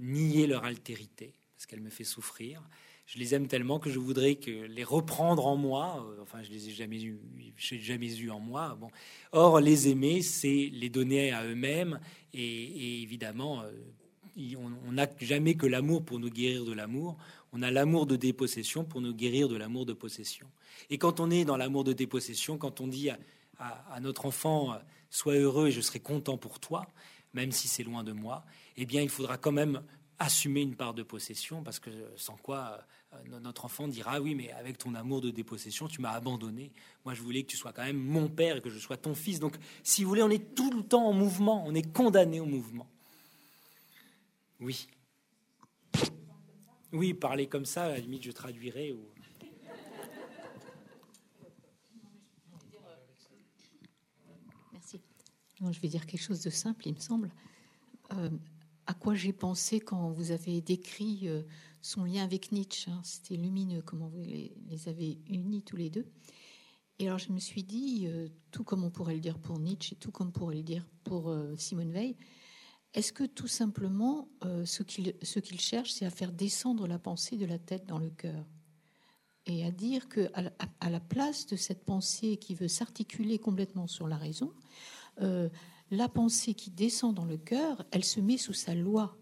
[0.00, 2.62] nier leur altérité, parce qu'elle me fait souffrir
[3.06, 6.06] je les aime tellement que je voudrais les reprendre en moi.
[6.08, 7.18] Euh, enfin, je les ai jamais eu,
[7.56, 8.76] jamais eu en moi.
[8.80, 8.88] Bon,
[9.32, 12.00] or les aimer, c'est les donner à eux-mêmes,
[12.32, 13.72] et, évidemment, euh,
[14.86, 17.18] on n'a jamais que l'amour pour nous guérir de l'amour.
[17.52, 20.46] On a l'amour de dépossession pour nous guérir de l'amour de possession.
[20.88, 24.78] Et quand on est dans l'amour de dépossession, quand on dit à, notre enfant
[25.10, 26.86] sois heureux et je serai content pour toi,
[27.34, 28.44] même si c'est loin de moi,
[28.78, 29.82] eh bien, il faudra quand même
[30.22, 34.52] assumer une part de possession, parce que sans quoi euh, notre enfant dira oui, mais
[34.52, 36.72] avec ton amour de dépossession, tu m'as abandonné.
[37.04, 39.16] Moi, je voulais que tu sois quand même mon père et que je sois ton
[39.16, 39.40] fils.
[39.40, 42.46] Donc, si vous voulez, on est tout le temps en mouvement, on est condamné au
[42.46, 42.88] mouvement.
[44.60, 44.86] Oui.
[46.92, 48.92] Oui, parler comme ça, à la limite, je traduirai.
[48.92, 49.04] Ou...
[54.72, 55.00] Merci.
[55.60, 57.30] je vais dire quelque chose de simple, il me semble.
[58.12, 58.30] Euh,
[59.02, 61.42] quoi j'ai pensé quand vous avez décrit euh,
[61.80, 62.88] son lien avec Nietzsche.
[62.88, 63.00] Hein.
[63.02, 64.54] C'était lumineux, comment vous les,
[64.86, 66.06] avez unis tous les deux.
[67.00, 69.94] Et alors je me suis dit, euh, tout comme on pourrait le dire pour Nietzsche
[69.94, 72.16] et tout comme on pourrait le dire pour euh, Simone Veil,
[72.94, 77.58] est-ce que tout simplement ce qu'il cherche, c'est à faire descendre la pensée de la
[77.58, 78.44] tête dans le cœur
[79.46, 84.08] et à dire que à la, place de cette pensée qui veut s'articuler complètement sur
[84.08, 84.52] la raison,
[85.92, 89.16] la pensée qui descend dans le cœur, elle se met sous sa loi.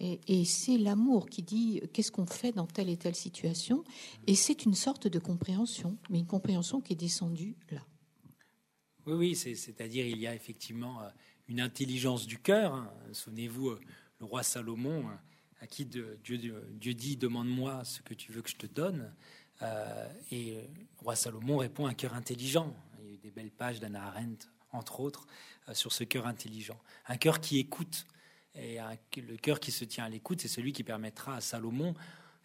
[0.00, 3.84] Et, c'est l'amour qui dit qu'est-ce qu'on fait dans telle et telle situation?
[4.28, 7.84] Et c'est une sorte de compréhension, mais une compréhension qui est descendue là.
[9.06, 11.08] Oui, oui, c'est-à-dire il y a effectivement euh,
[11.48, 12.74] une intelligence du cœur.
[12.74, 12.92] Hein.
[13.12, 13.80] Souvenez-vous, euh,
[14.20, 15.18] le roi Salomon, hein,
[15.60, 16.20] à qui Dieu,
[16.80, 19.12] dit Demande-moi ce que tu veux que je te donne.
[19.62, 22.76] Euh, et le roi Salomon répond Un cœur intelligent.
[23.00, 25.26] Il y a eu des belles pages d'Anna Arendt, entre autres,
[25.68, 26.78] euh, sur ce cœur intelligent.
[27.06, 28.06] Un cœur qui écoute.
[28.54, 28.78] Et
[29.16, 31.94] le cœur qui se tient à l'écoute, c'est celui qui permettra à Salomon,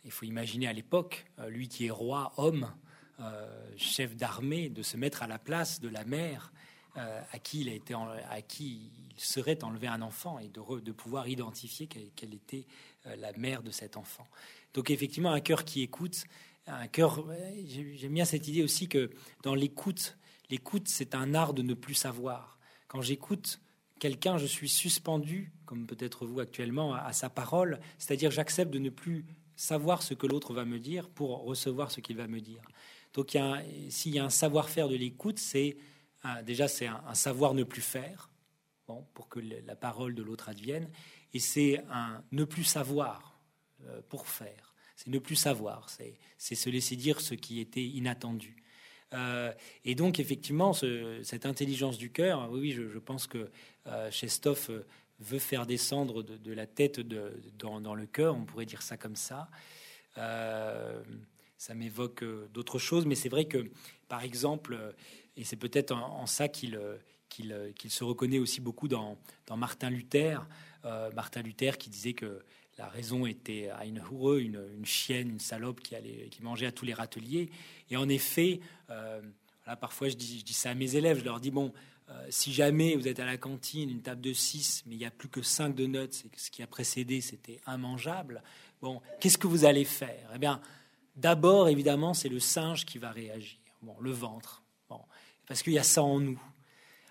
[0.06, 2.72] il faut imaginer à l'époque, euh, lui qui est roi, homme,
[3.20, 6.52] euh, chef d'armée, de se mettre à la place de la mère
[6.95, 10.91] à qui il a été, à qui il serait enlevé un enfant et de, de
[10.91, 12.68] pouvoir identifier quelle, était
[13.04, 14.28] la mère de cet enfant.
[14.76, 16.26] Donc effectivement, un cœur qui écoute,
[16.68, 17.26] un cœur.
[17.66, 19.10] J'aime bien cette idée aussi que
[19.41, 20.16] dans l'écoute,
[20.53, 22.59] l'écoute c'est un art de ne plus savoir.
[22.88, 23.59] Quand j'écoute
[23.99, 28.91] quelqu'un, je suis suspendu, comme peut-être vous actuellement, à, sa parole, c'est-à-dire j'accepte de ne
[28.91, 29.25] plus
[29.55, 32.61] savoir ce que l'autre va me dire pour recevoir ce qu'il va me dire.
[33.13, 33.35] Donc
[33.89, 35.75] s'il y a un savoir-faire de l'écoute, c'est
[36.43, 38.30] déjà c'est un, savoir ne plus faire,
[38.85, 40.88] pour que la parole de l'autre advienne,
[41.34, 43.41] et c'est un ne plus savoir
[43.85, 44.75] euh, pour faire.
[44.95, 48.62] C'est ne plus savoir, c'est se laisser dire ce qui était inattendu.
[49.85, 53.49] Et donc, effectivement, cette intelligence du cœur, oui, je, pense que
[54.10, 54.69] Chestov
[55.19, 59.49] veut faire descendre de, la tête dans, le cœur, on pourrait dire ça comme ça.
[60.15, 63.69] ça m'évoque d'autres choses, mais c'est vrai que,
[64.07, 64.77] par exemple,
[65.38, 66.77] et c'est peut-être en, ça qu'il
[67.88, 69.18] se reconnaît aussi beaucoup dans,
[69.56, 70.48] Martin Luther.
[71.15, 72.44] Martin Luther qui disait que
[72.78, 76.72] la raison était à une houreux, une, chienne, une salope qui, allait, qui mangeait à
[76.72, 77.50] tous les râteliers.
[77.90, 78.60] Et en effet,
[78.90, 79.22] euh,
[79.80, 81.72] parfois je dis, ça à mes élèves, je leur dis, bon,
[82.10, 85.06] euh, si jamais vous êtes à la cantine, une table de 6, mais il n'y
[85.06, 88.41] a plus que 5 de notes, ce qui a précédé, c'était immangeable,
[88.82, 90.32] bon, qu'est-ce que vous allez faire?
[90.34, 90.60] Eh bien,
[91.16, 95.00] d'abord, évidemment, c'est le singe qui va réagir, bon, le ventre, bon,
[95.48, 96.41] parce qu'il y a ça en nous.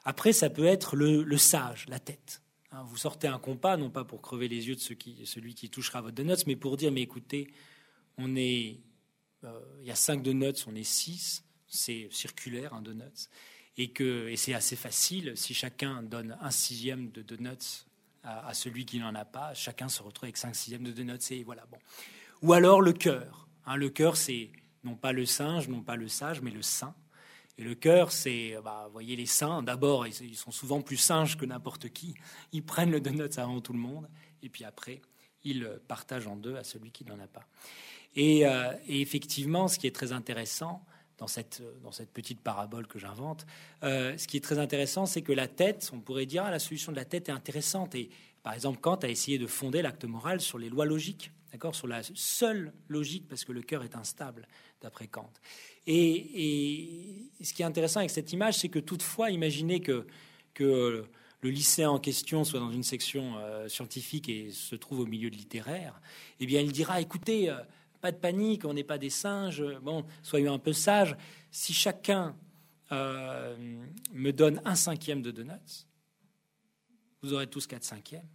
[0.05, 2.43] Après, ça peut être le sage, la tête.
[2.73, 6.01] Hein, vous sortez un compas, non pas pour crever les yeux de celui qui touchera
[6.01, 7.53] votre donuts, mais pour dire, mais écoutez,
[8.17, 8.81] on est,
[9.45, 13.29] euh, il y a cinq donuts, on est six, c'est circulaire un donuts,
[13.77, 15.35] et que et c'est assez facile.
[15.37, 17.85] Si chacun donne un sixième de donuts
[18.23, 21.45] à, celui qui n'en a pas, chacun se retrouve avec cinq sixièmes de donuts, et
[21.45, 21.79] voilà bon.
[22.41, 23.49] Ou alors le cœur.
[23.67, 24.51] Hein, le cœur, c'est
[24.83, 26.95] non pas le singe, non pas le sage, mais le saint.
[27.63, 31.37] Et le cœur, c'est, bah, vous voyez, les saints, d'abord, ils, sont souvent plus singes
[31.37, 32.17] que n'importe qui.
[32.51, 34.09] Ils prennent le donut avant tout le monde,
[34.43, 35.01] et puis après,
[35.45, 37.47] ils partagent en deux à celui qui n'en a pas.
[38.17, 40.85] Et, euh, effectivement, ce qui est très intéressant
[41.19, 43.47] dans cette, dans cette petite parabole que j'invente,
[43.85, 46.59] euh, ce qui est très intéressant, c'est que la tête, on pourrait dire, ah, la
[46.59, 47.95] solution de la tête est intéressante.
[47.95, 48.11] Et
[48.43, 51.87] par exemple, Kant a essayé de fonder l'acte moral sur les lois logiques, d'accord, sur
[51.87, 54.49] la seule logique, parce que le cœur est instable,
[54.83, 55.31] d'après Kant.
[55.87, 60.07] Et, ce qui est intéressant avec cette image, c'est que toutefois, imaginez que,
[60.59, 65.29] le lycéen en question soit dans une section euh, scientifique et se trouve au milieu
[65.29, 66.01] de littéraire,
[66.39, 67.57] eh bien, il dira écoutez, euh,
[68.01, 71.17] pas de panique, on n'est pas des singes, bon, soyons un peu sages.
[71.51, 72.37] Si chacun
[72.93, 73.57] euh,
[74.13, 75.87] me donne un cinquième de donuts,
[77.23, 78.29] vous aurez tous quatre cinquièmes.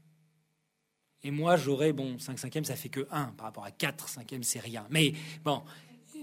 [1.23, 4.43] Et moi, j'aurai, bon, 5 cinquièmes, ça fait que 1 par rapport à 4 cinquièmes,
[4.43, 4.85] c'est rien.
[4.89, 5.13] Mais
[5.43, 5.63] bon,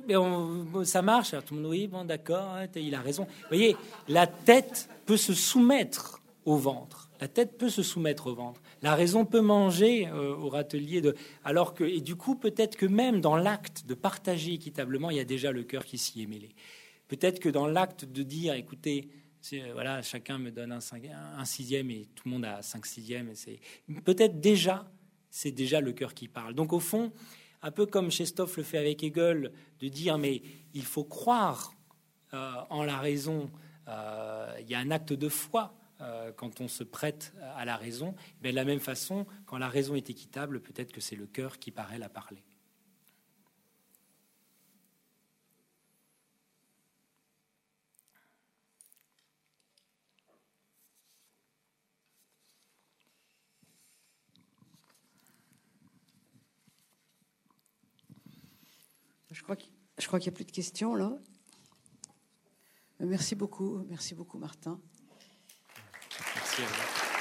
[0.07, 1.35] mais ça marche.
[1.47, 3.25] tout le monde, oui, bon, d'accord, il a raison.
[3.25, 3.77] Vous voyez,
[4.09, 7.11] la tête peut se soumettre au ventre.
[7.21, 8.61] La tête peut se soumettre au ventre.
[8.83, 11.01] La raison peut manger euh, au râtelier.
[11.01, 11.15] De...
[11.45, 15.21] Alors que, et du coup, peut-être que même dans l'acte de partager équitablement, il y
[15.21, 16.51] a déjà le cœur qui s'y est mêlé.
[17.09, 19.09] Peut-être que dans l'acte de dire, écoutez,
[19.53, 23.33] euh, voilà, chacun me donne un, sixième et tout le monde a cinq sixièmes.
[24.05, 24.91] Peut-être déjà,
[25.31, 26.55] c'est déjà le cœur qui parle.
[26.55, 27.13] Donc au fond,
[27.65, 29.51] un peu comme Chestov le fait avec Hegel,
[29.81, 30.43] de dire mais
[30.74, 31.73] il faut croire
[32.35, 33.51] euh, en la raison.
[33.89, 37.77] Euh, il y a un acte de foi euh, quand on se prête à la
[37.77, 38.15] raison.
[38.43, 41.59] Mais de la même façon, quand la raison est équitable, peut-être que c'est le cœur
[41.59, 42.45] qui paraît la parler.
[59.35, 61.12] Je crois qu'il n'y a plus de questions là.
[63.01, 64.81] Merci beaucoup, merci beaucoup Martin.
[66.36, 67.14] Merci à vous.